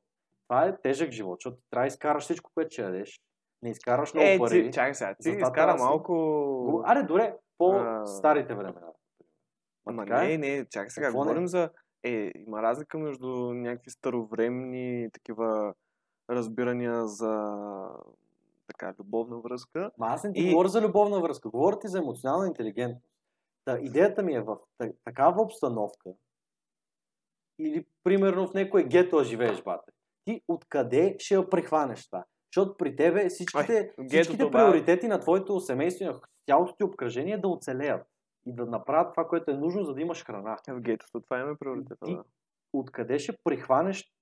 това 0.48 0.64
е 0.64 0.80
тежък 0.80 1.10
живот, 1.10 1.36
защото 1.40 1.62
трябва 1.70 1.82
да 1.84 1.88
изкараш 1.88 2.24
всичко, 2.24 2.50
което 2.54 2.72
ще 2.72 2.82
ядеш. 2.82 3.20
Не 3.62 3.70
изкараш 3.70 4.14
много 4.14 4.26
Е, 4.28 4.38
пари. 4.38 4.64
ти, 4.64 4.72
чакай 4.72 4.94
сега, 4.94 5.14
ти 5.22 5.30
изкара 5.30 5.76
да 5.76 5.84
малко... 5.84 6.82
Аре, 6.86 7.02
добре, 7.02 7.36
по-старите 7.58 8.54
времена. 8.54 8.86
Ама 9.86 10.04
така 10.06 10.24
е? 10.24 10.28
не, 10.28 10.38
не, 10.38 10.66
чакай 10.70 10.90
сега, 10.90 11.06
Какво 11.06 11.18
не? 11.18 11.28
говорим 11.28 11.46
за... 11.46 11.70
Е, 12.04 12.32
има 12.36 12.62
разлика 12.62 12.98
между 12.98 13.28
някакви 13.54 13.90
старовременни 13.90 15.08
такива 15.12 15.74
разбирания 16.30 17.06
за 17.06 17.54
така, 18.66 18.94
любовна 19.00 19.38
връзка. 19.38 19.90
Ма 19.98 20.06
аз 20.06 20.24
не 20.24 20.32
ти 20.32 20.40
И- 20.40 20.50
говоря 20.50 20.68
за 20.68 20.80
любовна 20.82 21.20
връзка, 21.20 21.50
говоря 21.50 21.78
ти 21.78 21.88
за 21.88 21.98
емоционална 21.98 22.46
интелигентност. 22.46 23.06
Та, 23.64 23.78
идеята 23.78 24.22
ми 24.22 24.34
е 24.34 24.40
в 24.40 24.56
та- 24.78 24.92
такава 25.04 25.42
обстановка, 25.42 26.10
или 27.58 27.86
примерно 28.04 28.48
в 28.48 28.54
някое 28.54 28.84
гето 28.84 29.24
живееш, 29.24 29.62
бате. 29.62 29.92
Ти 30.24 30.42
откъде 30.48 31.16
ще 31.18 31.34
я 31.34 31.50
прихванеш 31.50 32.06
това? 32.06 32.24
Защото 32.48 32.76
при 32.76 32.96
тебе 32.96 33.28
всичките, 33.28 33.92
Ай, 33.98 34.06
всичките 34.08 34.50
приоритети 34.50 35.08
на 35.08 35.20
твоето 35.20 35.60
семейство 35.60 36.04
и 36.04 36.06
на 36.06 36.20
цялото 36.46 36.74
ти 36.76 36.84
обкръжение 36.84 37.34
е 37.34 37.38
да 37.38 37.48
оцелеят 37.48 38.06
и 38.46 38.54
да 38.54 38.66
направят 38.66 39.12
това, 39.14 39.28
което 39.28 39.50
е 39.50 39.54
нужно, 39.54 39.84
за 39.84 39.94
да 39.94 40.00
имаш 40.00 40.24
храна. 40.24 40.58
В 40.68 40.80
гетото 40.80 41.20
това 41.20 41.40
има 41.40 41.56
приоритета, 41.56 42.04
Ти- 42.06 42.14
да. 42.14 42.24
Откъде 42.72 43.18
ще 43.18 43.36
прихванеш? 43.44 44.12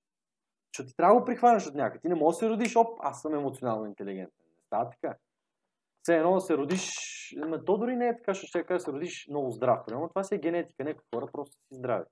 Защото 0.73 0.89
ти 0.89 0.95
трябва 0.95 1.15
да 1.15 1.19
го 1.19 1.25
прихванеш 1.25 1.67
от 1.67 1.75
някъде. 1.75 2.01
Ти 2.01 2.07
не 2.07 2.15
можеш 2.15 2.39
да 2.39 2.45
се 2.45 2.49
родиш, 2.49 2.75
оп, 2.75 2.99
аз 3.01 3.21
съм 3.21 3.33
емоционално 3.33 3.85
интелигентен. 3.85 4.45
Става 4.67 4.89
така. 4.89 5.15
Все 6.03 6.17
едно 6.17 6.33
да 6.33 6.41
се 6.41 6.57
родиш, 6.57 6.95
ама 7.43 7.65
то 7.65 7.77
дори 7.77 7.95
не 7.95 8.07
е 8.07 8.17
така, 8.17 8.33
ще 8.33 8.47
ще 8.47 8.63
кажа 8.63 8.77
да 8.77 8.83
се 8.83 8.91
родиш 8.91 9.27
много 9.29 9.51
здрав. 9.51 9.85
Примерно 9.85 10.09
това 10.09 10.23
си 10.23 10.35
е 10.35 10.37
генетика, 10.37 10.83
някои 10.83 11.03
хора 11.15 11.27
просто 11.31 11.53
си 11.53 11.75
здрави. 11.75 12.05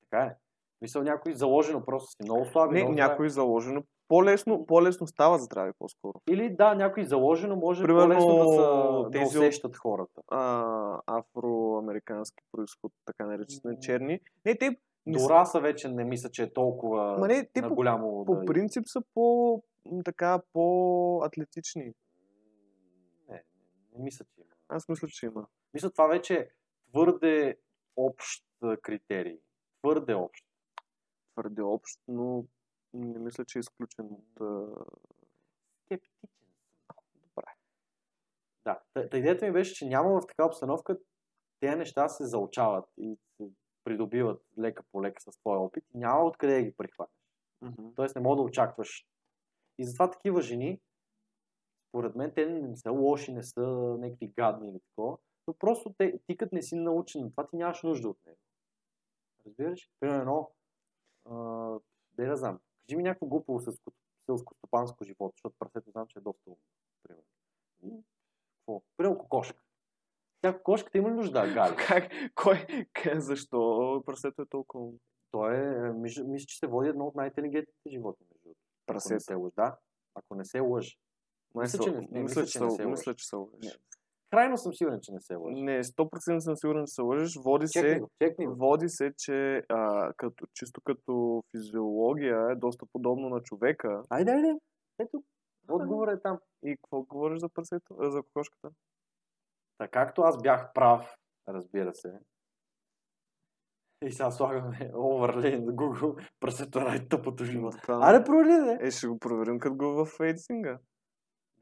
Така 0.00 0.24
е. 0.24 0.36
Мисля, 0.80 1.02
някой 1.02 1.32
заложено 1.32 1.84
просто 1.84 2.10
си 2.10 2.22
много 2.22 2.44
слаби. 2.44 2.74
Не, 2.74 2.80
много 2.80 2.92
здрави. 2.92 3.10
някой 3.10 3.28
заложено. 3.28 3.82
По-лесно, 4.12 4.66
по-лесно 4.66 5.06
става 5.06 5.38
здрави 5.38 5.72
по-скоро. 5.78 6.20
Или 6.30 6.56
да, 6.56 6.74
някой 6.74 7.04
заложено 7.04 7.56
може 7.56 7.82
Примерно, 7.82 8.08
по-лесно 8.08 8.36
да, 8.36 8.52
са, 8.52 9.02
да 9.02 9.10
тези 9.10 9.38
усещат 9.38 9.76
хората. 9.76 10.22
А, 10.28 11.00
афроамерикански 11.06 12.42
происход, 12.52 12.92
така 13.04 13.26
наречени 13.26 13.80
черни. 13.80 14.20
Не, 14.46 14.58
те... 14.58 14.76
Не, 15.06 15.12
До 15.12 15.18
са- 15.18 15.60
вече 15.60 15.88
не 15.88 16.04
мисля, 16.04 16.30
че 16.30 16.42
е 16.42 16.52
толкова 16.52 17.18
Ма 17.18 17.28
не, 17.28 17.48
те 17.52 17.60
на 17.60 17.68
по, 17.68 17.74
голямо... 17.74 18.24
по 18.24 18.34
да- 18.34 18.44
принцип 18.44 18.86
са 18.86 19.02
по, 19.14 19.62
така, 20.04 20.42
по-атлетични. 20.52 21.92
Не, 23.28 23.44
не 23.92 24.04
мисля, 24.04 24.24
че 24.24 24.40
има. 24.40 24.50
Аз 24.68 24.88
мисля, 24.88 25.08
че 25.08 25.26
има. 25.26 25.46
Мисля, 25.74 25.90
това 25.90 26.06
вече 26.06 26.34
е 26.34 26.48
твърде 26.90 27.56
общ 27.96 28.44
критерий. 28.82 29.38
Твърде 29.82 30.14
общ. 30.14 30.44
Твърде 31.34 31.62
общ, 31.62 32.00
но 32.08 32.44
не 32.94 33.18
мисля, 33.18 33.44
че 33.44 33.58
е 33.58 33.60
изключен 33.60 34.06
от... 34.06 34.66
Скептичен 35.84 36.28
съм. 36.28 36.46
Добре. 37.14 37.50
Да, 38.64 38.80
та, 38.94 39.08
та 39.08 39.18
идеята 39.18 39.46
ми 39.46 39.52
беше, 39.52 39.74
че 39.74 39.86
няма 39.86 40.20
в 40.20 40.26
такава 40.26 40.46
обстановка 40.46 40.98
тези 41.62 41.76
неща 41.76 42.08
се 42.08 42.24
заучават 42.24 42.84
и 42.98 43.16
се 43.36 43.50
придобиват 43.84 44.42
лека 44.58 44.82
по 44.92 45.02
лека 45.02 45.22
с 45.22 45.38
твоя 45.38 45.60
опит 45.60 45.84
няма 45.94 46.24
откъде 46.24 46.54
да 46.54 46.62
ги 46.62 46.76
прихванеш. 46.76 47.12
Тоест 47.96 48.16
не 48.16 48.22
мога 48.22 48.36
да 48.36 48.42
очакваш. 48.42 49.06
И 49.78 49.84
затова 49.84 50.10
такива 50.10 50.42
жени, 50.42 50.80
според 51.88 52.14
мен, 52.14 52.32
те 52.34 52.46
не 52.46 52.76
са 52.76 52.90
лоши, 52.90 53.32
не 53.32 53.42
са 53.42 53.60
някакви 53.98 54.28
гадни 54.28 54.68
или 54.68 54.80
такова, 54.80 55.18
но 55.46 55.54
просто 55.54 55.94
те, 55.98 56.20
ти 56.26 56.36
като 56.36 56.54
не 56.54 56.62
си 56.62 56.76
научен 56.76 57.22
на 57.22 57.30
това, 57.30 57.46
ти 57.46 57.56
нямаш 57.56 57.82
нужда 57.82 58.08
от 58.08 58.18
него. 58.26 58.38
Разбираш? 59.46 59.90
Примерно 60.00 60.50
а, 61.30 61.34
да 62.12 62.36
знам, 62.36 62.60
кажи 62.82 62.96
ми 62.96 63.02
някакво 63.02 63.26
селско- 63.60 63.92
селско-стопанско 64.28 65.04
живот, 65.04 65.32
защото 65.36 65.56
прасето 65.58 65.90
знам, 65.90 66.06
че 66.06 66.18
е 66.18 66.22
доста 66.22 66.42
умно. 66.46 66.58
Примерно. 67.02 67.24
Какво? 68.58 68.82
Примерно 68.96 69.18
кокошка. 69.18 69.62
Тя 70.40 70.56
кокошката 70.56 70.98
има 70.98 71.10
ли 71.10 71.14
нужда 71.14 71.40
да 71.40 71.54
гали? 71.54 71.76
Как? 71.88 72.12
Кой? 72.34 72.66
Защо 73.16 73.58
прасето 74.06 74.42
е 74.42 74.46
толкова? 74.46 74.92
Той 75.30 75.56
е, 75.56 75.92
мисля, 75.92 76.46
че 76.46 76.58
се 76.58 76.66
води 76.66 76.88
едно 76.88 77.06
от 77.06 77.14
най-интелигентните 77.14 77.90
животни. 77.90 78.26
Между 78.26 78.42
другото. 78.42 78.60
Ако 78.60 78.92
не 78.92 78.94
Прасето. 78.94 79.20
се 79.20 79.34
лъжи. 79.34 79.54
Да, 79.56 79.78
ако 80.14 80.34
не 80.34 80.44
се 80.44 80.60
лъжи. 80.60 80.98
Май 81.54 81.62
Мисля, 81.64 81.78
че 81.78 81.90
не- 81.90 82.08
не, 82.10 82.22
мисля, 82.22 82.46
че 82.46 82.60
не 82.60 82.70
се 82.70 82.82
лъжи. 82.82 82.86
мисля, 82.86 83.14
че 83.14 83.26
се 83.26 83.36
лъжеш. 83.36 83.78
Крайно 84.32 84.58
съм 84.58 84.74
сигурен, 84.74 84.98
че 85.02 85.12
не 85.12 85.20
се 85.20 85.34
лъжи. 85.36 85.62
Не, 85.62 85.84
100% 85.84 86.38
съм 86.38 86.56
сигурен, 86.56 86.86
че 86.86 86.94
се 86.94 87.02
лъжеш. 87.02 87.36
Води 87.44 87.66
Чекни 87.68 87.90
се, 87.90 88.00
го, 88.00 88.10
чекни 88.22 88.46
го. 88.46 88.54
води 88.54 88.88
се, 88.88 89.12
че 89.18 89.62
а, 89.68 90.12
като, 90.16 90.46
чисто 90.54 90.80
като 90.84 91.42
физиология 91.50 92.50
е 92.50 92.56
доста 92.56 92.86
подобно 92.92 93.28
на 93.28 93.42
човека. 93.42 94.02
Айде, 94.10 94.30
айде. 94.30 94.54
Ето, 94.98 95.22
отговорът 95.68 96.18
е 96.18 96.22
там. 96.22 96.38
И 96.64 96.76
какво 96.76 97.02
говориш 97.02 97.38
за 97.40 97.48
прасето, 97.48 97.94
а, 98.00 98.10
за 98.10 98.22
кокошката? 98.22 98.70
Така 99.78 100.06
както 100.06 100.22
аз 100.22 100.42
бях 100.42 100.72
прав, 100.72 101.16
разбира 101.48 101.94
се. 101.94 102.18
И 104.04 104.12
сега 104.12 104.30
слагаме 104.30 104.90
оверлей 104.96 105.58
на 105.58 105.72
Google, 105.72 106.28
прасето 106.40 106.78
е 106.78 106.84
най-тъпото 106.84 107.44
живот. 107.44 107.74
Аре, 107.88 108.24
провали, 108.24 108.52
не. 108.52 108.78
Е, 108.80 108.90
ще 108.90 109.06
го 109.06 109.18
проверим 109.18 109.58
като 109.58 109.76
го 109.76 110.04
в 110.04 110.20
едитинга. 110.20 110.78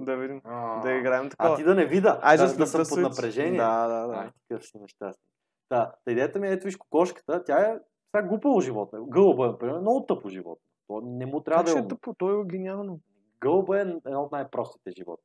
Да 0.05 0.16
видим. 0.16 0.40
А, 0.44 0.80
Да 0.80 0.92
играем 0.92 1.30
такова. 1.30 1.55
А 1.55 1.57
ти 1.57 1.64
да 1.64 1.74
не 1.74 1.86
вида, 1.86 2.20
I 2.24 2.36
да, 2.36 2.46
да 2.46 2.53
looked 2.53 2.84
съм 2.84 3.03
под 3.05 3.11
напрежение. 3.11 3.61
Да, 3.61 3.88
да, 3.88 4.07
да. 4.07 4.14
Ай, 4.14 4.30
такъв 4.48 4.66
си 4.66 4.78
нещастник. 4.78 5.30
Да, 5.70 5.92
та 6.05 6.12
идеята 6.12 6.38
ми 6.38 6.48
е, 6.48 6.53
ето 6.53 6.64
виж 6.64 6.76
кокошката, 6.76 7.44
тя 7.44 7.61
е 7.61 7.78
сега 8.16 8.28
глупаво 8.28 8.61
животно. 8.61 9.07
Гълба, 9.07 9.46
например, 9.46 9.80
много 9.80 10.07
тъпо 10.07 10.28
животно. 10.28 10.64
То 10.86 11.01
не 11.05 11.26
му 11.26 11.40
трябва 11.40 11.64
Как 11.64 11.66
да 11.66 11.70
ще 11.70 11.80
е 11.80 11.82
е 11.82 11.88
тъпо? 11.88 12.14
Той 12.18 12.40
е 12.40 12.44
гениално. 12.44 13.01
Гълба 13.40 13.78
е 13.78 13.80
едно 13.80 14.22
от 14.22 14.32
най-простите 14.32 14.90
животни. 14.90 15.24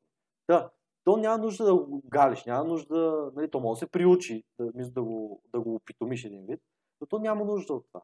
Да, 0.50 0.70
то 1.04 1.18
няма 1.18 1.38
нужда 1.38 1.66
да 1.66 1.76
го 1.76 2.02
галиш, 2.06 2.46
няма 2.46 2.64
нужда, 2.64 3.32
нали, 3.36 3.52
то 3.52 3.60
може 3.60 3.80
да 3.80 3.86
се 3.86 3.92
приучи, 3.92 4.44
да, 4.60 4.72
мисля, 4.76 4.92
да, 4.92 5.04
го, 5.04 5.42
да 5.54 5.60
го 5.62 5.76
опитомиш 5.76 6.26
един 6.26 6.46
вид, 6.46 6.60
но 7.02 7.08
то 7.08 7.20
няма 7.20 7.46
нужда 7.46 7.74
от 7.74 7.86
това. 7.88 8.02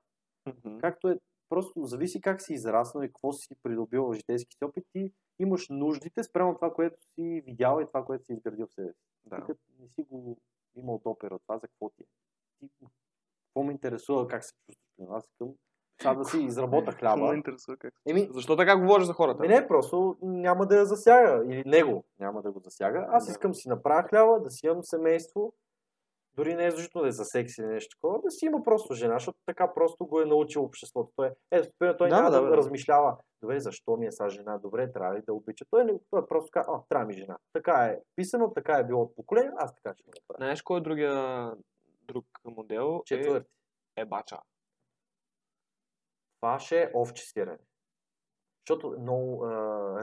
Както 0.81 1.09
е, 1.09 1.19
просто 1.51 1.85
зависи 1.85 2.21
как 2.21 2.41
си 2.41 2.53
израснал 2.53 3.03
и 3.03 3.07
какво 3.07 3.31
си 3.33 3.55
придобил 3.63 4.05
в 4.05 4.13
житейски 4.13 4.55
си 4.57 4.65
опит, 4.65 4.85
ти 4.91 5.13
имаш 5.39 5.67
нуждите 5.69 6.23
спрямо 6.23 6.55
това, 6.55 6.73
което 6.73 6.97
си 7.01 7.43
видял 7.45 7.79
и 7.81 7.87
това, 7.87 8.05
което 8.05 8.25
си 8.25 8.33
изградил 8.33 8.67
в 8.67 8.73
себе 8.73 8.93
си. 8.93 8.99
Да. 9.25 9.35
Като 9.35 9.59
не 9.79 9.87
си 9.87 10.03
го 10.03 10.37
имал 10.75 11.01
допер 11.05 11.31
от 11.31 11.41
това, 11.41 11.57
за 11.57 11.67
какво 11.67 11.89
ти 11.89 12.03
е. 12.03 12.05
Ти, 12.59 12.69
какво 13.47 13.63
ме 13.63 13.71
интересува 13.71 14.27
как 14.27 14.43
се 14.43 14.53
чувстваш? 14.65 15.07
Аз 15.09 15.25
искам 15.25 15.53
сега 16.01 16.13
да 16.13 16.25
си 16.25 16.37
изработа 16.43 16.91
Какво 16.91 17.15
ме 17.15 17.21
хляба. 17.21 17.35
интересува 17.35 17.77
как? 17.77 17.93
Еми, 18.05 18.29
Защо 18.31 18.55
така 18.55 18.77
говориш 18.77 19.07
за 19.07 19.13
хората? 19.13 19.43
не, 19.43 19.67
просто 19.67 20.17
няма 20.21 20.67
да 20.67 20.77
я 20.77 20.85
засяга. 20.85 21.45
Или 21.45 21.63
него 21.65 22.03
няма 22.19 22.41
да 22.41 22.51
го 22.51 22.59
засяга. 22.59 23.07
Аз 23.09 23.29
искам 23.29 23.51
да 23.51 23.55
си 23.55 23.69
направя 23.69 24.07
хляба, 24.09 24.39
да 24.39 24.51
си 24.51 24.65
имам 24.65 24.83
семейство. 24.83 25.53
Дори 26.33 26.55
не 26.55 26.65
е 26.65 26.71
задължително 26.71 27.03
да 27.03 27.09
е 27.09 27.11
за 27.11 27.25
секс 27.25 27.57
или 27.57 27.65
нещо 27.65 27.97
такова, 27.97 28.21
да 28.21 28.31
си 28.31 28.45
има 28.45 28.63
просто 28.63 28.93
жена, 28.93 29.13
защото 29.13 29.37
така 29.45 29.73
просто 29.73 30.05
го 30.05 30.21
е 30.21 30.25
научил 30.25 30.63
обществото. 30.63 31.11
Той, 31.15 31.27
е, 31.51 31.61
примерно, 31.79 31.97
той 31.97 32.09
Да, 32.09 32.15
няма 32.15 32.31
да, 32.31 32.41
да, 32.41 32.57
размишлява, 32.57 33.17
добре, 33.41 33.59
защо 33.59 33.97
ми 33.97 34.05
е 34.05 34.11
сега 34.11 34.29
жена, 34.29 34.57
добре, 34.57 34.91
трябва 34.91 35.15
ли 35.15 35.21
да 35.21 35.33
обича. 35.33 35.65
Той, 35.69 35.85
не, 35.85 35.99
той 36.09 36.27
просто 36.27 36.49
казва, 36.51 36.73
а, 36.75 36.81
трябва 36.89 37.05
ми 37.05 37.13
жена. 37.13 37.37
Така 37.53 37.85
е 37.85 37.99
писано, 38.15 38.53
така 38.53 38.77
е 38.77 38.83
било 38.83 39.01
от 39.01 39.15
поколение, 39.15 39.51
аз 39.57 39.75
така 39.75 39.93
ще 39.93 40.03
го 40.03 40.09
направя. 40.09 40.37
Знаеш 40.37 40.61
кой 40.61 40.77
е 40.77 40.83
другия 40.83 41.15
друг 42.01 42.25
модел? 42.45 43.01
Четвърти. 43.05 43.49
Е, 43.97 44.01
е 44.01 44.05
бача. 44.05 44.37
Това 46.41 46.59
ще 46.59 46.81
е 46.81 46.91
овче 46.95 47.23
сирене. 47.23 47.57
Защото 48.61 48.93
е 48.93 49.01
много 49.01 49.45
а, 49.45 49.49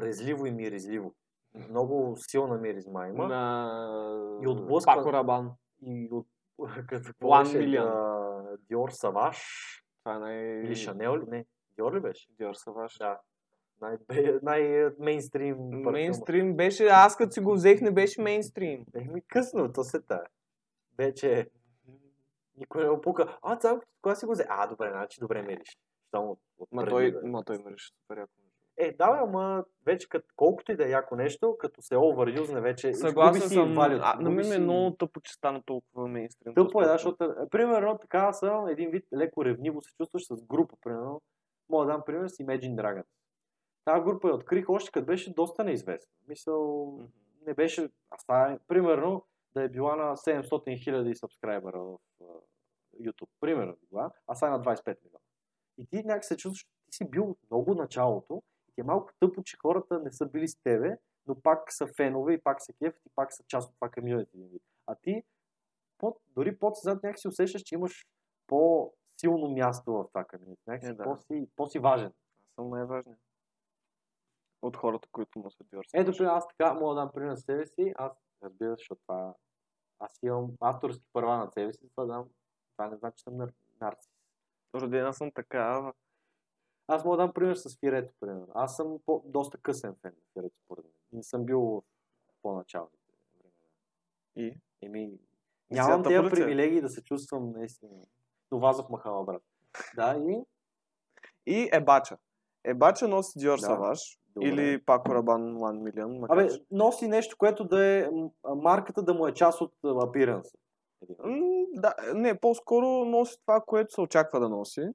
резливо 0.03 0.47
и 0.47 0.51
миризливо. 0.51 1.15
Много 1.55 2.17
силна 2.17 2.59
миризма 2.59 3.09
има. 3.09 3.29
На... 3.29 4.39
И 4.43 4.47
отблъсква- 4.49 4.95
Пако 4.95 5.13
Рабан. 5.13 5.53
И 5.83 6.09
от 6.13 6.27
какво 6.89 7.29
One 7.29 7.43
беше? 7.43 7.59
Million. 7.59 8.57
Диор 8.59 8.89
Саваш 8.91 9.39
Това 10.05 10.17
е 10.17 10.19
най... 10.19 10.37
или 10.37 10.77
Шанел 10.77 11.17
ли? 11.17 11.25
Не, 11.29 11.47
Диор 11.77 11.97
ли 11.97 12.01
беше? 12.01 12.29
Диор 12.33 12.55
Саваш. 12.55 12.99
Да. 12.99 13.21
Най- 13.81 13.99
Най-мейнстрим. 14.43 15.57
Мейнстрим 15.71 16.57
беше, 16.57 16.87
аз 16.87 17.17
като 17.17 17.33
си 17.33 17.41
го 17.41 17.53
взех 17.53 17.81
не 17.81 17.91
беше 17.91 18.23
мейнстрим. 18.23 18.85
Еми 18.95 19.23
късно, 19.29 19.73
то 19.73 19.85
се 19.85 20.01
тая. 20.03 20.25
Вече 20.99 21.51
никой 22.57 22.83
не 22.83 22.89
го 22.91 23.01
пука. 23.01 23.39
А, 23.43 23.57
цяло, 23.57 23.81
кога 24.03 24.15
си 24.15 24.27
го 24.27 24.33
взе? 24.33 24.47
А, 24.49 24.67
добре, 24.67 24.91
значи 24.91 25.21
добре 25.21 25.43
мериш. 25.43 25.79
Щом 26.09 26.29
от, 26.29 26.39
от 26.59 26.73
Ма 26.73 26.87
той, 26.87 27.13
да- 27.13 27.21
ма 27.27 27.45
той 27.45 27.59
мириш 27.59 27.93
супер 28.03 28.17
яко. 28.21 28.33
Е, 28.81 28.93
да, 28.93 29.19
ама 29.23 29.65
вече 29.87 30.09
кът, 30.09 30.25
колкото 30.37 30.73
и 30.73 30.77
да 30.77 30.87
е 30.87 30.91
яко 30.91 31.17
нещо, 31.17 31.57
като 31.59 31.83
се 31.83 31.97
овърюзне 31.97 32.61
вече, 32.61 32.95
Съгласен 32.95 33.43
си 33.43 33.55
съм. 33.55 33.75
value, 33.75 34.01
А, 34.03 34.21
мен 34.21 34.35
ми 34.35 34.41
е 34.41 34.45
си- 34.45 34.59
много 34.59 34.97
тъпо, 34.97 35.21
че 35.21 35.33
стана 35.33 35.63
толкова 35.63 36.09
мейнстрим. 36.09 36.55
Тъпо 36.55 36.83
е, 36.83 36.85
да, 36.85 36.93
защото, 36.93 37.25
е, 37.25 37.49
примерно, 37.51 37.99
така 37.99 38.33
съм 38.33 38.69
един 38.69 38.91
вид 38.91 39.05
леко 39.13 39.45
ревниво 39.45 39.81
се 39.81 39.95
чувстваш 39.95 40.27
с 40.27 40.43
група, 40.43 40.77
примерно. 40.85 41.23
Мога 41.69 41.87
да 41.87 41.93
дам 41.93 42.03
пример 42.07 42.29
с 42.29 42.37
Imagine 42.37 42.75
Dragons. 42.75 43.07
Тази 43.85 44.03
група 44.03 44.29
я 44.29 44.35
открих 44.35 44.69
още 44.69 44.91
като 44.91 45.07
беше 45.07 45.35
доста 45.35 45.65
неизвестна. 45.65 46.13
Мисъл, 46.29 46.99
не 47.47 47.55
беше, 47.55 47.89
а 48.29 48.53
е, 48.53 48.59
примерно, 48.69 49.25
да 49.55 49.63
е 49.63 49.69
била 49.69 49.97
на 49.97 50.17
700 50.17 50.85
хиляди 50.85 51.15
сабскрайбера 51.15 51.81
в 51.81 51.97
а, 52.21 52.25
YouTube. 53.03 53.29
Примерно 53.41 53.77
била, 53.91 54.11
а 54.27 54.35
сега 54.35 54.49
е 54.49 54.51
на 54.51 54.63
25 54.63 54.87
милиона. 55.05 55.19
И 55.79 55.87
ти 55.87 56.03
някак 56.05 56.25
се 56.25 56.37
чувстваш, 56.37 56.59
че 56.61 56.67
ти 56.91 56.97
си 56.97 57.11
бил 57.11 57.37
много 57.51 57.75
началото 57.75 58.43
е 58.81 58.85
малко 58.85 59.13
тъпо, 59.21 59.43
че 59.43 59.57
хората 59.57 59.99
не 59.99 60.13
са 60.13 60.27
били 60.27 60.49
с 60.49 60.57
тебе, 60.63 60.99
но 61.27 61.41
пак 61.41 61.73
са 61.73 61.87
фенове 61.97 62.33
и 62.33 62.43
пак 62.43 62.63
са 62.63 62.73
кеф 62.73 62.95
и 63.07 63.11
пак 63.15 63.33
са 63.33 63.45
част 63.49 63.69
от 63.69 63.75
това 63.75 63.91
комьюнити. 63.91 64.61
А 64.87 64.95
ти 64.95 65.23
под, 65.99 66.21
дори 66.29 66.59
под 66.59 66.77
зад 66.77 67.03
някакси 67.03 67.29
усещаш, 67.29 67.63
че 67.63 67.75
имаш 67.75 68.07
по-силно 68.47 69.51
място 69.51 69.93
в 69.93 70.09
това 70.09 70.25
комьюнити. 70.25 70.63
Някакси 70.67 70.91
Е, 70.91 70.95
да. 70.95 71.05
по-си, 71.05 71.49
по-си 71.57 71.79
важен. 71.79 72.13
Аз 72.41 72.55
съм 72.55 72.71
най-важният. 72.71 73.21
От 74.63 74.77
хората, 74.77 75.09
които 75.13 75.39
му 75.39 75.51
са 75.51 75.65
Диор 75.65 75.85
Ето, 75.95 76.13
при 76.19 76.25
аз 76.25 76.49
така 76.49 76.75
мога 76.75 76.95
да 76.95 77.01
дам 77.01 77.11
пример 77.15 77.35
за 77.35 77.41
себе 77.41 77.67
си. 77.67 77.93
Аз, 77.97 78.13
разбира 78.43 78.71
се, 78.71 78.81
защото 78.81 79.01
това... 79.03 79.35
Аз 79.99 80.19
имам 80.23 80.51
авторски 80.61 81.05
права 81.13 81.37
на 81.37 81.51
себе 81.51 81.73
си, 81.73 81.89
това 81.91 82.05
дам. 82.05 82.29
Това 82.77 82.89
не 82.89 82.97
значи, 82.97 83.17
че 83.17 83.23
съм 83.23 83.37
нар... 83.37 83.53
нарцис. 83.81 84.11
Родена 84.75 85.15
съм 85.15 85.31
такава. 85.33 85.93
Аз 86.89 87.05
мога 87.05 87.17
да 87.17 87.23
дам 87.23 87.33
пример 87.33 87.55
с 87.55 87.79
Фирето, 87.81 88.13
примерно. 88.21 88.47
Аз 88.55 88.77
съм 88.77 88.99
по- 89.07 89.23
доста 89.27 89.59
късен 89.59 89.95
фен 90.03 90.13
на 90.13 90.23
Фирето, 90.33 90.57
според 90.65 90.85
мен. 90.85 90.93
Не 91.13 91.23
съм 91.23 91.45
бил 91.45 91.61
в 91.61 91.83
по-началните 92.43 92.97
времена. 93.35 93.55
И? 94.37 94.61
Еми, 94.83 95.03
И 95.03 95.19
нямам 95.71 96.03
тези 96.03 96.27
е? 96.27 96.31
привилегии 96.31 96.81
да 96.81 96.89
се 96.89 97.05
чувствам 97.05 97.53
наистина. 97.53 97.91
Но 98.53 98.59
вазов 98.59 98.89
махала, 98.89 99.25
брат. 99.25 99.43
Да, 99.97 100.17
и... 100.19 100.45
И 101.47 101.69
Ебача. 101.73 102.19
Ебача 102.65 103.09
носи 103.09 103.39
Диор 103.39 103.59
Да. 103.59 103.67
Саваш. 103.67 104.19
Добре. 104.29 104.49
Или 104.49 104.85
Пако 104.85 105.15
Рабан 105.15 105.43
1 105.55 105.91
Million. 105.91 106.19
макар 106.19 106.37
Абе, 106.37 106.49
носи 106.71 107.09
нещо, 107.09 107.37
което 107.39 107.65
да 107.65 107.85
е 107.85 108.09
марката 108.57 109.03
да 109.03 109.15
му 109.15 109.27
е 109.27 109.35
част 109.35 109.61
от 109.61 109.73
апиранса. 109.85 110.57
Да, 111.73 111.95
не, 112.15 112.41
по-скоро 112.41 112.87
носи 112.87 113.37
това, 113.41 113.61
което 113.61 113.93
се 113.93 114.01
очаква 114.01 114.41
да 114.41 114.49
носи. 114.49 114.89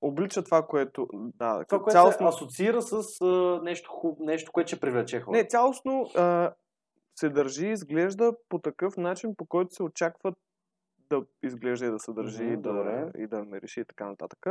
Облича 0.00 0.44
това, 0.44 0.66
което... 0.66 1.06
Да, 1.12 1.64
Това, 1.64 1.78
което 1.78 1.90
цялостно... 1.92 2.32
се 2.32 2.36
асоциира 2.36 2.82
с 2.82 3.20
а, 3.20 3.60
нещо, 3.62 3.90
хуб, 3.90 4.18
нещо, 4.20 4.52
което 4.52 4.68
ще 4.68 4.80
привлече 4.80 5.20
хора. 5.20 5.36
Не, 5.36 5.48
цялостно 5.48 6.10
а, 6.16 6.54
се 7.16 7.28
държи 7.28 7.66
и 7.66 7.72
изглежда 7.72 8.32
по 8.48 8.58
такъв 8.58 8.96
начин, 8.96 9.34
по 9.36 9.46
който 9.46 9.74
се 9.74 9.82
очаква 9.82 10.34
да 11.10 11.22
изглежда 11.42 11.86
и 11.86 11.90
да 11.90 11.98
се 11.98 12.12
държи 12.12 12.42
Мгм, 12.44 12.52
и, 12.52 12.56
да, 12.56 12.72
добре. 12.72 13.10
и 13.18 13.26
да 13.26 13.44
ме 13.44 13.60
реши 13.60 13.80
и 13.80 13.84
така 13.84 14.06
нататък. 14.06 14.46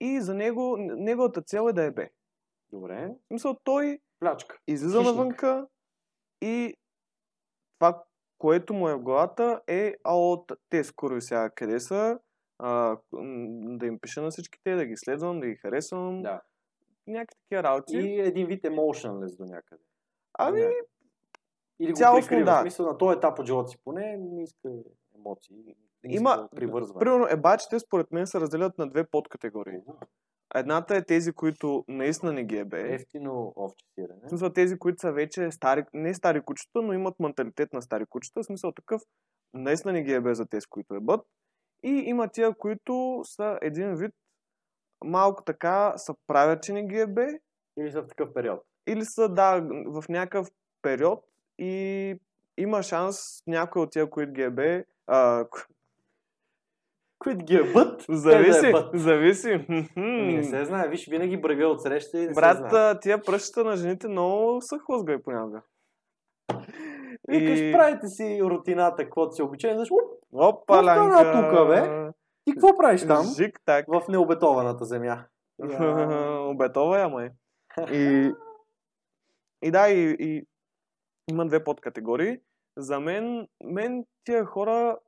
И 0.00 0.20
за 0.20 0.34
него, 0.34 0.76
неговата 0.78 1.42
цел 1.42 1.66
е 1.70 1.72
да 1.72 1.82
е 1.84 1.90
бе. 1.90 2.10
Добре. 2.72 3.08
В 3.24 3.26
смисъл, 3.26 3.56
той 3.64 3.98
Плячка. 4.20 4.58
излиза 4.66 4.98
Хищник. 4.98 5.16
навънка 5.16 5.66
и 6.40 6.74
това, 7.78 8.02
което 8.38 8.74
му 8.74 8.88
е 8.88 8.94
в 8.94 9.00
главата 9.00 9.60
е, 9.66 9.94
а 10.04 10.18
от 10.18 10.52
те 10.68 10.84
скоро 10.84 11.20
сега 11.20 11.50
къде 11.50 11.80
са, 11.80 12.18
а, 12.62 12.96
да 13.78 13.86
им 13.86 13.98
пиша 14.00 14.22
на 14.22 14.30
всичките, 14.30 14.74
да 14.74 14.84
ги 14.86 14.96
следвам, 14.96 15.40
да 15.40 15.46
ги 15.46 15.54
харесвам, 15.56 16.22
Да. 16.22 16.40
някакви 17.06 17.36
такива 17.40 17.62
работи. 17.62 17.96
И 17.96 18.20
един 18.20 18.46
вид 18.46 18.64
emotionless 18.64 19.36
до 19.36 19.44
някъде. 19.44 19.82
Ами. 20.38 20.60
Или 21.80 21.90
го 21.92 21.96
цялостно 21.96 22.28
прикрива. 22.28 22.44
да. 22.50 22.60
Смисъл 22.60 22.86
на 22.86 22.98
този 22.98 23.16
етап 23.16 23.38
от 23.38 23.46
живота 23.46 23.68
си 23.68 23.76
поне 23.84 24.16
не 24.16 24.42
иска 24.42 24.68
емоции. 25.16 25.56
Не 25.56 25.74
иска 26.04 26.20
Има, 26.20 26.48
привързване. 26.56 26.98
примерно, 27.00 27.26
ебачите 27.30 27.78
според 27.78 28.12
мен 28.12 28.26
се 28.26 28.40
разделят 28.40 28.78
на 28.78 28.88
две 28.90 29.04
подкатегории. 29.04 29.78
Едната 30.54 30.96
е 30.96 31.04
тези, 31.04 31.32
които 31.32 31.84
наистина 31.88 32.32
не 32.32 32.44
ги 32.44 32.56
е 32.56 32.64
бе. 32.64 32.94
Ефтино 32.94 33.52
овче 33.56 33.84
сирене. 33.94 34.20
В 34.24 34.28
смисъл 34.28 34.50
тези, 34.50 34.78
които 34.78 35.00
са 35.00 35.12
вече 35.12 35.50
стари, 35.50 35.84
не 35.94 36.14
стари 36.14 36.40
кучета, 36.40 36.82
но 36.82 36.92
имат 36.92 37.20
менталитет 37.20 37.72
на 37.72 37.82
стари 37.82 38.06
кучета. 38.06 38.40
В 38.40 38.46
смисъл 38.46 38.72
такъв, 38.72 39.02
наистина 39.54 39.92
не 39.92 40.02
ги 40.02 40.12
е 40.12 40.20
бе 40.20 40.34
за 40.34 40.46
тези, 40.46 40.66
които 40.66 40.94
е 40.94 41.00
бъд. 41.00 41.20
И 41.82 41.90
има 41.90 42.28
тия, 42.28 42.54
които 42.54 43.20
са 43.24 43.58
един 43.62 43.94
вид 43.94 44.14
малко 45.04 45.44
така, 45.44 45.92
са 45.96 46.14
правят, 46.26 46.62
че 46.62 46.72
не 46.72 46.86
ги 46.86 46.98
е 46.98 47.06
бе. 47.06 47.26
Или 47.78 47.92
са 47.92 48.02
в 48.02 48.08
такъв 48.08 48.34
период. 48.34 48.60
Или 48.86 49.04
са, 49.04 49.28
да, 49.28 49.60
в 49.86 50.04
някакъв 50.08 50.48
период 50.82 51.24
и 51.58 52.14
има 52.58 52.82
шанс 52.82 53.16
някой 53.46 53.82
от 53.82 53.90
тия, 53.90 54.10
които 54.10 54.32
ги 54.32 54.42
е 54.42 54.50
бе, 54.50 54.84
а, 55.06 55.46
Които 57.18 57.44
ги 57.44 57.56
е 57.56 57.72
бът, 57.72 58.04
зависи, 58.08 58.60
да 58.60 58.68
е 58.68 58.72
бът. 58.72 58.90
зависи. 58.94 59.66
Ами 59.96 60.36
не 60.36 60.44
се 60.44 60.64
знае, 60.64 60.88
виж, 60.88 61.08
винаги 61.08 61.36
брега 61.36 61.66
от 61.66 61.82
среща 61.82 62.18
и 62.18 62.20
не 62.20 62.34
се 62.34 62.40
Брат, 62.40 62.56
знае. 62.58 62.70
а, 62.72 63.00
тия 63.00 63.22
пръщата 63.22 63.64
на 63.64 63.76
жените 63.76 64.08
много 64.08 64.58
са 64.60 64.78
хлъзгави 64.78 65.22
понякога. 65.22 65.62
Викаш, 67.28 67.58
И- 67.60 67.72
правите 67.72 68.08
си 68.08 68.40
рутината, 68.42 69.04
каквото 69.04 69.32
си 69.32 69.42
обичай, 69.42 69.72
знаеш, 69.74 69.90
уп, 69.90 70.19
Опа, 70.32 70.82
ланка! 70.82 71.32
тука, 71.32 71.66
бе? 71.66 72.12
ти 72.44 72.52
какво 72.52 72.76
правиш 72.76 73.06
там? 73.06 73.26
Жик 73.26 73.60
так. 73.64 73.86
В 73.88 74.02
необетованата 74.08 74.84
земя. 74.84 75.26
Обетова 76.50 76.98
я, 76.98 77.08
май. 77.08 77.30
И, 77.92 78.32
и 79.62 79.70
да, 79.70 79.88
и, 79.88 80.16
и 80.18 80.46
има 81.30 81.46
две 81.46 81.64
подкатегории. 81.64 82.40
За 82.76 83.00
мен, 83.00 83.48
мен 83.64 84.04
тия 84.24 84.44
хора... 84.44 84.98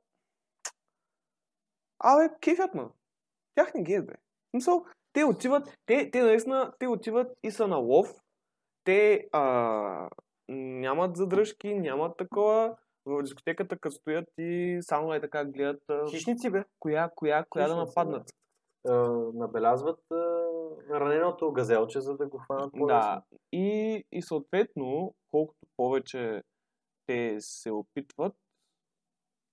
Абе, 1.99 2.29
кефят 2.41 2.73
ме. 2.73 2.83
Тях 3.55 3.73
не 3.73 3.83
ги 3.83 3.93
е, 3.93 4.01
бе. 4.01 4.13
В 4.13 4.49
Смисъл, 4.51 4.85
те 5.13 5.23
отиват, 5.23 5.77
те, 5.85 6.11
те 6.11 6.21
наистина, 6.21 6.73
те 6.79 6.87
отиват 6.87 7.37
и 7.43 7.51
са 7.51 7.67
на 7.67 7.77
лов. 7.77 8.13
Те 8.83 9.27
а, 9.31 10.09
нямат 10.49 11.17
задръжки, 11.17 11.73
нямат 11.73 12.17
такова. 12.17 12.75
В 13.05 13.21
дискотеката, 13.21 13.77
като 13.77 13.95
стоят 13.95 14.25
и 14.37 14.79
само 14.81 15.13
е 15.13 15.21
така 15.21 15.45
гледат 15.45 15.83
Хищници, 16.09 16.49
бе. 16.49 16.63
коя, 16.79 17.09
коя, 17.15 17.45
коя 17.49 17.67
да 17.67 17.73
Хищници, 17.73 17.89
нападнат. 17.89 18.29
А, 18.87 18.93
набелязват 19.33 19.99
раненото 20.91 21.51
газелче, 21.51 22.01
за 22.01 22.17
да 22.17 22.27
го 22.27 22.37
хванат 22.37 22.71
по 22.77 22.85
Да. 22.85 23.23
И, 23.51 24.03
и 24.11 24.21
съответно, 24.21 25.15
колкото 25.31 25.59
повече 25.77 26.43
те 27.05 27.37
се 27.39 27.71
опитват, 27.71 28.33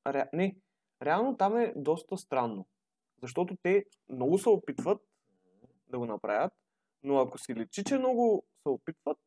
ре... 0.06 0.30
не, 0.32 0.56
реално 1.02 1.36
там 1.36 1.56
е 1.56 1.72
доста 1.76 2.16
странно. 2.16 2.66
Защото 3.22 3.56
те 3.62 3.84
много 4.08 4.38
се 4.38 4.48
опитват 4.48 5.00
да 5.88 5.98
го 5.98 6.06
направят, 6.06 6.52
но 7.02 7.18
ако 7.18 7.38
си 7.38 7.54
личи, 7.54 7.84
че 7.84 7.98
много 7.98 8.44
се 8.62 8.68
опитват, 8.68 9.18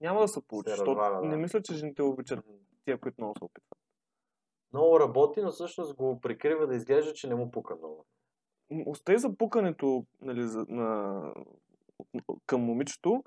няма 0.00 0.20
да 0.20 0.28
се 0.28 0.46
получи. 0.46 0.70
Се 0.70 0.76
защото 0.76 1.00
да. 1.00 1.20
не 1.20 1.36
мисля, 1.36 1.62
че 1.62 1.74
жените 1.74 2.02
обичат 2.02 2.44
тия, 2.86 3.00
които 3.00 3.20
много 3.20 3.34
се 3.38 3.44
опитват. 3.44 3.78
Много 4.72 5.00
работи, 5.00 5.42
но 5.42 5.50
всъщност 5.50 5.96
го 5.96 6.20
прикрива 6.20 6.66
да 6.66 6.74
изглежда, 6.74 7.12
че 7.12 7.28
не 7.28 7.34
му 7.34 7.50
пука 7.50 7.76
много. 7.76 8.06
Остай 8.86 9.18
за 9.18 9.36
пукането 9.36 10.06
нали, 10.20 10.42
за, 10.42 10.66
на, 10.68 11.22
към 12.46 12.60
момичето, 12.60 13.24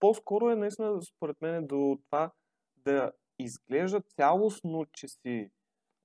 по-скоро 0.00 0.50
е 0.50 0.56
наистина, 0.56 1.02
според 1.02 1.40
мен, 1.40 1.66
до 1.66 1.98
това 2.06 2.30
да 2.76 3.12
изглежда 3.38 4.00
цялостно, 4.00 4.86
че 4.92 5.08
си, 5.08 5.50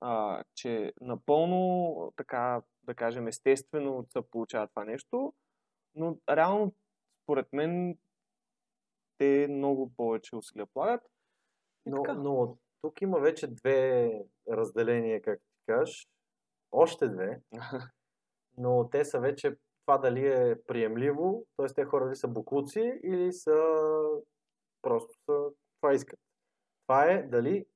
а, 0.00 0.44
че 0.54 0.92
напълно, 1.00 2.12
така, 2.16 2.62
да 2.82 2.94
кажем, 2.94 3.28
естествено 3.28 4.06
се 4.08 4.22
получава 4.30 4.68
това 4.68 4.84
нещо, 4.84 5.34
но 5.94 6.18
реално, 6.30 6.74
според 7.22 7.52
мен, 7.52 7.98
те 9.18 9.46
много 9.50 9.92
повече 9.96 10.36
усилия 10.36 10.66
полагат. 10.66 11.02
Но, 11.86 12.02
но 12.14 12.58
тук 12.82 13.00
има 13.00 13.20
вече 13.20 13.46
две 13.46 14.10
разделения, 14.50 15.22
как 15.22 15.38
ти 15.40 15.66
кажеш. 15.66 16.08
Още 16.72 17.08
две. 17.08 17.40
но 18.58 18.88
те 18.90 19.04
са 19.04 19.20
вече 19.20 19.56
това 19.86 19.98
дали 19.98 20.26
е 20.26 20.62
приемливо, 20.66 21.46
т.е. 21.56 21.66
те 21.66 21.84
хора 21.84 22.04
дали 22.04 22.16
са 22.16 22.28
буклуци 22.28 23.00
или 23.04 23.32
са 23.32 23.56
просто 24.82 25.14
са, 25.24 25.50
това 25.80 25.94
искат. 25.94 26.20
Това 26.86 27.04
е 27.04 27.22
дали 27.22 27.66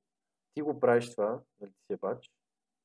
ти 0.55 0.62
го 0.62 0.80
правиш 0.80 1.11
това, 1.11 1.40
дали 1.61 1.70
ти 1.70 1.94
си 1.94 1.98
бач, 2.01 2.30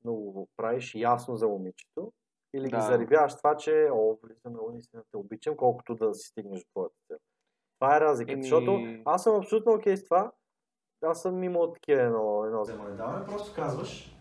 но 0.03 0.13
го 0.13 0.47
правиш 0.57 0.95
ясно 0.95 1.35
за 1.35 1.47
момичето, 1.47 2.13
или 2.53 2.69
Да. 2.69 2.77
ги 2.77 2.81
заребяваш 2.81 3.37
това, 3.37 3.57
че 3.57 3.89
о, 3.93 4.17
влиза 4.23 4.49
много 4.49 4.71
наистина 4.71 5.03
те 5.11 5.17
обичам, 5.17 5.57
колкото 5.57 5.95
да 5.95 6.13
си 6.13 6.27
стигнеш 6.27 6.59
до 6.59 6.69
твоята 6.71 6.95
цел. 7.07 7.17
Това 7.79 7.97
е 7.97 8.01
разликата, 8.01 8.33
Еми- 8.33 8.43
защото 8.43 8.79
аз 9.05 9.23
съм 9.23 9.35
абсолютно 9.35 9.73
окей 9.73 9.97
с 9.97 10.03
това. 10.03 10.31
Аз 11.01 11.21
съм 11.21 11.43
имал 11.43 11.73
такива 11.73 12.01
едно, 12.01 12.45
едно 12.45 12.61
Вземане 12.61 12.95
даване, 12.95 13.25
просто 13.25 13.55
казваш, 13.55 14.15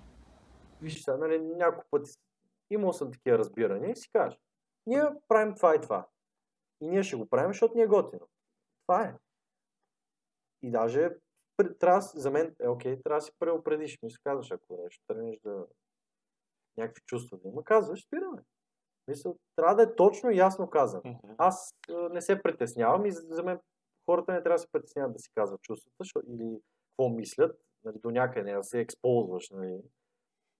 Виж 0.82 1.02
сега, 1.02 1.16
нали, 1.16 1.38
няколко 1.38 1.88
пъти 1.90 2.10
имал 2.70 2.92
съм 2.92 3.12
такива 3.12 3.38
разбирания 3.38 3.90
и 3.90 3.96
си 3.96 4.08
кажа, 4.12 4.38
ние 4.86 5.02
правим 5.28 5.54
това 5.54 5.74
и 5.74 5.80
това. 5.80 6.08
И 6.80 6.88
ние 6.88 7.02
ще 7.02 7.16
го 7.16 7.26
правим, 7.26 7.50
защото 7.50 7.74
ни 7.76 7.82
е 7.82 7.86
готино. 7.86 8.28
Това 8.86 9.02
е. 9.02 9.14
И 10.62 10.70
даже 10.70 11.10
трябва, 11.78 11.98
да 11.98 12.20
за 12.20 12.30
мен 12.30 12.54
е 12.60 12.68
окей, 12.68 13.02
трябва 13.02 13.20
да 13.20 13.24
си 13.24 13.32
преопредиш. 13.38 13.98
Мисля, 14.02 14.18
казваш, 14.24 14.50
ако 14.50 14.82
нещо 14.82 15.04
тръгнеш 15.06 15.38
да 15.44 15.66
някакви 16.76 17.02
чувства 17.06 17.38
да 17.38 17.48
има, 17.48 17.64
казваш, 17.64 18.04
спираме. 18.06 18.42
Мисля, 19.08 19.34
трябва 19.56 19.74
да 19.74 19.82
е 19.82 19.94
точно 19.94 20.30
и 20.30 20.36
ясно 20.36 20.70
казано. 20.70 21.20
Аз 21.38 21.74
а, 21.90 22.08
не 22.08 22.20
се 22.20 22.42
притеснявам 22.42 23.06
и 23.06 23.12
за 23.12 23.42
мен 23.42 23.60
хората 24.04 24.32
не 24.32 24.42
трябва 24.42 24.54
да 24.54 24.58
се 24.58 24.72
притесняват 24.72 25.12
да 25.12 25.18
си 25.18 25.30
казват 25.34 25.62
чувствата 25.62 25.96
защото, 26.00 26.26
или 26.30 26.60
какво 26.88 27.08
мислят, 27.08 27.60
нали, 27.84 27.98
до 27.98 28.10
някъде 28.10 28.52
да 28.52 28.62
се 28.62 28.80
ексползваш, 28.80 29.50
нали, 29.50 29.82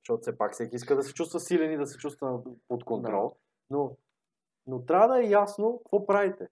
защото 0.02 0.20
все 0.20 0.38
пак 0.38 0.52
всеки 0.52 0.76
иска 0.76 0.96
да 0.96 1.02
се 1.02 1.14
чувства 1.14 1.40
силен 1.40 1.72
и 1.72 1.76
да 1.76 1.86
се 1.86 1.98
чувства 1.98 2.42
под 2.68 2.84
контрол, 2.84 3.36
но, 3.70 3.96
но 4.66 4.84
трябва 4.84 5.08
да 5.08 5.22
е 5.22 5.30
ясно 5.30 5.80
какво 5.84 6.06
правите. 6.06 6.48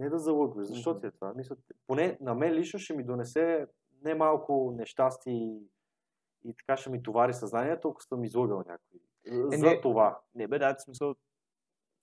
Не 0.00 0.08
да 0.08 0.18
залъгваш. 0.18 0.66
Защо 0.66 1.00
ти 1.00 1.06
е 1.06 1.10
това? 1.10 1.34
Мисля, 1.34 1.56
поне 1.86 2.18
на 2.20 2.34
мен 2.34 2.52
лично 2.52 2.78
ще 2.78 2.96
ми 2.96 3.04
донесе 3.04 3.66
немалко 4.02 4.74
нещастие 4.76 5.32
и, 5.32 5.70
и 6.44 6.54
така 6.54 6.76
ще 6.76 6.90
ми 6.90 7.02
товари 7.02 7.34
съзнанието, 7.34 7.88
ако 7.88 8.02
съм 8.02 8.24
излъгал 8.24 8.58
някой. 8.58 9.00
За 9.26 9.66
не. 9.66 9.80
това. 9.80 10.20
Не 10.34 10.48
бе, 10.48 10.58
да, 10.58 10.76
смисъл, 10.78 11.14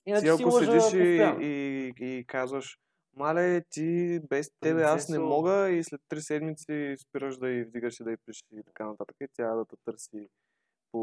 Иначе 0.06 0.22
ти 0.22 0.36
си 0.36 0.42
ако 0.42 0.50
седиш 0.50 0.92
и, 0.92 1.44
и, 1.46 2.18
и 2.18 2.26
казваш, 2.26 2.80
мале, 3.16 3.64
ти 3.70 4.20
без 4.28 4.50
тебе 4.60 4.82
аз 4.82 5.08
не 5.08 5.18
мога 5.18 5.70
и 5.70 5.84
след 5.84 6.00
три 6.08 6.20
седмици 6.20 6.96
спираш 6.98 7.36
да 7.36 7.48
й 7.48 7.64
вдигаш 7.64 8.00
и 8.00 8.04
да 8.04 8.12
й 8.12 8.16
пишеш 8.16 8.44
и 8.52 8.62
така 8.62 8.86
нататък 8.86 9.16
и 9.20 9.26
тя 9.32 9.54
да 9.54 9.64
те 9.64 9.76
търси 9.84 10.28
по 10.92 10.98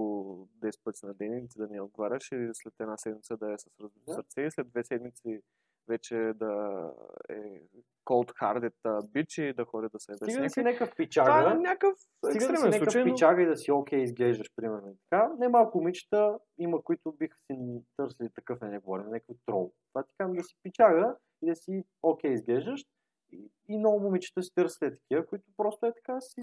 10 0.60 0.80
пъти 0.84 1.06
на 1.06 1.14
ден 1.14 1.38
и 1.38 1.48
ти 1.50 1.58
да 1.58 1.68
не 1.68 1.82
отговаряш 1.82 2.32
и 2.32 2.50
след 2.54 2.74
една 2.80 2.98
седмица 2.98 3.38
да 3.38 3.54
е 3.54 3.58
с 3.58 3.66
разбито 3.82 4.06
Да. 4.08 4.14
сърце 4.14 4.42
и 4.42 4.52
след 4.52 4.70
две 4.70 4.84
седмици 4.84 5.42
вече 5.88 6.16
да 6.16 6.92
е 7.30 7.62
cold-hearted 8.06 8.74
bitch 8.86 9.42
и 9.42 9.54
да 9.54 9.66
ходи 9.66 9.88
да 9.94 10.00
се 10.00 10.12
еде 10.12 10.18
с 10.18 10.26
Стига 10.26 10.44
да 10.44 10.50
си 10.50 10.64
някакъв 10.64 10.90
Това 10.90 11.04
е 11.04 11.08
пичага, 11.08 11.56
някакъв 11.56 12.00
стига 12.00 12.48
да 12.48 12.58
си 12.58 12.64
някакъв 12.64 12.78
случай, 12.78 13.04
но... 13.04 13.14
пичага 13.14 13.42
и 13.42 13.46
да 13.46 13.58
си 13.58 13.72
окей 13.72 14.00
изглеждаш, 14.00 14.48
примерно. 14.56 14.98
Така, 15.10 15.32
немалко 15.40 15.78
момичета 15.78 16.40
има, 16.58 16.84
които 16.84 17.12
биха 17.12 17.38
си 17.52 17.58
търсили 17.98 18.30
такъв, 18.36 18.62
не, 18.62 18.70
не 18.70 18.80
говорим, 18.80 19.06
някакъв 19.06 19.38
трол. 19.46 19.74
Това 19.94 20.04
ти 20.04 20.14
казвам 20.18 20.38
да 20.38 20.44
си 20.44 20.56
пичага 20.64 21.16
и 21.42 21.50
да 21.50 21.56
си 21.56 21.84
окей 22.04 22.32
изглеждаш. 22.32 22.86
И, 23.32 23.52
и 23.68 23.78
много 23.78 24.00
момичета 24.00 24.44
си 24.44 24.52
търсят 24.56 24.94
такива, 25.00 25.26
които 25.26 25.46
просто 25.58 25.86
е 25.86 25.94
така 25.94 26.22
си, 26.22 26.42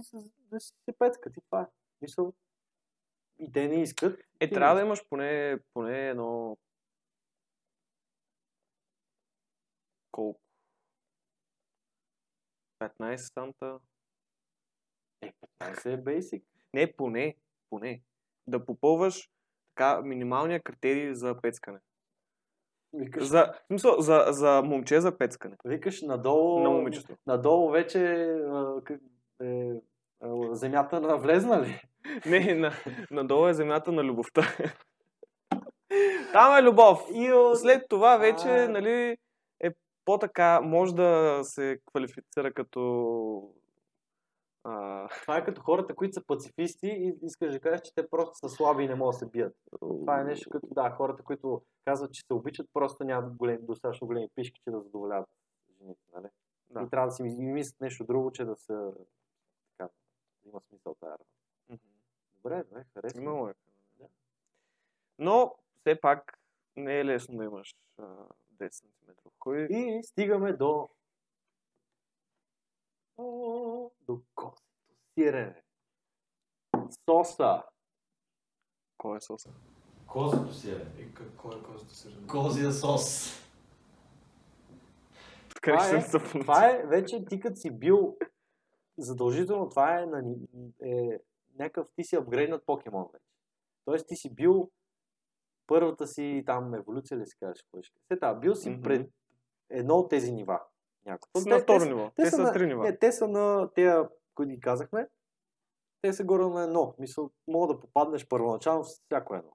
да 0.50 0.60
си 0.60 0.72
се 0.84 0.98
пецкат 0.98 1.36
и 1.36 1.40
това 1.40 1.62
е. 1.62 1.66
Мисъл, 2.02 2.32
и 3.40 3.52
те 3.52 3.68
не 3.68 3.82
искат. 3.82 4.20
Е, 4.40 4.50
трябва 4.50 4.74
да 4.74 4.80
имаш 4.80 5.08
поне, 5.10 5.58
поне 5.74 6.08
едно... 6.08 6.58
Колко? 10.12 10.40
15 12.80 13.16
санта? 13.16 13.78
Е, 15.22 15.32
15 15.60 15.86
е 15.86 15.98
basic. 15.98 16.42
Не, 16.74 16.92
поне, 16.92 17.36
поне. 17.70 18.02
Да 18.46 18.64
попълваш 18.66 19.30
така 19.74 20.00
минималния 20.02 20.62
критерий 20.62 21.14
за 21.14 21.40
пецкане. 21.42 21.78
Викаш, 22.92 23.22
За, 23.24 23.52
в 23.54 23.66
смисъл, 23.66 24.00
за, 24.00 24.24
за 24.28 24.62
момче 24.62 25.00
за 25.00 25.18
пецкане. 25.18 25.56
викаш 25.64 26.02
надолу, 26.02 26.62
На 26.62 26.70
момичето. 26.70 27.16
надолу 27.26 27.70
вече 27.70 27.98
а, 27.98 28.82
е, 29.42 29.72
а, 30.20 30.54
земята 30.54 31.00
на 31.00 31.16
влезна 31.16 31.62
ли? 31.62 31.82
Не, 32.26 32.54
на, 32.54 32.72
надолу 33.10 33.48
е 33.48 33.54
земята 33.54 33.92
на 33.92 34.04
любовта. 34.04 34.42
Там 36.32 36.56
е 36.58 36.62
любов. 36.62 37.00
И 37.14 37.32
от... 37.32 37.58
След 37.58 37.88
това 37.88 38.16
вече, 38.16 38.48
А. 38.48 38.68
нали, 38.68 39.16
е 40.10 40.12
по-така, 40.12 40.60
може 40.60 40.94
да 40.94 41.40
се 41.44 41.80
квалифицира 41.86 42.52
като... 42.52 43.54
А, 44.64 45.08
Това 45.22 45.36
е 45.36 45.44
като 45.44 45.62
хората, 45.62 45.94
които 45.94 46.14
са 46.14 46.26
пацифисти 46.26 46.86
и 46.86 47.14
искаш 47.22 47.52
да 47.52 47.60
кажеш, 47.60 47.80
че 47.80 47.94
те 47.94 48.08
просто 48.08 48.34
са 48.34 48.48
слаби 48.48 48.84
и 48.84 48.88
не 48.88 48.94
могат 48.94 49.14
да 49.14 49.18
се 49.18 49.26
бият. 49.26 49.56
Това 49.80 50.20
е 50.20 50.24
нещо 50.24 50.50
като, 50.50 50.66
да, 50.70 50.90
хората, 50.90 51.22
които 51.22 51.62
казват, 51.84 52.12
че 52.12 52.22
се 52.26 52.34
обичат, 52.34 52.70
просто 52.72 53.04
нямат 53.04 53.34
големи, 53.34 53.58
достатъчно 53.62 54.06
големи 54.06 54.28
пишки, 54.34 54.60
че 54.64 54.70
да 54.70 54.80
задоволяват 54.80 55.28
жените, 55.78 56.00
нали? 56.14 56.26
Да. 56.70 56.82
И 56.82 56.90
трябва 56.90 57.08
да 57.08 57.12
си 57.12 57.22
ми- 57.22 57.52
мислят 57.52 57.80
нещо 57.80 58.04
друго, 58.04 58.32
че 58.32 58.44
да 58.44 58.56
са 58.56 58.92
така, 59.70 59.90
има 60.46 60.60
смисъл 60.60 60.94
тази 60.94 61.10
работа. 61.10 61.30
Добре, 62.36 62.64
добре, 62.64 62.84
харесва. 62.94 63.32
Лойка. 63.32 63.60
Да. 63.98 64.06
Но, 65.18 65.54
все 65.80 66.00
пак, 66.00 66.38
не 66.76 67.00
е 67.00 67.04
лесно 67.04 67.38
да 67.38 67.44
имаш 67.44 67.74
а, 67.98 68.04
10 68.60 68.70
см. 68.70 69.10
Кой... 69.38 69.66
И 69.70 70.02
стигаме 70.02 70.52
до... 70.52 70.88
О, 73.18 73.90
до 74.06 74.22
костото 74.34 74.62
сирене. 75.14 75.62
Соса. 77.08 77.62
Кой 78.98 79.16
е 79.16 79.20
соса? 79.20 79.50
Козето 80.06 80.54
си 80.54 80.70
е. 80.70 81.02
И 81.02 81.14
какво 81.14 81.52
е 81.52 81.62
козата 81.62 81.94
сирене? 81.94 82.26
Козия 82.26 82.72
сос. 82.72 83.36
Това 85.62 85.90
е, 85.90 86.08
това 86.40 86.70
е 86.70 86.86
вече 86.86 87.24
ти 87.24 87.40
като 87.40 87.56
си 87.56 87.70
бил 87.70 88.16
задължително, 88.98 89.68
това 89.68 90.00
е, 90.00 90.06
на, 90.06 90.22
е 90.84 91.18
някакъв, 91.58 91.86
ти 91.96 92.04
си 92.04 92.16
апгрейднат 92.16 92.66
покемон 92.66 93.06
вече. 93.12 93.24
Тоест 93.84 94.08
ти 94.08 94.16
си 94.16 94.34
бил 94.34 94.70
първата 95.70 96.06
си 96.06 96.42
там 96.46 96.74
еволюция 96.74 97.18
ли 97.18 97.26
ще 97.26 97.36
кажа? 97.38 97.62
Все 97.82 97.92
така, 98.08 98.34
бил 98.34 98.54
си 98.54 98.70
Мгм. 98.70 98.82
пред 98.82 99.10
едно 99.70 99.94
от 99.94 100.10
тези 100.10 100.32
нива. 100.32 100.60
Някакво. 101.06 101.44
Те- 101.44 101.50
на 101.50 101.56
те 101.56 101.62
второ 101.62 101.80
са- 101.80 101.86
ниво. 101.86 102.10
Те 102.16 102.26
са 102.26 102.42
на, 102.42 102.52
три 102.52 102.66
нива. 102.66 102.84
Не, 102.84 102.96
те 102.98 103.12
са 103.12 103.28
на 103.28 103.70
тези, 103.74 103.94
които 104.34 104.50
ги 104.50 104.60
казахме. 104.60 105.08
Те 106.02 106.12
са 106.12 106.24
горе 106.24 106.44
на 106.44 106.62
едно. 106.64 106.94
Мисъл, 106.98 107.30
мога 107.48 107.74
да 107.74 107.80
попаднеш 107.80 108.28
първоначално 108.28 108.84
с 108.84 109.00
всяко 109.00 109.34
едно. 109.34 109.50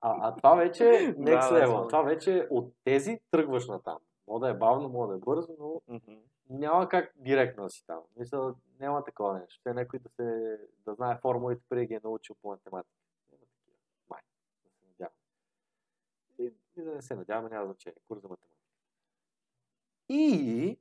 А, 0.00 0.28
а 0.28 0.36
това 0.36 0.54
вече 0.54 0.84
е 0.88 1.14
next 1.14 1.24
Да, 1.50 1.50
да, 1.50 1.60
level. 1.60 1.66
знам. 1.70 1.88
това 1.88 2.02
вече 2.02 2.46
от 2.50 2.74
тези 2.84 3.20
тръгваш 3.30 3.68
на 3.68 3.82
там. 3.82 3.98
Мога 4.28 4.46
да 4.46 4.52
е 4.52 4.58
бавно, 4.58 4.88
мога 4.88 5.08
да 5.08 5.14
е 5.14 5.18
бързо, 5.18 5.56
но 5.58 5.80
Мгм. 5.88 6.12
няма 6.50 6.88
как 6.88 7.12
директно 7.16 7.62
да 7.64 7.70
си 7.70 7.86
там. 7.86 8.00
Мисля, 8.16 8.54
няма 8.80 9.04
такова 9.04 9.38
нещо. 9.38 9.60
Те 9.64 9.74
някой 9.74 9.98
да, 9.98 10.08
се, 10.08 10.58
да 10.86 10.94
знае 10.94 11.18
формулите 11.22 11.62
преди 11.68 11.82
да 11.82 11.86
ги 11.86 11.94
е 11.94 12.00
научил 12.04 12.36
по 12.42 12.48
математика. 12.48 12.94
Няма 13.32 13.44
такива. 13.46 13.76
Май. 14.10 14.20
Да 14.64 14.70
се 14.70 14.84
надявам. 14.86 15.12
И, 16.76 16.82
да 16.82 16.94
не 16.94 17.02
се 17.02 17.14
надяваме, 17.14 17.48
няма 17.48 17.66
значение. 17.66 17.96
Курс 18.08 18.20
за 18.20 18.28
математика. 18.28 18.56
И 20.08 20.78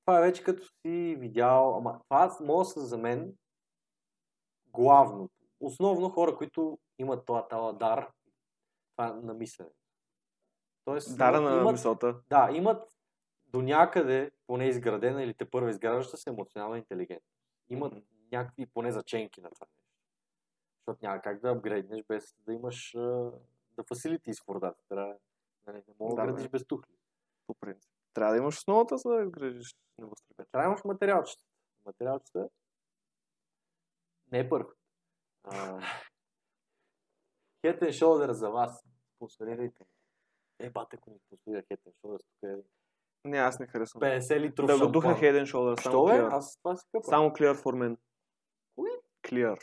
това 0.00 0.18
е 0.18 0.22
вече 0.22 0.44
като 0.44 0.62
си 0.62 1.16
видял, 1.18 1.76
ама 1.76 2.00
това 2.04 2.36
може 2.40 2.66
да 2.66 2.72
са 2.72 2.80
за 2.80 2.98
мен 2.98 3.34
главното. 4.66 5.34
Основно 5.60 6.08
хора, 6.08 6.36
които 6.36 6.78
имат 6.98 7.26
това, 7.26 7.48
това 7.48 7.72
дар, 7.72 8.10
това 8.92 9.12
на 9.12 9.34
мислене. 9.34 9.70
Тоест, 10.84 11.18
Дара 11.18 11.36
имат- 11.38 11.52
на 11.52 11.60
имат, 11.60 11.72
мисълта. 11.72 12.20
да, 12.28 12.48
имат 12.52 12.96
до 13.46 13.62
някъде, 13.62 14.30
поне 14.46 14.68
изградена 14.68 15.22
или 15.22 15.34
те 15.34 15.50
първа 15.50 15.70
изграждаща 15.70 16.16
се 16.16 16.30
емоционална 16.30 16.78
интелигентност. 16.78 17.36
Имат 17.68 17.92
Мгм. 17.92 18.02
някакви 18.32 18.66
поне 18.66 18.92
заченки 18.92 19.40
на 19.40 19.50
това 19.50 19.66
нещо. 19.66 19.90
Защото 20.76 21.06
няма 21.06 21.20
как 21.22 21.40
да 21.40 21.50
апгрейднеш 21.50 22.04
без 22.04 22.36
да 22.38 22.52
имаш 22.52 22.96
да 23.76 23.84
фасилити 23.84 24.34
с 24.34 24.42
водата. 24.46 24.82
Трябва, 24.88 25.16
нали, 25.66 25.82
не 25.88 25.94
мога 26.00 26.14
да, 26.14 26.26
Да, 26.26 26.32
градиш 26.32 26.48
без 26.48 26.66
тухли. 26.66 26.94
По 27.46 27.54
принцип. 27.54 27.90
Трябва 28.14 28.32
да 28.32 28.38
имаш 28.38 28.56
основата, 28.56 28.98
за 28.98 29.08
да 29.08 29.22
изградиш 29.22 29.76
небостъргата. 29.98 30.50
Трябва 30.50 30.64
да 30.64 30.68
имаш 30.68 30.84
материалчета. 30.84 31.44
Материалчета 31.86 32.48
не 34.32 34.38
е 34.38 34.48
първо. 34.48 34.70
А, 35.44 35.80
Head 37.64 37.82
and 37.82 37.90
Shoulder 37.90 38.30
за 38.30 38.50
вас. 38.50 38.84
Спонсорирайте. 39.16 39.84
Е, 40.58 40.70
бате, 40.70 40.96
ако 40.96 41.10
ни 41.10 41.18
спонсорира 41.18 41.62
Head 41.62 41.78
and 41.80 41.94
Shoulder, 42.02 42.18
тук 42.18 42.42
е 42.42 42.56
Не, 43.24 43.38
аз 43.38 43.58
не 43.58 43.66
харесвам. 43.66 44.02
50 44.02 44.40
литров 44.40 44.66
Да 44.66 44.78
го 44.78 44.92
духа. 44.92 45.08
Head 45.08 45.44
and 45.44 45.52
Shoulder, 45.52 45.82
само 45.82 45.92
Що 45.92 46.04
бе? 46.04 46.28
Аз 46.36 46.56
това 46.56 46.76
си 46.76 46.86
къпа. 46.92 47.04
Само 47.04 47.28
clear 47.28 47.54
for 47.54 47.76
мен. 47.76 47.96
Кой? 48.74 48.90
Clear. 49.22 49.60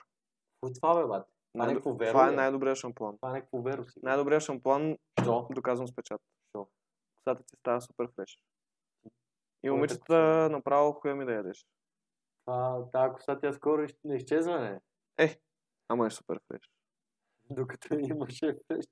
Кой 0.62 0.72
това 0.74 1.02
бе, 1.02 1.08
бате? 1.08 1.32
Това 1.58 1.70
е 1.70 1.74
Най- 1.74 1.82
веро. 1.86 2.12
Това 2.12 2.28
е 2.30 2.32
най-добрият 2.32 2.78
шампуан. 2.78 3.18
Това 3.18 3.30
е 3.30 3.34
някакво 3.34 3.62
веро 3.62 3.86
си. 3.86 4.00
Най-добрият 4.04 4.44
шампуан, 4.44 4.98
Що? 5.22 5.48
доказвам 5.52 5.88
с 5.88 5.96
печат. 5.96 6.22
Що? 6.50 6.70
Косата 7.16 7.44
ти 7.44 7.56
става 7.56 7.82
супер 7.82 8.08
фреш. 8.16 8.40
И 9.06 9.10
Твоята 9.62 9.76
момичета 9.76 10.50
направо 10.52 10.92
хуя 10.92 11.16
ми 11.16 11.26
да 11.26 11.34
ядеш. 11.34 11.68
Това, 12.46 12.90
тази 12.92 13.14
коса 13.14 13.40
тя 13.40 13.54
скоро 13.54 13.86
не 14.04 14.16
изчезва, 14.16 14.60
не? 14.60 14.82
Ама 15.90 16.08
е 16.08 16.10
супер 16.10 16.40
фреш. 16.48 16.72
Докато 17.50 17.94
имаше 17.94 18.56
фреш. 18.68 18.86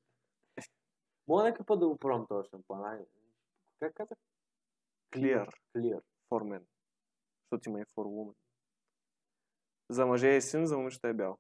Мога 1.28 1.44
нека 1.44 1.66
път 1.66 1.80
да 1.80 1.88
го 1.88 1.98
пробвам 1.98 2.28
този 2.28 2.50
шампан. 2.50 2.86
Айде. 2.86 3.06
Как 3.80 3.94
казах? 3.94 4.18
Clear 5.12 5.50
Clear. 5.76 6.02
for 6.32 6.44
men. 6.44 6.64
Защото 7.44 7.70
има 7.70 7.80
и 7.80 7.86
for 7.86 8.06
women. 8.06 8.36
За 9.90 10.06
мъже 10.06 10.36
е 10.36 10.42
син, 10.42 10.66
за 10.66 10.78
момичета 10.78 11.08
е 11.08 11.14
бял. 11.14 11.38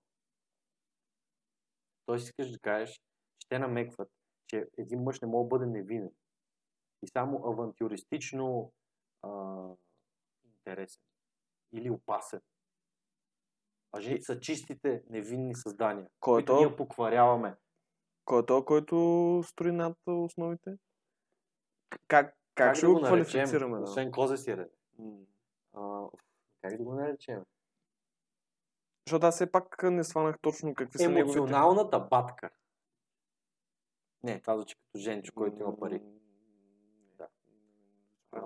Той 2.06 2.20
си 2.20 2.24
искаш 2.24 2.52
да 2.52 2.60
кажеш, 2.60 3.02
че 3.40 3.48
те 3.50 3.60
намекват, 3.60 4.10
че 4.48 4.68
един 4.78 5.04
мъж 5.04 5.22
не 5.22 5.28
може 5.28 5.44
да 5.44 5.48
бъде 5.48 5.66
невинен. 5.66 6.12
И 7.04 7.08
само 7.08 7.48
авантюристично 7.48 8.74
а, 9.22 9.30
интересен. 10.46 11.04
Или 11.74 11.90
опасен. 11.90 12.42
А 13.92 14.02
жените 14.02 14.22
са 14.22 14.40
чистите, 14.40 15.04
невинни 15.10 15.56
създания, 15.56 16.08
Кой 16.20 16.42
е 16.42 16.46
които 16.46 16.54
то? 16.54 16.60
ние 16.60 16.76
покваряваме. 16.76 17.56
Кой 18.26 18.42
е 18.42 18.46
то, 18.46 18.66
който 18.66 19.42
строи 19.46 19.72
над 19.72 19.98
основите? 20.08 20.78
Как, 22.08 22.38
как, 22.56 22.76
ще 22.76 22.86
да 22.86 22.94
го 22.94 23.00
наречем, 23.00 23.26
квалифицираме? 23.32 23.78
Да? 23.78 23.84
Освен 23.84 24.12
козе 24.12 24.38
си 24.38 24.58
ред. 24.58 24.72
М. 25.00 25.18
А, 25.74 26.08
как 26.62 26.78
да 26.78 26.84
го 26.84 26.94
наречем? 26.94 27.44
Защото 29.08 29.26
аз 29.26 29.36
все 29.36 29.52
пак 29.52 29.84
не 29.84 30.04
сванах 30.04 30.40
точно 30.42 30.74
какви 30.74 30.98
са 30.98 31.10
неговите... 31.10 31.38
Емоционалната 31.38 32.00
батка. 32.00 32.50
Не, 34.24 34.42
това 34.42 34.56
звучи 34.56 34.76
като 34.76 35.04
Женчо, 35.04 35.34
който 35.36 35.62
има 35.62 35.78
пари. 35.78 36.02
Да. 37.18 37.28
А, 38.32 38.42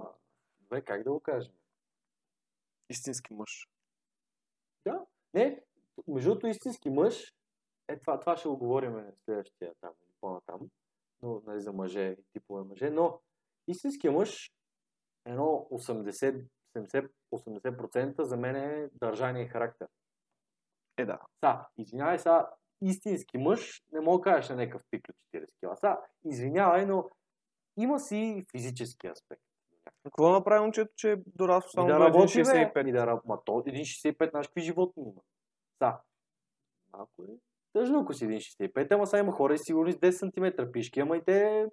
добре, 0.59 0.81
как 0.81 1.03
да 1.03 1.11
го 1.11 1.19
кажем? 1.19 1.53
Истински 2.89 3.33
мъж. 3.33 3.69
Да. 4.85 5.05
Не, 5.33 5.63
между 6.07 6.29
другото 6.29 6.47
истински 6.47 6.89
мъж, 6.89 7.33
е 7.87 7.99
това, 7.99 8.19
това 8.19 8.37
ще 8.37 8.49
го 8.49 8.57
говорим 8.57 8.91
в 8.91 9.13
следващия 9.25 9.73
там, 9.81 9.93
по-натам, 10.21 10.69
но 11.21 11.41
нали, 11.45 11.61
за 11.61 11.73
мъже 11.73 12.01
и 12.01 12.23
типове 12.33 12.63
мъже, 12.63 12.89
но 12.89 13.21
истинския 13.67 14.11
мъж, 14.11 14.51
едно 15.25 15.67
80, 15.71 16.45
70, 16.77 17.09
80% 17.33 18.21
за 18.21 18.37
мен 18.37 18.55
е 18.55 18.89
държание 18.93 19.43
и 19.43 19.47
характер. 19.47 19.87
Е, 20.99 21.05
да. 21.05 21.19
Са, 21.39 21.59
извинявай, 21.77 22.19
са, 22.19 22.45
истински 22.81 23.37
мъж, 23.37 23.81
не 23.91 23.99
мога 23.99 24.17
да 24.17 24.23
кажеш 24.23 24.49
на 24.49 24.55
някакъв 24.55 24.81
пик 24.91 25.07
от 25.09 25.15
40 25.41 25.59
кила. 25.59 25.75
Са, 25.75 25.97
извинявай, 26.25 26.85
но 26.85 27.09
има 27.77 27.99
си 27.99 28.43
физически 28.51 29.07
аспект. 29.07 29.41
Какво 30.03 30.31
направи 30.31 30.61
момчето, 30.61 30.91
че 30.95 31.11
е 31.11 31.15
дорасло 31.35 31.69
само 31.69 31.87
да 31.87 31.99
работи, 31.99 32.37
бе. 32.37 32.43
1,65? 32.43 32.89
И 32.89 32.91
да 32.91 33.07
работи. 33.07 33.27
Ма 33.27 33.39
то 33.45 33.51
1,65, 33.51 34.29
знаеш 34.29 34.47
какви 34.47 34.61
животни 34.61 35.03
има? 35.03 35.21
Са. 35.77 35.93
Малко 36.93 37.23
е. 37.23 37.35
Тъжно, 37.73 37.99
ако 37.99 38.13
си 38.13 38.27
1,65, 38.27 38.91
ама 38.91 39.07
сега 39.07 39.19
има 39.19 39.31
хора 39.31 39.53
и 39.53 39.57
сигурно 39.57 39.91
с 39.91 39.95
10 39.95 40.11
см 40.11 40.71
пишки, 40.71 40.99
ама 40.99 41.17
и 41.17 41.23
те, 41.25 41.67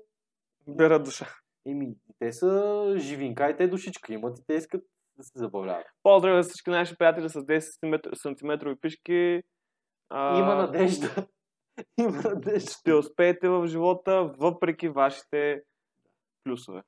Берат 0.68 1.05
душа. 1.05 1.27
еми, 1.66 1.97
те 2.18 2.33
са 2.33 2.95
живинка 2.99 3.51
и 3.51 3.57
те 3.57 3.68
душичка 3.68 4.12
имат 4.12 4.39
и 4.39 4.47
те 4.47 4.55
искат 4.55 4.85
да 5.17 5.25
се 5.25 5.39
забавляват. 5.39 5.87
Поздрави 6.03 6.43
за 6.43 6.49
всички 6.49 6.71
наши 6.71 6.97
приятели 6.97 7.29
с 7.29 7.33
10 7.33 8.14
см 8.14 8.81
пишки. 8.81 9.43
А, 10.09 10.39
Има 10.39 10.55
надежда. 10.55 11.27
има 11.99 12.23
надежда. 12.23 12.71
Ще 12.71 12.95
успеете 12.95 13.49
в 13.49 13.67
живота, 13.67 14.35
въпреки 14.39 14.89
вашите 14.89 15.62
плюсове. 16.45 16.83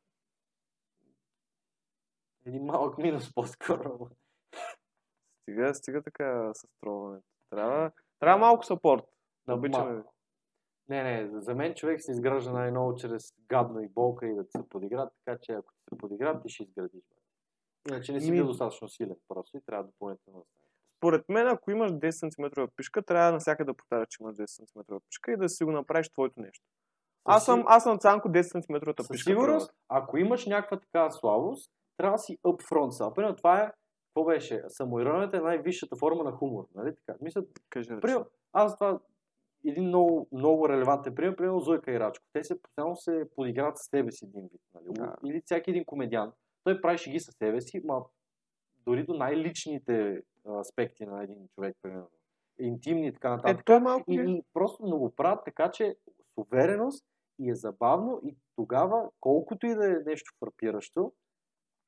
Един 2.46 2.64
малък 2.64 2.98
минус 2.98 3.34
по-скоро. 3.34 4.08
Стига, 5.42 5.74
стига 5.74 6.02
така 6.02 6.50
с 6.54 6.68
тролването. 6.80 7.26
Трябва, 7.50 7.90
трябва 8.20 8.38
малко 8.38 8.64
сапорт. 8.64 9.04
Да 9.46 9.52
Да, 9.52 9.58
обичаме. 9.58 10.02
Не, 10.88 11.02
не, 11.02 11.40
за 11.40 11.54
мен 11.54 11.74
човек 11.74 12.02
се 12.02 12.12
изгражда 12.12 12.52
най-ново 12.52 12.96
чрез 12.96 13.22
гадно 13.48 13.80
и 13.80 13.88
болка 13.88 14.26
и 14.26 14.34
да 14.34 14.44
се 14.44 14.68
подиграт, 14.68 15.12
така 15.24 15.38
че 15.42 15.52
ако 15.52 15.72
се 15.88 15.98
подиграт, 15.98 16.42
ти 16.42 16.48
ще 16.48 16.62
изградиш. 16.62 17.04
Иначе 17.90 18.12
не 18.12 18.20
си 18.20 18.30
бил 18.30 18.46
достатъчно 18.46 18.88
силен 18.88 19.16
просто 19.28 19.56
и 19.56 19.60
трябва 19.60 19.84
допълнително 19.84 20.38
да. 20.38 20.44
Според 20.98 21.28
мен, 21.28 21.48
ако 21.48 21.70
имаш 21.70 21.90
10 21.90 22.10
см 22.10 22.62
пишка, 22.76 23.02
трябва 23.02 23.32
навсякъде 23.32 23.66
да 23.66 23.74
повтаряш, 23.74 24.06
че 24.10 24.22
имаш 24.22 24.36
10 24.36 24.46
см 24.46 24.80
пишка 25.08 25.32
и 25.32 25.36
да 25.36 25.48
си 25.48 25.64
го 25.64 25.72
направиш 25.72 26.08
твоето 26.10 26.40
нещо. 26.40 26.64
Аз 27.24 27.44
съм, 27.44 27.64
аз 27.66 27.82
съм 27.82 27.98
Цанко 27.98 28.28
10 28.28 28.42
см 28.42 28.90
Със 29.02 29.08
пишка. 29.08 29.30
сигурност, 29.30 29.72
ако 29.88 30.18
имаш 30.18 30.46
някаква 30.46 30.80
такава 30.80 31.12
слабост, 31.12 31.72
трябва 31.96 32.14
да 32.14 32.18
си 32.18 32.38
upfront 32.46 32.90
са. 32.90 33.12
Примерно 33.14 33.36
това 33.36 33.62
е, 33.62 33.72
какво 34.08 34.24
беше? 34.24 34.62
Самоиронията 34.68 35.36
е 35.36 35.40
най-висшата 35.40 35.96
форма 35.96 36.24
на 36.24 36.32
хумор, 36.32 36.66
нали 36.74 36.94
така? 36.94 37.18
Мисля, 37.20 37.42
Кажи. 37.70 37.88
Примерно, 38.00 38.26
аз 38.52 38.78
това 38.78 39.00
един 39.66 39.84
много, 39.84 40.28
много 40.32 40.68
релевантен 40.68 41.14
пример, 41.14 41.36
примерно 41.36 41.60
Зойка 41.60 41.92
и 41.92 42.00
Рачко. 42.00 42.24
Те 42.32 42.44
се 42.44 42.62
постоянно 42.62 42.96
се 42.96 43.24
подиграват 43.36 43.78
с 43.78 43.82
себе 43.82 44.12
си 44.12 44.24
един 44.24 44.48
вид. 44.52 44.60
Нали? 44.74 44.86
Да. 44.88 45.16
Или 45.26 45.42
всяки 45.44 45.70
един 45.70 45.84
комедиан. 45.84 46.32
Той 46.68 46.80
прави 46.80 46.98
шеги 46.98 47.20
със 47.20 47.34
себе 47.34 47.60
си, 47.60 47.80
ма 47.84 48.04
дори 48.86 49.04
до 49.04 49.14
най-личните 49.14 50.22
аспекти 50.60 51.06
на 51.06 51.22
един 51.22 51.48
човек, 51.54 51.76
примерно. 51.82 52.10
Интимни 52.58 53.06
и 53.06 53.12
така 53.12 53.30
нататък. 53.30 53.68
Е 53.68 53.78
малко 53.78 54.12
и, 54.12 54.14
и... 54.14 54.42
просто 54.52 54.82
много 54.82 55.04
го 55.04 55.14
правят 55.14 55.44
така, 55.44 55.70
че 55.70 55.96
с 56.34 56.36
увереност 56.36 57.06
и 57.38 57.50
е 57.50 57.54
забавно 57.54 58.20
и 58.24 58.36
тогава, 58.56 59.10
колкото 59.20 59.66
и 59.66 59.74
да 59.74 59.86
е 59.86 59.96
нещо 60.06 60.32
фрапиращо, 60.40 61.12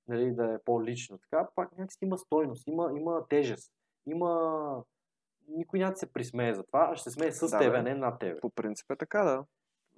нали, 0.08 0.34
да 0.34 0.54
е 0.54 0.58
по-лично 0.64 1.18
така, 1.18 1.48
пак 1.54 1.78
някакси 1.78 1.98
има 2.02 2.18
стойност, 2.18 2.66
има, 2.66 2.92
има 2.96 3.26
тежест. 3.28 3.72
има... 4.06 4.84
Никой 5.48 5.78
няма 5.78 5.92
да 5.92 5.96
се 5.96 6.12
присмее 6.12 6.54
за 6.54 6.62
това, 6.64 6.88
а 6.92 6.96
ще 6.96 7.10
се 7.10 7.14
смее 7.14 7.32
с 7.32 7.50
Да, 7.50 7.58
теб, 7.58 7.72
бе. 7.72 7.78
а 7.78 7.82
не 7.82 7.94
над 7.94 8.18
теб. 8.18 8.40
По 8.40 8.50
принцип 8.50 8.90
е 8.90 8.96
така, 8.96 9.24
да. 9.24 9.44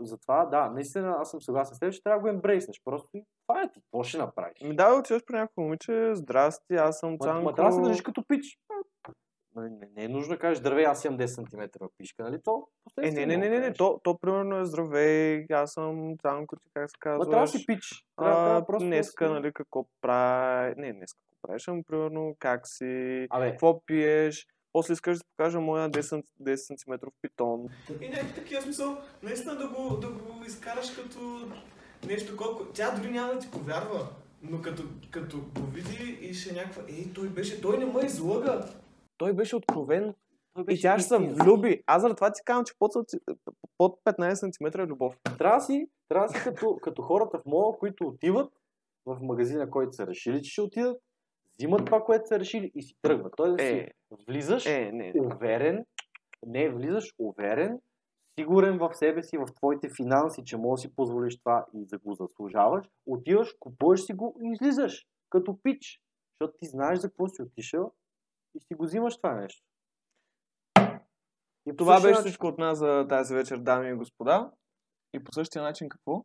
Затова, 0.01 0.47
да, 0.47 0.71
наистина 0.71 1.17
аз 1.19 1.31
съм 1.31 1.41
съгласен 1.41 1.77
с 1.77 1.79
теб, 1.81 1.93
че 1.93 2.03
трябва 2.03 2.19
да 2.19 2.23
го 2.23 2.29
ембрейснеш. 2.29 2.83
Просто 2.85 3.09
и 3.15 3.25
това 3.47 3.63
е 3.63 3.73
ти, 3.73 3.81
какво 3.81 4.03
ще 4.03 4.19
направиш? 4.19 4.42
Ми 4.63 4.77
да, 4.77 4.95
отиваш 4.95 5.23
при 5.27 5.35
някакво 5.35 5.63
момиче, 5.63 6.11
здрасти, 6.15 6.75
аз 6.75 6.99
съм 6.99 7.11
Ма, 7.11 7.19
Цанко. 7.21 7.43
ма 7.43 7.55
трябва 7.55 7.71
да 7.71 7.77
се 7.77 7.83
държиш 7.83 8.03
като 8.03 8.25
пич. 8.29 8.59
Не, 9.57 9.69
не, 9.71 9.89
не 9.97 10.05
е 10.05 10.09
нужно 10.09 10.35
да 10.35 10.39
кажеш, 10.39 10.59
здравей, 10.59 10.85
аз 10.87 11.05
имам 11.05 11.19
10 11.19 11.27
см 11.27 11.61
пишка, 11.99 12.23
нали? 12.23 12.43
То, 12.45 12.69
Е, 13.03 13.11
не, 13.11 13.27
не, 13.27 13.37
не, 13.37 13.49
не, 13.49 13.59
не, 13.59 13.73
то, 13.73 14.01
то 14.05 14.19
примерно 14.19 14.59
е 14.59 14.65
здравей, 14.65 15.47
аз 15.51 15.73
съм 15.73 16.17
Цанко, 16.23 16.57
ти 16.57 16.71
как 16.75 16.91
се 16.91 16.97
Ма 16.97 17.01
казваш. 17.01 17.29
трябва 17.31 17.47
да 17.47 17.53
си 17.53 17.67
пич. 17.67 18.05
Трябва, 18.19 18.33
а, 18.33 18.45
трябва 18.45 18.67
просто 18.67 18.87
днеска, 18.87 19.31
нали, 19.31 19.53
какво 19.53 19.87
прави, 20.01 20.75
не, 20.77 20.93
днеска 20.93 21.19
какво 21.21 21.49
правиш, 21.49 21.69
ами 21.69 21.83
примерно 21.83 22.37
как 22.39 22.69
си, 22.69 23.27
Абе, 23.31 23.51
какво 23.51 23.81
пиеш, 23.87 24.47
после 24.73 24.93
искаш 24.93 25.19
да 25.19 25.25
покажа 25.37 25.61
моя 25.61 25.91
10, 25.91 26.23
10 26.43 26.57
см 26.77 26.93
питон. 27.23 27.67
И 28.01 28.09
някакви 28.09 28.35
такива 28.35 28.63
смисъл, 28.63 28.99
наистина 29.23 29.57
да 29.57 29.69
го, 29.69 29.97
да 29.97 30.09
го 30.09 30.45
изкараш 30.47 30.91
като 30.91 31.49
нещо 32.07 32.37
колко... 32.37 32.65
Тя 32.65 32.91
дори 32.91 33.11
няма 33.11 33.33
да 33.33 33.39
ти 33.39 33.51
повярва, 33.51 34.09
но 34.43 34.63
като, 34.63 34.83
като 35.11 35.37
го 35.39 35.67
види 35.73 36.19
и 36.21 36.35
ще 36.35 36.51
е 36.51 36.53
някаква, 36.53 36.83
ей, 36.89 37.13
той 37.15 37.29
беше, 37.29 37.61
той 37.61 37.79
не 37.79 37.85
ме 37.85 38.05
излъга. 38.05 38.67
Той 39.17 39.33
беше 39.33 39.57
откровен 39.57 40.15
той 40.55 40.63
и 40.63 40.65
беше 40.65 40.83
тя 40.83 40.99
ще 40.99 41.09
се 41.09 41.19
влюби. 41.19 41.83
Аз 41.87 42.03
заради 42.03 42.17
това 42.17 42.33
ти 42.33 42.41
казвам, 42.45 42.65
че 42.65 42.75
под, 42.79 42.93
под 43.79 43.99
15 44.05 44.35
см 44.35 44.81
е 44.81 44.87
любов. 44.87 45.17
Трябва 45.39 45.61
си, 45.61 45.87
трябва 46.09 46.29
си 46.29 46.41
като, 46.45 46.79
като 46.83 47.03
хората 47.03 47.39
в 47.39 47.47
мола, 47.47 47.79
които 47.79 48.07
отиват 48.07 48.53
в 49.07 49.19
магазина, 49.23 49.71
който 49.71 49.93
са 49.93 50.07
решили, 50.07 50.43
че 50.43 50.51
ще 50.51 50.61
отидат, 50.61 51.01
взимат 51.59 51.87
това, 51.87 52.05
което 52.05 52.29
са 52.29 52.39
решили 52.39 52.73
и 52.75 52.83
си 52.83 52.95
тръгват. 53.03 53.33
Той 53.37 53.57
да 53.57 53.63
си 53.63 53.69
Е, 53.69 53.89
влизаш 54.29 54.67
е, 54.67 54.91
не. 54.93 55.13
уверен, 55.17 55.85
не 56.47 56.71
влизаш 56.71 57.15
уверен, 57.19 57.79
сигурен 58.39 58.79
в 58.79 58.95
себе 58.95 59.23
си, 59.23 59.39
в 59.39 59.47
твоите 59.57 59.89
финанси, 59.97 60.45
че 60.45 60.57
можеш 60.57 60.83
да 60.83 60.89
си 60.89 60.97
позволиш 60.97 61.39
това 61.39 61.67
и 61.75 61.87
да 61.87 61.99
го 61.99 62.15
заслужаваш, 62.15 62.87
отиваш, 63.07 63.55
купуваш 63.61 64.05
си 64.07 64.13
го 64.15 64.39
и 64.43 64.53
излизаш 64.53 65.07
като 65.31 65.59
пич, 65.63 66.01
защото 66.31 66.59
ти 66.61 66.67
знаеш 66.69 66.99
за 66.99 67.09
какво 67.09 67.29
си 67.29 67.43
отишъл 67.43 67.93
и 68.55 68.61
си 68.61 68.75
го 68.75 68.85
взимаш 68.85 69.17
това 69.17 69.35
нещо. 69.35 69.63
И 71.67 71.77
Това 71.77 71.95
беше 71.95 72.09
начин- 72.09 72.21
всичко 72.25 72.47
от 72.47 72.59
нас 72.59 72.79
за 72.79 73.07
тази 73.09 73.35
вечер, 73.35 73.59
дами 73.59 73.89
и 73.89 73.95
господа. 73.95 74.51
И 75.15 75.25
по 75.25 75.33
същия 75.33 75.63
начин 75.63 75.89
какво? 75.89 76.25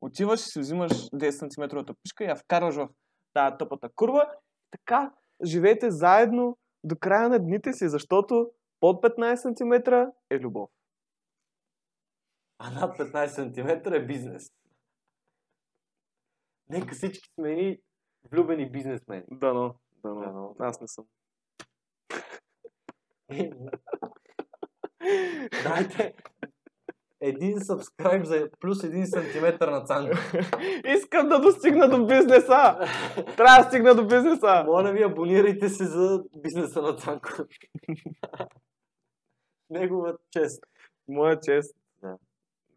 Отиваш 0.00 0.40
и 0.40 0.50
си 0.50 0.60
взимаш 0.60 0.92
10 0.92 1.30
см 1.30 1.92
пишка 2.02 2.24
и 2.24 2.26
я 2.26 2.36
вкарваш 2.36 2.74
в 2.74 2.88
тази 3.34 3.56
тъпата 3.58 3.88
курва. 3.94 4.34
Така 4.70 5.12
живейте 5.44 5.90
заедно 5.90 6.58
до 6.84 6.96
края 7.00 7.28
на 7.28 7.38
дните 7.38 7.72
си, 7.72 7.88
защото 7.88 8.50
под 8.80 9.02
15 9.04 9.36
см 9.36 9.92
е 10.30 10.38
любов. 10.38 10.70
А 12.64 12.70
над 12.70 12.98
15 12.98 13.26
см 13.26 13.94
е 13.94 14.06
бизнес. 14.06 14.52
Нека 16.68 16.94
всички 16.94 17.28
сме 17.34 17.52
едни 17.52 17.78
влюбени 18.32 18.70
бизнесмени. 18.70 19.24
Дано, 19.30 19.74
дано. 20.04 20.20
Дано. 20.20 20.56
Аз 20.58 20.80
не 20.80 20.88
съм. 20.88 21.04
Дайте 25.64 26.14
един 27.20 27.60
сабскрайб 27.60 28.26
за 28.26 28.50
плюс 28.60 28.84
един 28.84 29.06
сантиметър 29.06 29.68
на 29.68 29.84
цанка. 29.84 30.18
Искам 30.96 31.28
да 31.28 31.40
достигна 31.40 31.88
до 31.88 32.06
бизнеса! 32.06 32.78
Трябва 33.36 33.62
да 33.62 33.68
стигна 33.68 33.94
до 33.94 34.06
бизнеса! 34.06 34.64
Моля 34.66 34.92
ви, 34.92 35.02
абонирайте 35.02 35.68
се 35.68 35.84
за 35.84 36.24
бизнеса 36.36 36.82
на 36.82 36.96
Цанко. 36.96 37.28
Негова 39.70 40.16
чест. 40.30 40.64
Моя 41.08 41.40
чест. 41.40 41.81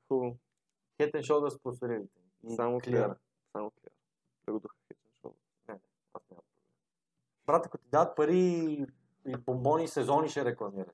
Хубаво. 0.08 0.38
Head 0.99 1.12
and 1.12 1.24
Shoulders 1.24 1.49
спонсорирайте. 1.49 2.20
И 2.43 2.56
Само 2.56 2.80
Clear. 2.80 3.18
Само 3.51 3.72
клиар. 3.72 3.93
Да 4.47 4.53
го 4.53 4.60
духа 4.60 4.76
Аз 6.14 6.30
нямам 6.30 6.41
проблем. 6.41 6.41
Брат, 7.45 7.66
ако 7.66 7.78
ти 7.78 7.89
дадат 7.89 8.16
пари 8.16 8.86
и 9.28 9.38
бомбони 9.38 9.88
сезони 9.88 10.30
ще 10.30 10.45
рекламираш. 10.45 10.84